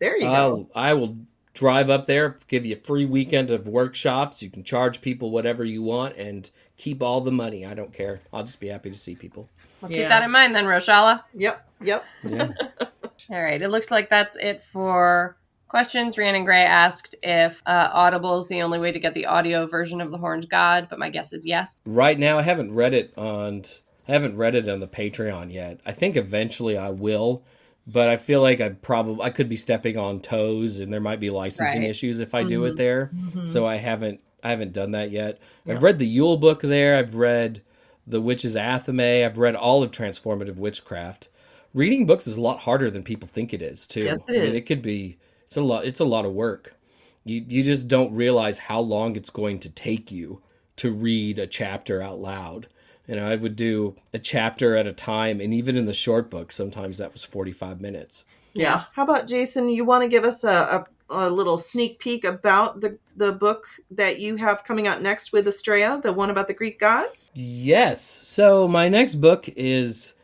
There 0.00 0.16
you 0.16 0.24
go. 0.24 0.32
I'll 0.32 0.70
I 0.74 0.94
will 0.94 1.16
drive 1.52 1.90
up 1.90 2.06
there, 2.06 2.36
give 2.48 2.64
you 2.64 2.74
a 2.74 2.78
free 2.78 3.04
weekend 3.04 3.50
of 3.50 3.68
workshops. 3.68 4.42
You 4.42 4.50
can 4.50 4.64
charge 4.64 5.00
people 5.00 5.30
whatever 5.30 5.64
you 5.64 5.82
want 5.82 6.16
and 6.16 6.50
keep 6.76 7.02
all 7.02 7.20
the 7.20 7.32
money. 7.32 7.66
I 7.66 7.74
don't 7.74 7.92
care. 7.92 8.20
I'll 8.32 8.44
just 8.44 8.60
be 8.60 8.68
happy 8.68 8.90
to 8.90 8.98
see 8.98 9.14
people. 9.14 9.48
Well, 9.80 9.90
Yeah. 9.90 9.98
Keep 9.98 10.08
that 10.08 10.22
in 10.24 10.30
mind, 10.30 10.54
then, 10.54 10.64
Rochella. 10.64 11.22
Yep. 11.34 11.66
Yep. 11.82 12.04
Yeah. 12.24 12.48
All 13.30 13.42
right. 13.42 13.60
It 13.60 13.68
looks 13.70 13.90
like 13.90 14.08
that's 14.10 14.36
it 14.36 14.62
for 14.62 15.36
questions. 15.70 16.18
Rhiannon 16.18 16.44
Gray 16.44 16.64
asked 16.64 17.14
if 17.22 17.62
uh, 17.64 17.88
Audible 17.92 18.36
is 18.38 18.48
the 18.48 18.60
only 18.60 18.80
way 18.80 18.90
to 18.90 18.98
get 18.98 19.14
the 19.14 19.26
audio 19.26 19.66
version 19.66 20.00
of 20.00 20.10
The 20.10 20.18
Horned 20.18 20.48
God, 20.50 20.88
but 20.90 20.98
my 20.98 21.08
guess 21.08 21.32
is 21.32 21.46
yes. 21.46 21.80
right 21.86 22.18
now 22.18 22.38
I 22.38 22.42
haven't 22.42 22.74
read 22.74 22.92
it 22.92 23.16
on 23.16 23.62
I 24.08 24.12
haven't 24.12 24.36
read 24.36 24.56
it 24.56 24.68
on 24.68 24.80
the 24.80 24.88
Patreon 24.88 25.52
yet. 25.52 25.78
I 25.86 25.92
think 25.92 26.16
eventually 26.16 26.76
I 26.76 26.90
will, 26.90 27.44
but 27.86 28.08
I 28.08 28.16
feel 28.16 28.42
like 28.42 28.60
I 28.60 28.70
probably 28.70 29.24
I 29.24 29.30
could 29.30 29.48
be 29.48 29.56
stepping 29.56 29.96
on 29.96 30.20
toes 30.20 30.78
and 30.78 30.92
there 30.92 31.00
might 31.00 31.20
be 31.20 31.30
licensing 31.30 31.82
Right. 31.82 31.90
issues 31.90 32.18
if 32.18 32.34
I 32.34 32.42
do 32.42 32.64
it 32.64 32.76
there. 32.76 33.12
So 33.44 33.64
I 33.64 33.76
haven't 33.76 34.20
I 34.42 34.50
haven't 34.50 34.72
done 34.72 34.90
that 34.90 35.12
yet. 35.12 35.38
I've 35.68 35.84
read 35.84 36.00
the 36.00 36.06
Yule 36.06 36.36
book 36.36 36.62
there. 36.62 36.96
I've 36.96 37.14
read 37.14 37.62
The 38.06 38.20
Witch's 38.20 38.56
Athame. 38.56 39.24
I've 39.24 39.38
read 39.38 39.54
all 39.54 39.84
of 39.84 39.92
Transformative 39.92 40.56
Witchcraft. 40.56 41.28
Reading 41.72 42.06
books 42.06 42.26
is 42.26 42.36
a 42.36 42.40
lot 42.40 42.62
harder 42.62 42.90
than 42.90 43.04
people 43.04 43.28
think 43.28 43.54
it 43.54 43.62
is 43.62 43.86
too. 43.86 44.02
Yes, 44.02 44.18
it 44.26 44.40
I 44.40 44.44
mean, 44.46 44.56
it 44.56 44.66
could 44.66 44.82
be 44.82 45.18
it's 45.50 45.56
a 45.56 45.60
lot 45.60 45.84
it's 45.84 45.98
a 45.98 46.04
lot 46.04 46.24
of 46.24 46.32
work. 46.32 46.76
You 47.24 47.44
you 47.48 47.64
just 47.64 47.88
don't 47.88 48.14
realize 48.14 48.58
how 48.58 48.78
long 48.78 49.16
it's 49.16 49.30
going 49.30 49.58
to 49.60 49.70
take 49.70 50.12
you 50.12 50.42
to 50.76 50.92
read 50.92 51.40
a 51.40 51.46
chapter 51.48 52.00
out 52.00 52.20
loud. 52.20 52.68
You 53.08 53.16
know, 53.16 53.28
I 53.28 53.34
would 53.34 53.56
do 53.56 53.96
a 54.14 54.20
chapter 54.20 54.76
at 54.76 54.86
a 54.86 54.92
time, 54.92 55.40
and 55.40 55.52
even 55.52 55.76
in 55.76 55.86
the 55.86 55.92
short 55.92 56.30
book, 56.30 56.52
sometimes 56.52 56.98
that 56.98 57.10
was 57.10 57.24
45 57.24 57.80
minutes. 57.80 58.24
Yeah. 58.52 58.84
How 58.92 59.02
about 59.02 59.26
Jason? 59.26 59.68
You 59.68 59.84
want 59.84 60.02
to 60.02 60.08
give 60.08 60.22
us 60.24 60.44
a, 60.44 60.86
a, 61.08 61.26
a 61.26 61.30
little 61.30 61.58
sneak 61.58 61.98
peek 61.98 62.22
about 62.22 62.80
the 62.80 62.96
the 63.16 63.32
book 63.32 63.66
that 63.90 64.20
you 64.20 64.36
have 64.36 64.62
coming 64.62 64.86
out 64.86 65.02
next 65.02 65.32
with 65.32 65.48
Astrea, 65.48 66.00
the 66.00 66.12
one 66.12 66.30
about 66.30 66.46
the 66.46 66.54
Greek 66.54 66.78
gods? 66.78 67.32
Yes. 67.34 68.00
So 68.00 68.68
my 68.68 68.88
next 68.88 69.16
book 69.16 69.48
is, 69.48 70.14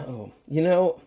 oh, 0.00 0.30
you 0.46 0.60
know, 0.60 1.00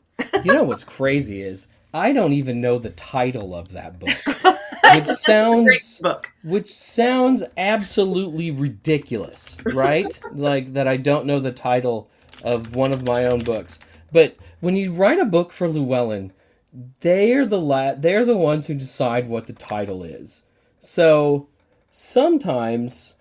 you 0.44 0.52
know 0.52 0.64
what's 0.64 0.84
crazy 0.84 1.44
is 1.44 1.68
I 1.94 2.14
don't 2.14 2.34
even 2.34 2.62
know 2.62 2.78
the 2.78 2.90
title 2.90 3.56
of 3.56 3.72
that 3.72 4.00
book, 4.00 4.18
which 4.94 5.06
sounds 5.06 6.00
book. 6.00 6.32
which 6.44 6.70
sounds 6.70 7.44
absolutely 7.56 8.52
ridiculous, 8.52 9.58
right? 9.66 10.20
like 10.34 10.74
that 10.74 10.88
I 10.88 10.98
don't 10.98 11.26
know 11.26 11.40
the 11.40 11.52
title 11.52 12.10
of 12.44 12.76
one 12.76 12.94
of 12.94 13.06
my 13.06 13.26
own 13.26 13.44
books. 13.44 13.80
But 14.12 14.36
when 14.60 14.76
you 14.76 14.94
write 14.94 15.20
a 15.20 15.26
book 15.26 15.52
for 15.52 15.68
Llewellyn, 15.68 16.34
they're 17.00 17.46
the 17.46 17.60
la- 17.60 17.96
they're 17.96 18.26
the 18.26 18.38
ones 18.38 18.68
who 18.68 18.74
decide 18.74 19.28
what 19.28 19.48
the 19.48 19.54
title 19.54 20.04
is. 20.04 20.44
So 20.80 21.48
sometimes, 21.92 23.16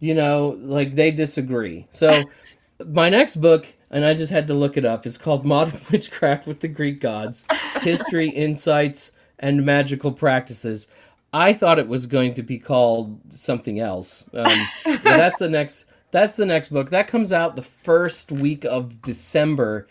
you 0.00 0.14
know, 0.14 0.58
like 0.60 0.94
they 0.94 1.10
disagree. 1.10 1.86
So 1.90 2.22
my 2.86 3.08
next 3.08 3.36
book, 3.36 3.66
and 3.90 4.04
I 4.04 4.14
just 4.14 4.32
had 4.32 4.46
to 4.48 4.54
look 4.54 4.76
it 4.76 4.84
up, 4.84 5.06
It's 5.06 5.18
called 5.18 5.44
Modern 5.44 5.80
Witchcraft 5.90 6.46
with 6.46 6.60
the 6.60 6.68
Greek 6.68 7.00
Gods: 7.00 7.46
History, 7.80 8.28
Insights, 8.34 9.12
and 9.38 9.64
Magical 9.64 10.12
Practices. 10.12 10.88
I 11.32 11.52
thought 11.52 11.78
it 11.78 11.88
was 11.88 12.06
going 12.06 12.34
to 12.34 12.42
be 12.42 12.58
called 12.58 13.20
something 13.30 13.78
else. 13.78 14.28
Um, 14.32 14.50
that's 15.02 15.38
the 15.38 15.48
next. 15.48 15.86
That's 16.10 16.36
the 16.36 16.46
next 16.46 16.68
book. 16.70 16.90
That 16.90 17.06
comes 17.06 17.32
out 17.34 17.54
the 17.54 17.62
first 17.62 18.32
week 18.32 18.64
of 18.64 19.02
December, 19.02 19.86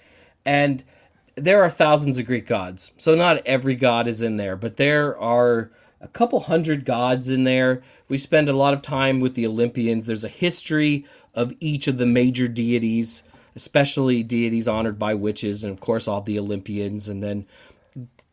and 0.46 0.84
there 1.36 1.62
are 1.62 1.70
thousands 1.70 2.18
of 2.18 2.26
Greek 2.26 2.48
gods. 2.48 2.92
So 2.98 3.14
not 3.14 3.46
every 3.46 3.76
god 3.76 4.08
is 4.08 4.24
in 4.24 4.38
there, 4.38 4.56
but 4.56 4.78
there 4.78 5.16
are 5.20 5.70
a 6.02 6.08
couple 6.08 6.40
hundred 6.42 6.86
gods 6.86 7.30
in 7.30 7.44
there. 7.44 7.84
We 8.08 8.18
spend 8.18 8.50
a 8.50 8.54
lot 8.54 8.74
of 8.74 8.82
time 8.82 9.20
with 9.20 9.36
the 9.36 9.46
Olympians. 9.46 10.08
There's 10.08 10.24
a 10.24 10.30
history 10.30 11.06
of 11.36 11.54
each 11.60 11.88
of 11.88 11.98
the 12.00 12.06
major 12.06 12.48
deities, 12.48 13.24
especially 13.58 14.22
deities 14.22 14.68
honored 14.68 15.00
by 15.00 15.16
witches, 15.16 15.64
and 15.64 15.74
of 15.74 15.80
course 15.80 16.08
all 16.08 16.22
the 16.22 16.38
Olympians, 16.38 17.10
and 17.10 17.24
then 17.24 17.46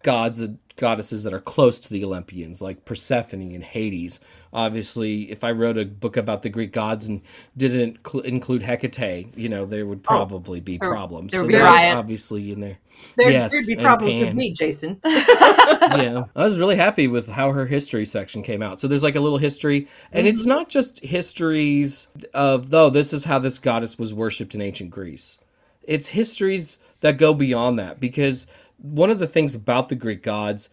gods 0.05 0.41
and 0.41 0.59
goddesses 0.77 1.25
that 1.25 1.33
are 1.33 1.41
close 1.41 1.81
to 1.81 1.91
the 1.91 2.05
Olympians, 2.05 2.61
like 2.61 2.85
Persephone 2.85 3.55
and 3.55 3.63
Hades. 3.63 4.21
Obviously, 4.53 5.31
if 5.31 5.43
I 5.43 5.51
wrote 5.51 5.79
a 5.79 5.85
book 5.85 6.17
about 6.17 6.43
the 6.43 6.49
Greek 6.49 6.73
gods 6.73 7.09
and 7.09 7.23
didn't 7.57 7.99
cl- 8.07 8.23
include 8.25 8.63
Hecate, 8.63 9.37
you 9.37 9.49
know, 9.49 9.65
there 9.65 9.87
would 9.87 10.01
oh, 10.01 10.09
probably 10.09 10.61
be 10.61 10.79
problems. 10.79 11.33
there 11.33 11.41
so 11.41 11.49
that's 11.49 11.63
riots. 11.63 11.97
obviously 11.97 12.53
in 12.53 12.61
there. 12.61 12.79
There, 13.17 13.31
Yes, 13.31 13.53
there'd 13.53 13.67
be 13.67 13.77
problems 13.77 14.21
with 14.21 14.35
me, 14.35 14.53
Jason. 14.53 15.01
yeah, 15.05 16.25
I 16.37 16.45
was 16.45 16.59
really 16.59 16.77
happy 16.77 17.09
with 17.09 17.29
how 17.29 17.51
her 17.53 17.67
history 17.67 18.07
section 18.07 18.43
came 18.43 18.63
out. 18.63 18.79
So 18.79 18.87
there's 18.87 19.03
like 19.03 19.17
a 19.17 19.21
little 19.21 19.39
history, 19.39 19.89
and 20.13 20.27
it's 20.27 20.43
mm-hmm. 20.43 20.51
not 20.51 20.69
just 20.69 21.01
histories 21.01 22.09
of 22.33 22.71
though 22.71 22.91
this 22.91 23.13
is 23.13 23.25
how 23.25 23.39
this 23.41 23.59
goddess 23.59 23.99
was 23.99 24.15
worshipped 24.15 24.55
in 24.55 24.61
ancient 24.61 24.91
Greece. 24.91 25.39
It's 25.83 26.09
histories 26.09 26.79
that 27.01 27.19
go 27.19 27.35
beyond 27.35 27.79
that 27.79 28.01
because 28.01 28.47
one 28.79 29.11
of 29.11 29.19
the 29.19 29.27
things 29.27 29.55
about 29.55 29.89
the 29.89 29.95
Greek 29.95 30.23
gods 30.23 30.71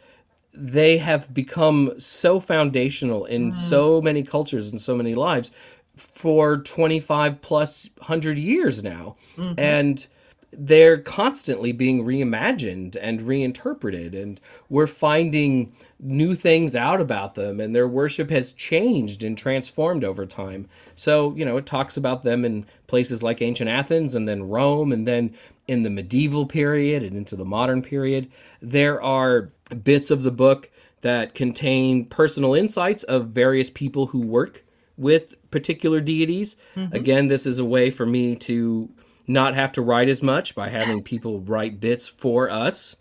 they 0.54 0.97
have 0.97 1.34
become 1.34 1.97
so 1.97 2.39
foundational 2.39 3.26
in 3.26 3.52
mm. 3.52 3.54
so 3.54 4.02
many 4.02 4.24
cultures 4.24 4.70
and 4.70 4.82
so 4.82 4.95
many 4.95 5.16
lives 5.16 5.52
for 5.95 6.58
25 6.58 7.41
plus 7.41 7.89
100 7.97 8.38
years 8.38 8.84
now. 8.84 9.16
Mm-hmm. 9.38 9.60
And 9.60 10.08
they're 10.54 10.97
constantly 10.97 11.72
being 11.72 12.04
reimagined 12.04 12.97
and 13.02 13.22
reinterpreted 13.22 14.14
and 14.14 14.41
we're 14.70 14.88
finding 14.88 15.74
new 15.99 16.36
things 16.36 16.76
out 16.76 16.99
about 16.99 17.36
them 17.36 17.60
and 17.60 17.74
their 17.74 17.88
worship 17.88 18.30
has 18.30 18.52
changed 18.54 19.24
and 19.24 19.38
transformed 19.38 20.04
over 20.04 20.26
time. 20.26 20.68
So 20.95 21.34
you 21.36 21.45
know 21.45 21.58
it 21.58 21.66
talks 21.66 21.95
about 21.95 22.24
them 22.24 22.43
in 22.43 22.66
places 22.88 23.24
like 23.24 23.41
ancient 23.41 23.70
athens 23.70 24.14
and 24.14 24.28
then 24.28 24.43
rome 24.43 24.91
and 24.91 25.08
then 25.08 25.34
in 25.68 25.84
the 25.84 25.89
medieval 25.89 26.45
period 26.45 27.02
and 27.02 27.16
into 27.16 27.38
the 27.38 27.45
modern 27.45 27.82
period. 27.82 28.30
There 28.62 29.02
are 29.02 29.52
bits 29.84 30.12
of 30.12 30.24
the 30.24 30.32
book 30.32 30.70
that 30.99 31.34
contain 31.34 32.06
personal 32.06 32.54
insights 32.54 33.04
of 33.04 33.28
various 33.28 33.70
people 33.70 34.08
who 34.08 34.20
work 34.20 34.66
with 34.97 35.36
particular 35.49 36.02
deities. 36.02 36.58
Mm-hmm. 36.76 36.93
Again 36.93 37.28
this 37.30 37.45
is 37.45 37.58
a 37.58 37.66
way 37.66 37.89
for 37.89 38.06
me 38.06 38.36
to 38.36 38.89
not 39.28 39.55
have 39.55 39.72
to 39.74 39.82
write 39.82 40.09
as 40.09 40.22
much 40.22 40.55
by 40.55 40.69
having 40.69 41.03
people 41.03 41.39
write 41.41 41.80
bits 41.80 42.07
for 42.07 42.49
us. 42.49 42.97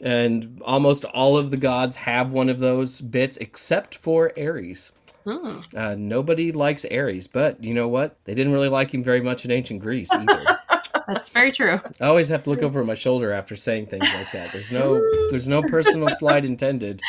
And 0.00 0.60
almost 0.64 1.04
all 1.06 1.38
of 1.38 1.50
the 1.50 1.56
gods 1.56 1.96
have 1.96 2.32
one 2.32 2.48
of 2.48 2.58
those 2.58 3.00
bits 3.00 3.36
except 3.38 3.96
for 3.96 4.32
Ares. 4.38 4.92
Uh, 5.74 5.96
nobody 5.98 6.52
likes 6.52 6.84
Ares, 6.84 7.26
but 7.26 7.62
you 7.64 7.74
know 7.74 7.88
what? 7.88 8.16
They 8.24 8.34
didn't 8.34 8.52
really 8.52 8.68
like 8.68 8.92
him 8.92 9.02
very 9.02 9.20
much 9.20 9.44
in 9.44 9.50
ancient 9.50 9.80
Greece 9.80 10.12
either. 10.12 10.44
That's 11.06 11.28
very 11.28 11.52
true. 11.52 11.80
I 12.00 12.06
always 12.06 12.28
have 12.28 12.44
to 12.44 12.50
look 12.50 12.62
over 12.62 12.84
my 12.84 12.94
shoulder 12.94 13.32
after 13.32 13.54
saying 13.54 13.86
things 13.86 14.06
like 14.14 14.32
that. 14.32 14.52
There's 14.52 14.72
no 14.72 15.00
there's 15.30 15.48
no 15.48 15.62
personal 15.62 16.08
slight 16.10 16.44
intended. 16.44 17.00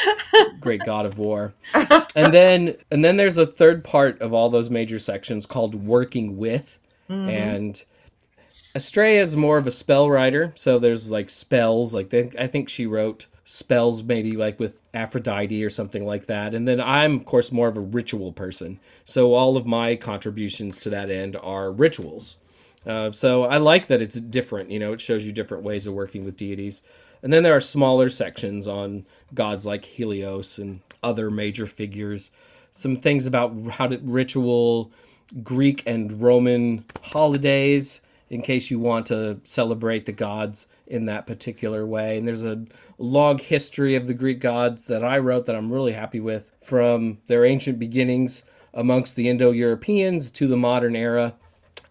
Great 0.59 0.81
god 0.85 1.05
of 1.05 1.17
war. 1.17 1.53
And 1.73 2.33
then 2.33 2.75
and 2.91 3.03
then 3.03 3.17
there's 3.17 3.37
a 3.39 3.45
third 3.47 3.83
part 3.83 4.21
of 4.21 4.33
all 4.33 4.49
those 4.49 4.69
major 4.69 4.99
sections 4.99 5.45
called 5.45 5.75
working 5.75 6.37
with 6.37 6.77
and 7.09 7.83
Astrea 8.77 9.19
is 9.19 9.35
more 9.35 9.57
of 9.57 9.65
a 9.65 9.71
spell 9.71 10.07
writer, 10.07 10.53
so 10.55 10.77
there's 10.77 11.09
like 11.09 11.31
spells. 11.31 11.95
Like 11.95 12.11
they, 12.11 12.29
I 12.37 12.45
think 12.45 12.69
she 12.69 12.85
wrote 12.85 13.25
spells 13.43 14.03
maybe 14.03 14.33
like 14.33 14.59
with 14.59 14.87
Aphrodite 14.93 15.63
or 15.63 15.69
something 15.71 16.05
like 16.05 16.27
that. 16.27 16.53
And 16.53 16.67
then 16.67 16.79
I'm 16.79 17.15
of 17.15 17.25
course 17.25 17.51
more 17.51 17.69
of 17.69 17.75
a 17.75 17.81
ritual 17.81 18.31
person, 18.33 18.79
so 19.03 19.33
all 19.33 19.57
of 19.57 19.65
my 19.65 19.95
contributions 19.95 20.79
to 20.81 20.91
that 20.91 21.09
end 21.09 21.35
are 21.41 21.71
rituals. 21.71 22.35
Uh, 22.85 23.11
so 23.11 23.45
I 23.45 23.57
like 23.57 23.87
that 23.87 23.99
it's 23.99 24.21
different. 24.21 24.69
You 24.69 24.77
know, 24.77 24.93
it 24.93 25.01
shows 25.01 25.25
you 25.25 25.31
different 25.31 25.63
ways 25.63 25.87
of 25.87 25.95
working 25.95 26.23
with 26.23 26.37
deities. 26.37 26.83
And 27.23 27.33
then 27.33 27.41
there 27.41 27.55
are 27.55 27.59
smaller 27.59 28.09
sections 28.11 28.67
on 28.67 29.07
gods 29.33 29.65
like 29.65 29.85
Helios 29.85 30.59
and 30.59 30.81
other 31.01 31.31
major 31.31 31.65
figures. 31.65 32.29
Some 32.71 32.95
things 32.95 33.25
about 33.25 33.55
how 33.71 33.87
to 33.87 33.97
ritual 34.03 34.91
Greek 35.43 35.81
and 35.87 36.21
Roman 36.21 36.85
holidays 37.01 38.01
in 38.29 38.41
case 38.41 38.69
you 38.69 38.79
want 38.79 39.05
to 39.07 39.39
celebrate 39.43 40.05
the 40.05 40.11
gods 40.11 40.67
in 40.85 41.05
that 41.05 41.27
particular 41.27 41.85
way. 41.85 42.17
And 42.17 42.27
there's 42.27 42.45
a 42.45 42.65
long 42.97 43.37
history 43.37 43.95
of 43.95 44.07
the 44.07 44.13
Greek 44.13 44.39
gods 44.39 44.85
that 44.87 45.03
I 45.03 45.17
wrote 45.17 45.45
that 45.45 45.55
I'm 45.55 45.71
really 45.71 45.93
happy 45.93 46.19
with 46.19 46.51
from 46.61 47.19
their 47.27 47.45
ancient 47.45 47.79
beginnings 47.79 48.43
amongst 48.73 49.15
the 49.15 49.29
Indo 49.29 49.51
Europeans 49.51 50.31
to 50.31 50.47
the 50.47 50.57
modern 50.57 50.95
era. 50.95 51.35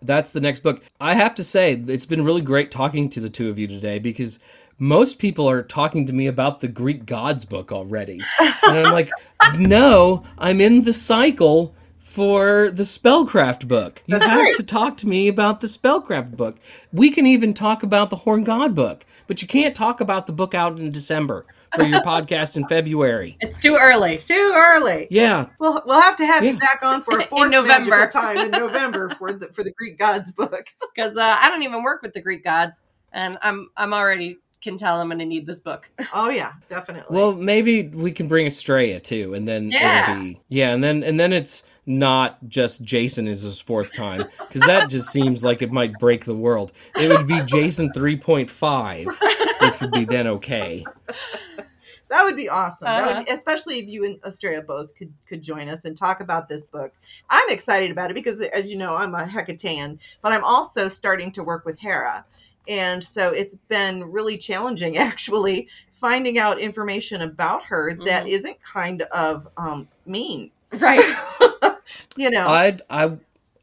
That's 0.02 0.32
the 0.32 0.40
next 0.40 0.60
book. 0.60 0.82
I 1.00 1.14
have 1.14 1.34
to 1.36 1.44
say, 1.44 1.72
it's 1.72 2.06
been 2.06 2.24
really 2.24 2.42
great 2.42 2.70
talking 2.70 3.08
to 3.10 3.20
the 3.20 3.30
two 3.30 3.48
of 3.48 3.58
you 3.58 3.66
today 3.66 3.98
because 3.98 4.38
most 4.78 5.18
people 5.18 5.48
are 5.48 5.62
talking 5.62 6.06
to 6.06 6.12
me 6.12 6.26
about 6.26 6.60
the 6.60 6.68
Greek 6.68 7.06
gods 7.06 7.44
book 7.44 7.72
already. 7.72 8.20
And 8.40 8.86
I'm 8.86 8.92
like, 8.92 9.10
no, 9.58 10.24
I'm 10.38 10.60
in 10.60 10.84
the 10.84 10.92
cycle 10.92 11.74
for 12.16 12.70
the 12.70 12.82
spellcraft 12.82 13.68
book. 13.68 14.02
You 14.06 14.14
That's 14.14 14.24
have 14.26 14.40
right. 14.40 14.56
to 14.56 14.62
talk 14.62 14.96
to 14.98 15.06
me 15.06 15.28
about 15.28 15.60
the 15.60 15.66
spellcraft 15.66 16.34
book. 16.34 16.56
We 16.90 17.10
can 17.10 17.26
even 17.26 17.52
talk 17.52 17.82
about 17.82 18.08
the 18.08 18.16
Horned 18.16 18.46
God 18.46 18.74
book, 18.74 19.04
but 19.26 19.42
you 19.42 19.48
can't 19.48 19.76
talk 19.76 20.00
about 20.00 20.26
the 20.26 20.32
book 20.32 20.54
out 20.54 20.78
in 20.78 20.90
December 20.90 21.44
for 21.74 21.84
your 21.84 22.00
podcast 22.06 22.56
in 22.56 22.66
February. 22.68 23.36
It's 23.42 23.58
too 23.58 23.76
early. 23.78 24.14
It's 24.14 24.24
too 24.24 24.52
early. 24.56 25.08
Yeah. 25.10 25.48
We'll, 25.58 25.82
we'll 25.84 26.00
have 26.00 26.16
to 26.16 26.24
have 26.24 26.42
you 26.42 26.56
back 26.58 26.82
on 26.82 27.02
for 27.02 27.18
a 27.18 27.22
In 27.22 27.28
fourth 27.28 27.50
November. 27.50 27.90
magical 27.90 28.18
time 28.22 28.38
in 28.38 28.50
November 28.50 29.08
for 29.18 29.34
the 29.34 29.48
for 29.48 29.62
the 29.62 29.72
Greek 29.72 29.98
gods 29.98 30.32
book. 30.32 30.68
because 30.94 31.18
uh, 31.18 31.36
I 31.38 31.50
don't 31.50 31.64
even 31.64 31.82
work 31.82 32.00
with 32.00 32.14
the 32.14 32.22
Greek 32.22 32.42
gods, 32.42 32.82
and 33.12 33.36
I'm 33.42 33.68
I'm 33.76 33.92
already 33.92 34.38
can 34.62 34.78
tell 34.78 34.98
I'm 35.02 35.08
going 35.08 35.18
to 35.18 35.26
need 35.26 35.46
this 35.46 35.60
book. 35.60 35.90
Oh 36.14 36.30
yeah, 36.30 36.52
definitely. 36.68 37.14
Well, 37.14 37.34
maybe 37.34 37.88
we 37.88 38.10
can 38.10 38.26
bring 38.26 38.46
Astrea 38.46 39.02
too, 39.02 39.34
and 39.34 39.46
then 39.46 39.70
Yeah. 39.70 40.12
it'll 40.12 40.24
be 40.24 40.40
yeah, 40.48 40.72
and 40.72 40.82
then 40.82 41.02
and 41.04 41.20
then 41.20 41.34
it's 41.34 41.62
not 41.86 42.38
just 42.48 42.82
Jason 42.82 43.28
is 43.28 43.42
his 43.42 43.60
fourth 43.60 43.94
time 43.94 44.22
because 44.40 44.62
that 44.62 44.90
just 44.90 45.08
seems 45.10 45.44
like 45.44 45.62
it 45.62 45.70
might 45.70 45.92
break 46.00 46.24
the 46.24 46.34
world. 46.34 46.72
It 46.96 47.08
would 47.08 47.26
be 47.28 47.40
Jason 47.42 47.92
three 47.92 48.16
point 48.16 48.50
five, 48.50 49.06
which 49.60 49.80
would 49.80 49.92
be 49.92 50.04
then 50.04 50.26
okay. 50.26 50.84
that 52.08 52.22
would 52.24 52.36
be 52.36 52.48
awesome. 52.48 52.88
Uh-huh. 52.88 53.14
would 53.18 53.26
be, 53.26 53.32
especially 53.32 53.78
if 53.78 53.86
you 53.88 54.04
and 54.04 54.20
Astrea 54.22 54.66
both 54.66 54.94
could 54.96 55.12
could 55.28 55.42
join 55.42 55.68
us 55.68 55.84
and 55.84 55.96
talk 55.96 56.20
about 56.20 56.48
this 56.48 56.66
book. 56.66 56.92
I'm 57.30 57.48
excited 57.50 57.90
about 57.90 58.10
it 58.10 58.14
because, 58.14 58.40
as 58.40 58.70
you 58.70 58.76
know, 58.76 58.96
I'm 58.96 59.14
a 59.14 59.24
Hecatean, 59.24 59.98
but 60.22 60.32
I'm 60.32 60.44
also 60.44 60.88
starting 60.88 61.30
to 61.32 61.42
work 61.44 61.64
with 61.64 61.78
Hera, 61.78 62.24
and 62.66 63.02
so 63.02 63.30
it's 63.30 63.56
been 63.56 64.10
really 64.10 64.38
challenging 64.38 64.96
actually 64.98 65.68
finding 65.92 66.38
out 66.38 66.58
information 66.58 67.22
about 67.22 67.64
her 67.64 67.94
that 68.04 68.24
Mhm. 68.26 68.30
isn't 68.30 68.60
kind 68.60 69.02
of 69.02 69.48
um, 69.56 69.88
mean. 70.04 70.50
Right. 70.72 71.00
You 72.16 72.30
know, 72.30 72.46
I 72.46 72.78
I 72.90 73.12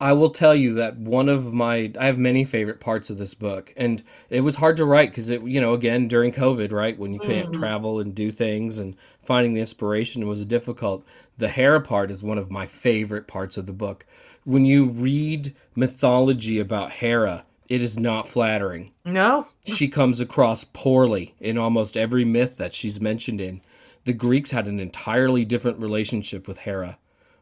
I 0.02 0.12
will 0.14 0.32
tell 0.32 0.54
you 0.54 0.74
that 0.76 0.98
one 0.98 1.30
of 1.30 1.54
my 1.54 1.92
I 2.00 2.08
have 2.08 2.18
many 2.18 2.44
favorite 2.44 2.80
parts 2.80 3.10
of 3.10 3.18
this 3.18 3.34
book, 3.34 3.74
and 3.78 4.04
it 4.30 4.42
was 4.42 4.56
hard 4.58 4.76
to 4.78 4.86
write 4.86 5.12
because 5.12 5.30
it 5.30 5.42
you 5.44 5.62
know 5.62 5.74
again 5.74 6.08
during 6.08 6.32
COVID 6.32 6.72
right 6.72 6.98
when 6.98 7.14
you 7.14 7.20
can't 7.20 7.50
Mhm. 7.50 7.54
travel 7.54 8.00
and 8.00 8.14
do 8.14 8.32
things 8.32 8.78
and 8.78 8.96
finding 9.22 9.54
the 9.54 9.62
inspiration 9.62 10.28
was 10.28 10.46
difficult. 10.46 11.06
The 11.38 11.48
Hera 11.50 11.82
part 11.82 12.12
is 12.12 12.24
one 12.24 12.38
of 12.38 12.52
my 12.52 12.66
favorite 12.66 13.28
parts 13.28 13.58
of 13.58 13.66
the 13.66 13.74
book. 13.74 14.06
When 14.44 14.66
you 14.66 14.90
read 14.90 15.54
mythology 15.76 16.60
about 16.60 16.92
Hera, 16.92 17.46
it 17.70 17.82
is 17.82 17.98
not 17.98 18.28
flattering. 18.28 18.92
no, 19.06 19.48
She 19.66 19.88
comes 19.88 20.20
across 20.20 20.66
poorly 20.66 21.34
in 21.40 21.58
almost 21.58 21.96
every 21.96 22.26
myth 22.26 22.58
that 22.58 22.74
she's 22.74 23.00
mentioned 23.00 23.40
in. 23.40 23.62
The 24.04 24.14
Greeks 24.14 24.52
had 24.52 24.68
an 24.68 24.82
entirely 24.82 25.46
different 25.46 25.80
relationship 25.80 26.46
with 26.48 26.60
Hera, 26.60 26.98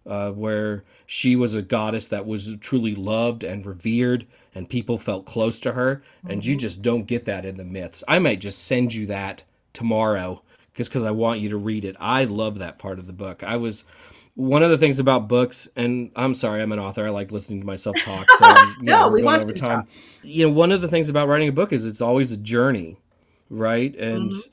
uh, 0.06 0.32
where 0.32 0.84
she 1.06 1.36
was 1.36 1.54
a 1.56 1.62
goddess 1.62 2.08
that 2.08 2.26
was 2.26 2.58
truly 2.58 2.95
loved 2.95 3.43
and 3.43 3.66
revered, 3.66 4.26
and 4.56 4.70
people 4.70 4.97
felt 4.97 5.26
close 5.26 5.60
to 5.62 5.74
her. 5.74 6.02
And 6.28 6.43
you 6.45 6.56
just 6.56 6.82
don't 6.82 7.08
get 7.08 7.26
that 7.26 7.45
in 7.45 7.58
the 7.58 7.66
myths. 7.66 8.04
I 8.08 8.20
might 8.20 8.41
just 8.41 8.66
send 8.66 8.93
you 8.93 9.06
that 9.08 9.43
tomorrow 9.74 10.41
just 10.74 10.89
because 10.89 11.04
I 11.04 11.12
want 11.12 11.39
you 11.41 11.49
to 11.49 11.58
read 11.58 11.86
it. 11.86 11.95
I 11.99 12.24
love 12.24 12.58
that 12.60 12.80
part 12.80 12.97
of 12.99 13.08
the 13.08 13.14
book. 13.14 13.43
I 13.43 13.58
was 13.58 13.84
one 14.36 14.64
of 14.64 14.70
the 14.70 14.78
things 14.78 14.97
about 14.99 15.28
books, 15.28 15.68
and 15.76 16.12
I'm 16.16 16.34
sorry, 16.34 16.62
I'm 16.62 16.72
an 16.72 16.80
author. 16.80 17.06
I 17.06 17.10
like 17.10 17.32
listening 17.32 17.60
to 17.60 17.66
myself 17.66 17.99
talk. 17.99 18.30
So 18.30 18.45
you 18.45 18.76
No, 18.82 19.02
know, 19.02 19.10
we 19.10 19.24
want 19.24 19.43
over 19.43 19.54
time. 19.54 19.88
You 20.24 20.47
know, 20.47 20.54
one 20.54 20.72
of 20.72 20.82
the 20.82 20.88
things 20.88 21.10
about 21.10 21.28
writing 21.28 21.49
a 21.49 21.52
book 21.52 21.74
is 21.74 21.86
it's 21.86 22.02
always 22.02 22.32
a 22.32 22.38
journey, 22.38 22.97
right? 23.49 23.93
And 23.95 24.32
Mhm. 24.32 24.49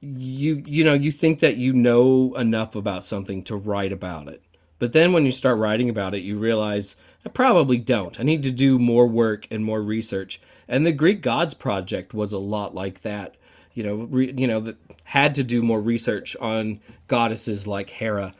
you 0.00 0.62
you 0.66 0.84
know 0.84 0.94
you 0.94 1.10
think 1.10 1.40
that 1.40 1.56
you 1.56 1.72
know 1.72 2.34
enough 2.34 2.74
about 2.76 3.04
something 3.04 3.42
to 3.44 3.56
write 3.56 3.92
about 3.92 4.28
it, 4.28 4.42
but 4.78 4.92
then 4.92 5.12
when 5.12 5.24
you 5.24 5.32
start 5.32 5.58
writing 5.58 5.88
about 5.88 6.14
it, 6.14 6.22
you 6.22 6.38
realize 6.38 6.96
I 7.26 7.28
probably 7.28 7.78
don't. 7.78 8.18
I 8.18 8.22
need 8.22 8.42
to 8.44 8.50
do 8.50 8.78
more 8.78 9.06
work 9.06 9.46
and 9.50 9.64
more 9.64 9.82
research. 9.82 10.40
And 10.68 10.86
the 10.86 10.92
Greek 10.92 11.20
Gods 11.20 11.54
project 11.54 12.14
was 12.14 12.32
a 12.32 12.38
lot 12.38 12.74
like 12.74 13.02
that. 13.02 13.36
You 13.74 13.82
know, 13.84 13.94
re, 14.10 14.32
you 14.36 14.46
know 14.46 14.60
that 14.60 14.76
had 15.04 15.34
to 15.36 15.44
do 15.44 15.62
more 15.62 15.80
research 15.80 16.36
on 16.40 16.80
goddesses 17.06 17.66
like 17.66 17.90
Hera. 17.90 18.34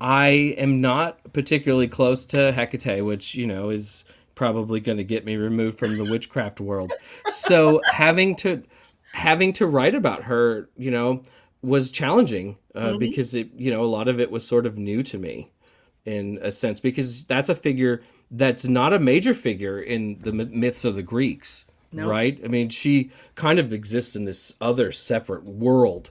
I 0.00 0.54
am 0.58 0.80
not 0.80 1.32
particularly 1.32 1.88
close 1.88 2.24
to 2.26 2.52
Hecate, 2.52 3.04
which, 3.04 3.34
you 3.34 3.46
know, 3.46 3.70
is 3.70 4.04
probably 4.34 4.80
going 4.80 4.98
to 4.98 5.04
get 5.04 5.24
me 5.24 5.36
removed 5.36 5.78
from 5.78 5.96
the 5.96 6.04
witchcraft 6.04 6.60
world. 6.60 6.92
So 7.28 7.80
having 7.92 8.36
to 8.36 8.62
having 9.12 9.52
to 9.54 9.66
write 9.66 9.94
about 9.94 10.24
her, 10.24 10.68
you 10.76 10.90
know, 10.90 11.22
was 11.62 11.90
challenging 11.90 12.58
uh, 12.74 12.90
Mhm. 12.92 12.98
because 12.98 13.34
it, 13.34 13.48
you 13.56 13.70
know, 13.70 13.82
a 13.82 13.86
lot 13.86 14.08
of 14.08 14.20
it 14.20 14.30
was 14.30 14.46
sort 14.46 14.66
of 14.66 14.76
new 14.76 15.02
to 15.04 15.18
me 15.18 15.50
in 16.06 16.38
a 16.40 16.50
sense 16.50 16.80
because 16.80 17.24
that's 17.24 17.48
a 17.48 17.54
figure 17.54 18.02
that's 18.30 18.66
not 18.66 18.92
a 18.92 18.98
major 18.98 19.34
figure 19.34 19.80
in 19.80 20.18
the 20.20 20.32
myths 20.32 20.84
of 20.84 20.94
the 20.96 21.02
Greeks, 21.02 21.66
No. 21.92 22.08
right? 22.08 22.40
I 22.44 22.48
mean, 22.48 22.70
she 22.70 23.10
kind 23.36 23.58
of 23.58 23.72
exists 23.72 24.16
in 24.16 24.24
this 24.24 24.54
other 24.60 24.90
separate 24.92 25.44
world 25.44 26.10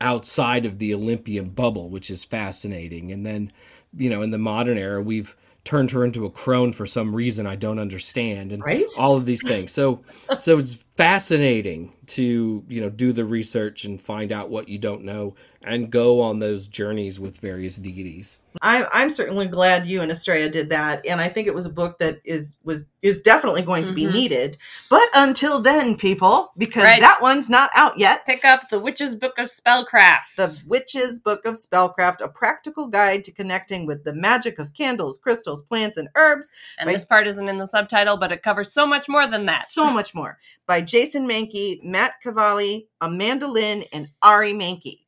outside 0.00 0.64
of 0.66 0.78
the 0.78 0.92
Olympian 0.94 1.48
bubble, 1.48 1.88
which 1.88 2.08
is 2.10 2.24
fascinating. 2.24 3.10
And 3.10 3.24
then, 3.26 3.50
you 3.96 4.10
know, 4.10 4.22
in 4.22 4.30
the 4.30 4.38
modern 4.38 4.78
era, 4.78 5.00
we've 5.02 5.34
turned 5.64 5.90
her 5.90 6.04
into 6.04 6.24
a 6.24 6.30
crone 6.30 6.72
for 6.72 6.86
some 6.86 7.16
reason 7.16 7.46
I 7.46 7.56
don't 7.56 7.80
understand, 7.80 8.52
and 8.52 8.62
Right? 8.62 8.84
all 8.96 9.16
of 9.16 9.24
these 9.24 9.42
things. 9.42 9.72
So, 9.72 10.02
so 10.38 10.58
it's 10.58 10.74
fascinating 10.74 11.94
to 12.08 12.64
you 12.68 12.80
know 12.80 12.90
do 12.90 13.12
the 13.12 13.24
research 13.24 13.84
and 13.84 14.00
find 14.00 14.32
out 14.32 14.50
what 14.50 14.68
you 14.68 14.78
don't 14.78 15.04
know, 15.04 15.34
and 15.62 15.90
go 15.90 16.20
on 16.20 16.38
those 16.38 16.68
journeys 16.68 17.18
with 17.20 17.38
various 17.40 17.76
deities. 17.76 18.38
I, 18.62 18.86
I'm 18.90 19.10
certainly 19.10 19.46
glad 19.46 19.86
you 19.86 20.00
and 20.00 20.10
Astrea 20.10 20.50
did 20.50 20.70
that, 20.70 21.04
and 21.06 21.20
I 21.20 21.28
think 21.28 21.46
it 21.46 21.54
was 21.54 21.66
a 21.66 21.70
book 21.70 21.98
that 21.98 22.20
is 22.24 22.56
was 22.64 22.86
is 23.02 23.20
definitely 23.20 23.62
going 23.62 23.84
to 23.84 23.92
be 23.92 24.04
Mhm. 24.04 24.12
needed. 24.14 24.56
But 24.90 25.08
until 25.14 25.60
then, 25.60 25.96
people, 25.96 26.52
because 26.58 26.82
Right. 26.82 27.00
that 27.00 27.18
one's 27.20 27.48
not 27.50 27.70
out 27.74 27.98
yet. 27.98 28.24
Pick 28.26 28.44
up 28.44 28.68
the 28.70 28.80
Witch's 28.80 29.14
Book 29.14 29.38
of 29.38 29.46
Spellcraft. 29.46 30.34
The 30.36 30.64
Witch's 30.66 31.18
Book 31.20 31.44
of 31.44 31.54
Spellcraft, 31.54 32.20
a 32.20 32.28
practical 32.28 32.86
guide 32.88 33.22
to 33.24 33.30
connecting 33.30 33.86
with 33.86 34.02
the 34.04 34.12
magic 34.14 34.58
of 34.58 34.72
candles, 34.74 35.18
crystals, 35.18 35.62
plants, 35.62 35.96
and 35.96 36.08
herbs. 36.16 36.50
and 36.78 36.86
by- 36.86 36.92
this 36.94 37.04
part 37.04 37.26
isn't 37.26 37.48
in 37.48 37.58
the 37.58 37.66
subtitle, 37.66 38.16
but 38.16 38.32
it 38.32 38.42
covers 38.42 38.72
so 38.72 38.86
much 38.86 39.08
more 39.08 39.26
than 39.26 39.44
that. 39.44 39.66
So 39.68 39.90
much 39.90 40.14
more. 40.14 40.38
By 40.66 40.80
Jason 40.80 41.28
Mankey, 41.28 41.82
Matt 41.82 42.14
Cavalli, 42.22 42.88
Amanda 43.00 43.46
Lynn, 43.46 43.84
and 43.92 44.08
Ari 44.22 44.52
Mankey. 44.52 45.00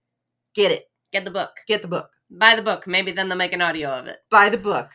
Get 0.54 0.70
it. 0.70 0.84
Get 1.12 1.24
the 1.24 1.30
book. 1.30 1.50
Get 1.66 1.82
the 1.82 1.88
book. 1.88 2.10
Buy 2.30 2.54
the 2.54 2.62
book. 2.62 2.86
Maybe 2.86 3.10
then 3.10 3.28
they'll 3.28 3.38
make 3.38 3.52
an 3.52 3.62
audio 3.62 3.90
of 3.90 4.06
it. 4.06 4.18
Buy 4.30 4.48
the 4.48 4.58
book. 4.58 4.90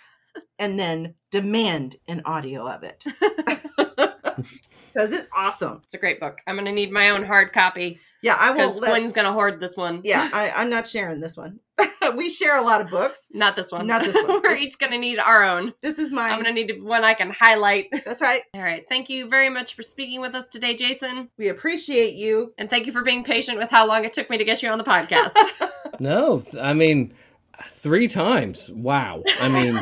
And 0.60 0.80
then 0.80 1.16
demand 1.32 1.98
an 2.08 2.22
audio 2.26 2.68
of 2.68 2.84
it. 2.84 3.04
Because 4.94 5.12
it's 5.12 5.28
awesome. 5.36 5.82
It's 5.84 5.96
a 5.96 5.98
great 5.98 6.20
book. 6.20 6.40
I'm 6.46 6.56
going 6.56 6.66
to 6.66 6.72
need 6.72 6.92
my 6.92 7.10
own 7.10 7.24
hard 7.24 7.52
copy 7.52 8.00
Yeah, 8.24 8.36
I 8.40 8.52
will. 8.52 8.58
because 8.58 8.80
Let, 8.80 9.14
going 9.14 9.26
to 9.26 9.34
hoard 9.34 9.60
this 9.60 9.78
one. 9.78 10.02
yeah, 10.04 10.28
I, 10.34 10.52
I'm 10.56 10.70
not 10.70 10.88
sharing 10.88 11.20
this 11.20 11.38
one. 11.38 11.60
we 12.16 12.30
share 12.30 12.58
a 12.58 12.62
lot 12.62 12.80
of 12.82 12.90
books. 12.90 13.30
Not 13.34 13.56
this 13.56 13.72
one. 13.72 13.86
Not 13.86 14.04
this 14.04 14.16
one. 14.16 14.28
We're 14.44 14.50
This- 14.50 14.60
each 14.60 14.80
going 14.80 14.92
to 14.94 14.98
need 14.98 15.20
our 15.20 15.44
own. 15.44 15.74
This 15.82 16.00
is 16.00 16.12
mine. 16.12 16.32
I'm 16.32 16.42
going 16.42 16.56
to 16.56 16.66
need 16.66 16.82
one 16.82 17.04
I 17.04 17.14
can 17.14 17.30
highlight. 17.32 17.90
That's 18.06 18.22
right. 18.22 18.42
All 18.54 18.62
right. 18.62 18.86
Thank 18.90 19.10
you 19.10 19.28
very 19.28 19.50
much 19.50 19.76
for 19.76 19.84
speaking 19.84 20.22
with 20.22 20.36
us 20.36 20.48
today, 20.48 20.74
Jason. 20.76 21.30
We 21.38 21.50
appreciate 21.50 22.14
you. 22.16 22.54
And 22.58 22.70
thank 22.70 22.86
you 22.86 22.92
for 22.94 23.04
being 23.04 23.24
patient 23.24 23.58
with 23.58 23.70
how 23.70 23.88
long 23.88 24.06
it 24.06 24.14
took 24.14 24.30
me 24.30 24.38
to 24.38 24.44
get 24.46 24.64
you 24.64 24.70
on 24.70 24.78
the 24.78 24.84
podcast. 24.84 25.34
No, 26.00 26.42
I 26.60 26.74
mean, 26.74 27.14
three 27.62 28.08
times. 28.08 28.70
Wow. 28.72 29.24
I 29.42 29.50
mean, 29.50 29.80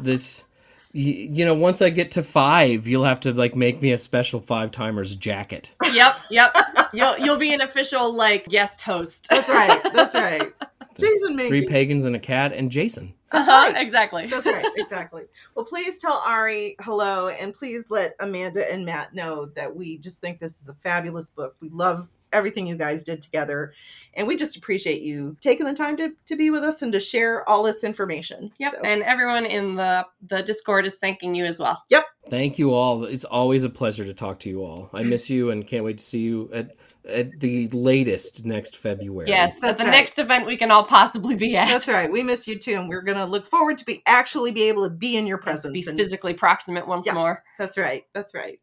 this. 0.00 0.44
You, 0.92 1.12
you 1.12 1.44
know, 1.44 1.54
once 1.54 1.80
I 1.82 1.90
get 1.90 2.10
to 2.12 2.22
five, 2.24 2.86
you'll 2.88 3.04
have 3.04 3.20
to 3.20 3.32
like 3.32 3.54
make 3.54 3.80
me 3.80 3.92
a 3.92 3.98
special 3.98 4.40
five 4.40 4.72
timers 4.72 5.14
jacket. 5.14 5.72
yep. 5.92 6.16
Yep. 6.30 6.56
You'll 6.92 7.18
you'll 7.18 7.38
be 7.38 7.52
an 7.54 7.60
official 7.60 8.12
like 8.14 8.46
guest 8.46 8.80
host. 8.80 9.26
That's 9.30 9.48
right. 9.48 9.80
That's 9.94 10.14
right. 10.14 10.52
Jason 10.98 11.36
Mankey. 11.36 11.48
Three 11.48 11.66
pagans 11.66 12.04
and 12.04 12.14
a 12.14 12.18
cat 12.18 12.52
and 12.52 12.70
Jason. 12.70 13.14
That's 13.32 13.48
Uh-huh, 13.48 13.72
right. 13.72 13.80
Exactly. 13.80 14.26
That's 14.26 14.44
right, 14.44 14.64
exactly. 14.76 15.22
Well, 15.54 15.64
please 15.64 15.98
tell 15.98 16.22
Ari 16.26 16.74
hello, 16.80 17.28
and 17.28 17.54
please 17.54 17.90
let 17.90 18.14
Amanda 18.20 18.70
and 18.70 18.84
Matt 18.84 19.14
know 19.14 19.46
that 19.54 19.74
we 19.74 19.98
just 19.98 20.20
think 20.20 20.40
this 20.40 20.60
is 20.60 20.68
a 20.68 20.74
fabulous 20.74 21.30
book. 21.30 21.54
We 21.60 21.68
love 21.70 22.08
everything 22.32 22.66
you 22.66 22.76
guys 22.76 23.02
did 23.04 23.22
together, 23.22 23.72
and 24.14 24.26
we 24.26 24.34
just 24.36 24.56
appreciate 24.56 25.00
you 25.02 25.36
taking 25.40 25.64
the 25.66 25.74
time 25.74 25.96
to, 25.96 26.12
to 26.26 26.36
be 26.36 26.50
with 26.50 26.64
us 26.64 26.82
and 26.82 26.92
to 26.92 27.00
share 27.00 27.48
all 27.48 27.62
this 27.62 27.82
information. 27.84 28.52
Yep. 28.58 28.72
So, 28.74 28.80
And 28.82 29.02
everyone 29.04 29.46
in 29.46 29.76
the 29.76 30.06
the 30.26 30.42
Discord 30.42 30.84
is 30.84 30.98
thanking 30.98 31.34
you 31.34 31.44
as 31.46 31.60
well. 31.60 31.84
Thank 32.28 32.58
you 32.58 32.72
all. 32.74 33.04
It's 33.04 33.24
always 33.24 33.64
a 33.64 33.70
pleasure 33.70 34.04
to 34.04 34.12
talk 34.14 34.38
to 34.40 34.48
you 34.48 34.62
all. 34.64 34.90
I 34.92 35.02
miss 35.02 35.30
you 35.30 35.50
and 35.50 35.66
can't 35.66 35.84
wait 35.84 35.98
to 35.98 36.04
see 36.04 36.20
you 36.20 36.50
at 36.52 36.76
at 37.08 37.40
the 37.40 37.66
latest 37.68 38.44
next 38.44 38.76
February. 38.76 39.28
Yes, 39.28 39.56
at 39.62 39.68
That's 39.68 39.80
the 39.80 39.84
right. 39.86 39.90
next 39.90 40.18
event 40.18 40.46
we 40.46 40.56
can 40.58 40.70
all 40.70 40.84
possibly 40.84 41.34
be 41.34 41.56
at. 41.56 41.66
That's 41.66 41.88
right. 41.88 42.12
We 42.12 42.22
miss 42.22 42.46
you 42.46 42.58
too, 42.58 42.74
and 42.74 42.88
we're 42.90 43.00
gonna 43.00 43.24
look 43.26 43.46
forward 43.46 43.78
to 43.78 43.84
be 43.86 44.02
actually 44.06 44.52
be 44.52 44.64
able 44.68 44.84
to 44.84 44.90
be 44.90 45.16
in 45.16 45.26
your 45.26 45.38
Yes, 45.38 45.44
presence. 45.44 45.72
be 45.72 45.84
and- 45.88 45.96
physically 45.98 46.34
proximate 46.34 46.86
once 46.86 47.06
Yeah. 47.06 47.14
more. 47.14 47.42
That's 47.58 47.78
right. 47.78 48.04
That's 48.12 48.34
right. 48.34 48.60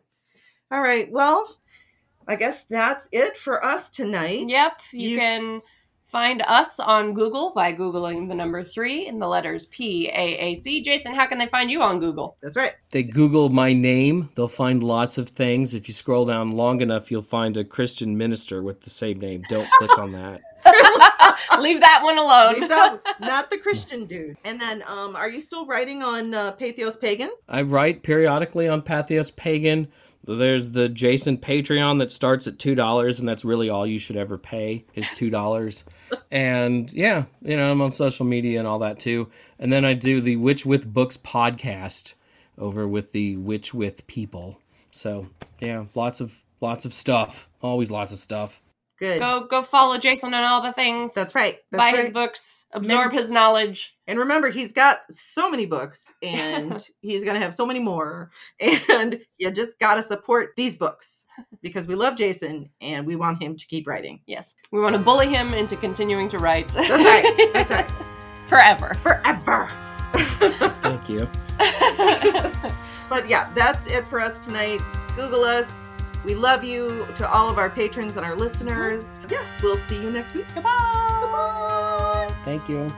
All 0.71 0.81
right. 0.81 1.11
Well, 1.11 1.49
I 2.27 2.35
guess 2.35 2.63
that's 2.63 3.09
it 3.11 3.35
for 3.37 3.65
us 3.65 3.89
tonight. 3.89 4.45
Yep, 4.49 4.81
you, 4.91 5.09
You- 5.09 5.17
can 5.17 5.61
find 6.07 6.41
us 6.47 6.79
on 6.79 7.13
Google 7.13 7.51
by 7.53 7.73
googling 7.73 8.29
the 8.29 8.35
number 8.35 8.63
three 8.63 9.07
and 9.07 9.21
the 9.21 9.27
letters 9.27 9.65
P 9.67 10.07
A 10.09 10.37
A 10.37 10.53
C. 10.55 10.81
Jason, 10.81 11.13
how 11.13 11.27
can 11.27 11.37
they 11.37 11.47
find 11.47 11.69
you 11.69 11.81
on 11.81 11.99
Google? 11.99 12.37
That's 12.41 12.55
right. 12.55 12.73
They 12.91 13.03
Google 13.03 13.49
my 13.49 13.73
name, 13.73 14.29
they'll 14.35 14.47
find 14.47 14.83
lots 14.83 15.17
of 15.17 15.29
things. 15.29 15.73
If 15.73 15.87
you 15.87 15.93
scroll 15.93 16.25
down 16.25 16.51
long 16.51 16.81
enough, 16.81 17.11
you'll 17.11 17.21
find 17.21 17.57
a 17.57 17.63
Christian 17.63 18.17
minister 18.17 18.63
with 18.63 18.81
the 18.81 18.89
same 18.89 19.19
name. 19.19 19.43
Don't 19.49 19.69
click 19.71 19.97
on 19.97 20.11
that. 20.13 20.41
Leave 21.59 21.79
that 21.81 22.01
one 22.03 22.17
alone. 22.17 22.53
Leave 22.59 22.69
that- 22.69 22.99
not 23.19 23.49
the 23.49 23.57
Christian 23.57 24.05
dude. 24.05 24.37
And 24.43 24.59
then, 24.59 24.83
um, 24.87 25.15
are 25.15 25.29
you 25.29 25.41
still 25.41 25.65
writing 25.65 26.03
on 26.03 26.33
uh, 26.33 26.53
Patheos 26.53 26.99
Pagan? 26.99 27.31
I 27.47 27.61
write 27.61 28.03
periodically 28.03 28.67
on 28.67 28.81
Patheos 28.81 29.35
Pagan. 29.35 29.87
There's 30.27 30.71
the 30.71 30.89
Jason 30.89 31.37
Patreon 31.37 31.99
that 31.99 32.11
starts 32.11 32.47
at 32.47 32.59
two 32.59 32.75
dollars, 32.75 33.19
and 33.19 33.27
that's 33.27 33.45
really 33.45 33.69
all 33.69 33.87
you 33.87 33.97
should 33.97 34.17
ever 34.17 34.37
pay 34.37 34.85
is 34.93 35.09
two 35.11 35.29
dollars. 35.29 35.85
and 36.31 36.91
yeah, 36.91 37.25
you 37.41 37.55
know 37.55 37.71
I'm 37.71 37.81
on 37.81 37.91
social 37.91 38.25
media 38.25 38.59
and 38.59 38.67
all 38.67 38.79
that 38.79 38.99
too. 38.99 39.29
And 39.57 39.71
then 39.71 39.85
I 39.85 39.93
do 39.93 40.19
the 40.19 40.35
Witch 40.35 40.65
with 40.65 40.93
Books 40.93 41.15
podcast 41.15 42.13
over 42.57 42.87
with 42.87 43.13
the 43.13 43.37
Witch 43.37 43.73
with 43.73 44.05
People. 44.07 44.59
So 44.91 45.29
yeah, 45.59 45.85
lots 45.95 46.19
of 46.19 46.43
lots 46.59 46.83
of 46.83 46.93
stuff. 46.93 47.47
Always 47.61 47.89
lots 47.89 48.11
of 48.11 48.17
stuff. 48.17 48.61
Good. 48.99 49.19
Go 49.19 49.45
go 49.45 49.61
follow 49.61 49.97
Jason 49.97 50.33
on 50.33 50.43
all 50.43 50.61
the 50.61 50.73
things. 50.73 51.13
That's 51.13 51.35
right. 51.35 51.59
That's 51.71 51.79
Buy 51.79 51.91
right. 51.91 52.05
his 52.05 52.13
books, 52.13 52.65
absorb 52.71 53.13
his 53.13 53.31
knowledge. 53.31 53.95
And 54.07 54.17
remember, 54.17 54.49
he's 54.49 54.73
got 54.73 54.99
so 55.09 55.51
many 55.51 55.65
books, 55.65 56.13
and 56.23 56.83
he's 57.01 57.23
gonna 57.23 57.39
have 57.39 57.53
so 57.53 57.65
many 57.65 57.79
more. 57.79 58.31
And 58.59 59.19
you 59.37 59.51
just 59.51 59.77
gotta 59.79 60.01
support 60.01 60.53
these 60.57 60.75
books 60.75 61.25
because 61.61 61.87
we 61.87 61.95
love 61.95 62.15
Jason 62.15 62.69
and 62.81 63.05
we 63.05 63.15
want 63.15 63.41
him 63.41 63.55
to 63.55 63.67
keep 63.67 63.87
writing. 63.87 64.21
Yes. 64.25 64.55
We 64.71 64.79
want 64.81 64.95
to 64.95 64.99
bully 64.99 65.27
him 65.27 65.53
into 65.53 65.75
continuing 65.75 66.29
to 66.29 66.39
write. 66.39 66.69
That's 66.69 66.89
right. 66.89 67.51
That's 67.53 67.69
right. 67.69 67.89
Forever. 68.47 68.95
Forever. 68.95 69.69
Thank 70.81 71.09
you. 71.09 71.27
But 73.09 73.29
yeah, 73.29 73.49
that's 73.53 73.87
it 73.87 74.05
for 74.05 74.19
us 74.19 74.39
tonight. 74.39 74.81
Google 75.15 75.43
us. 75.43 75.86
We 76.27 76.35
love 76.35 76.61
you 76.61 77.07
to 77.15 77.31
all 77.31 77.49
of 77.49 77.57
our 77.57 77.69
patrons 77.69 78.17
and 78.17 78.25
our 78.25 78.35
listeners. 78.35 79.17
Yeah, 79.29 79.45
we'll 79.63 79.77
see 79.77 79.95
you 79.95 80.11
next 80.11 80.33
week. 80.33 80.45
Goodbye. 80.53 80.69
Bye. 81.31 82.29
Thank 82.43 82.67
you. 82.67 82.93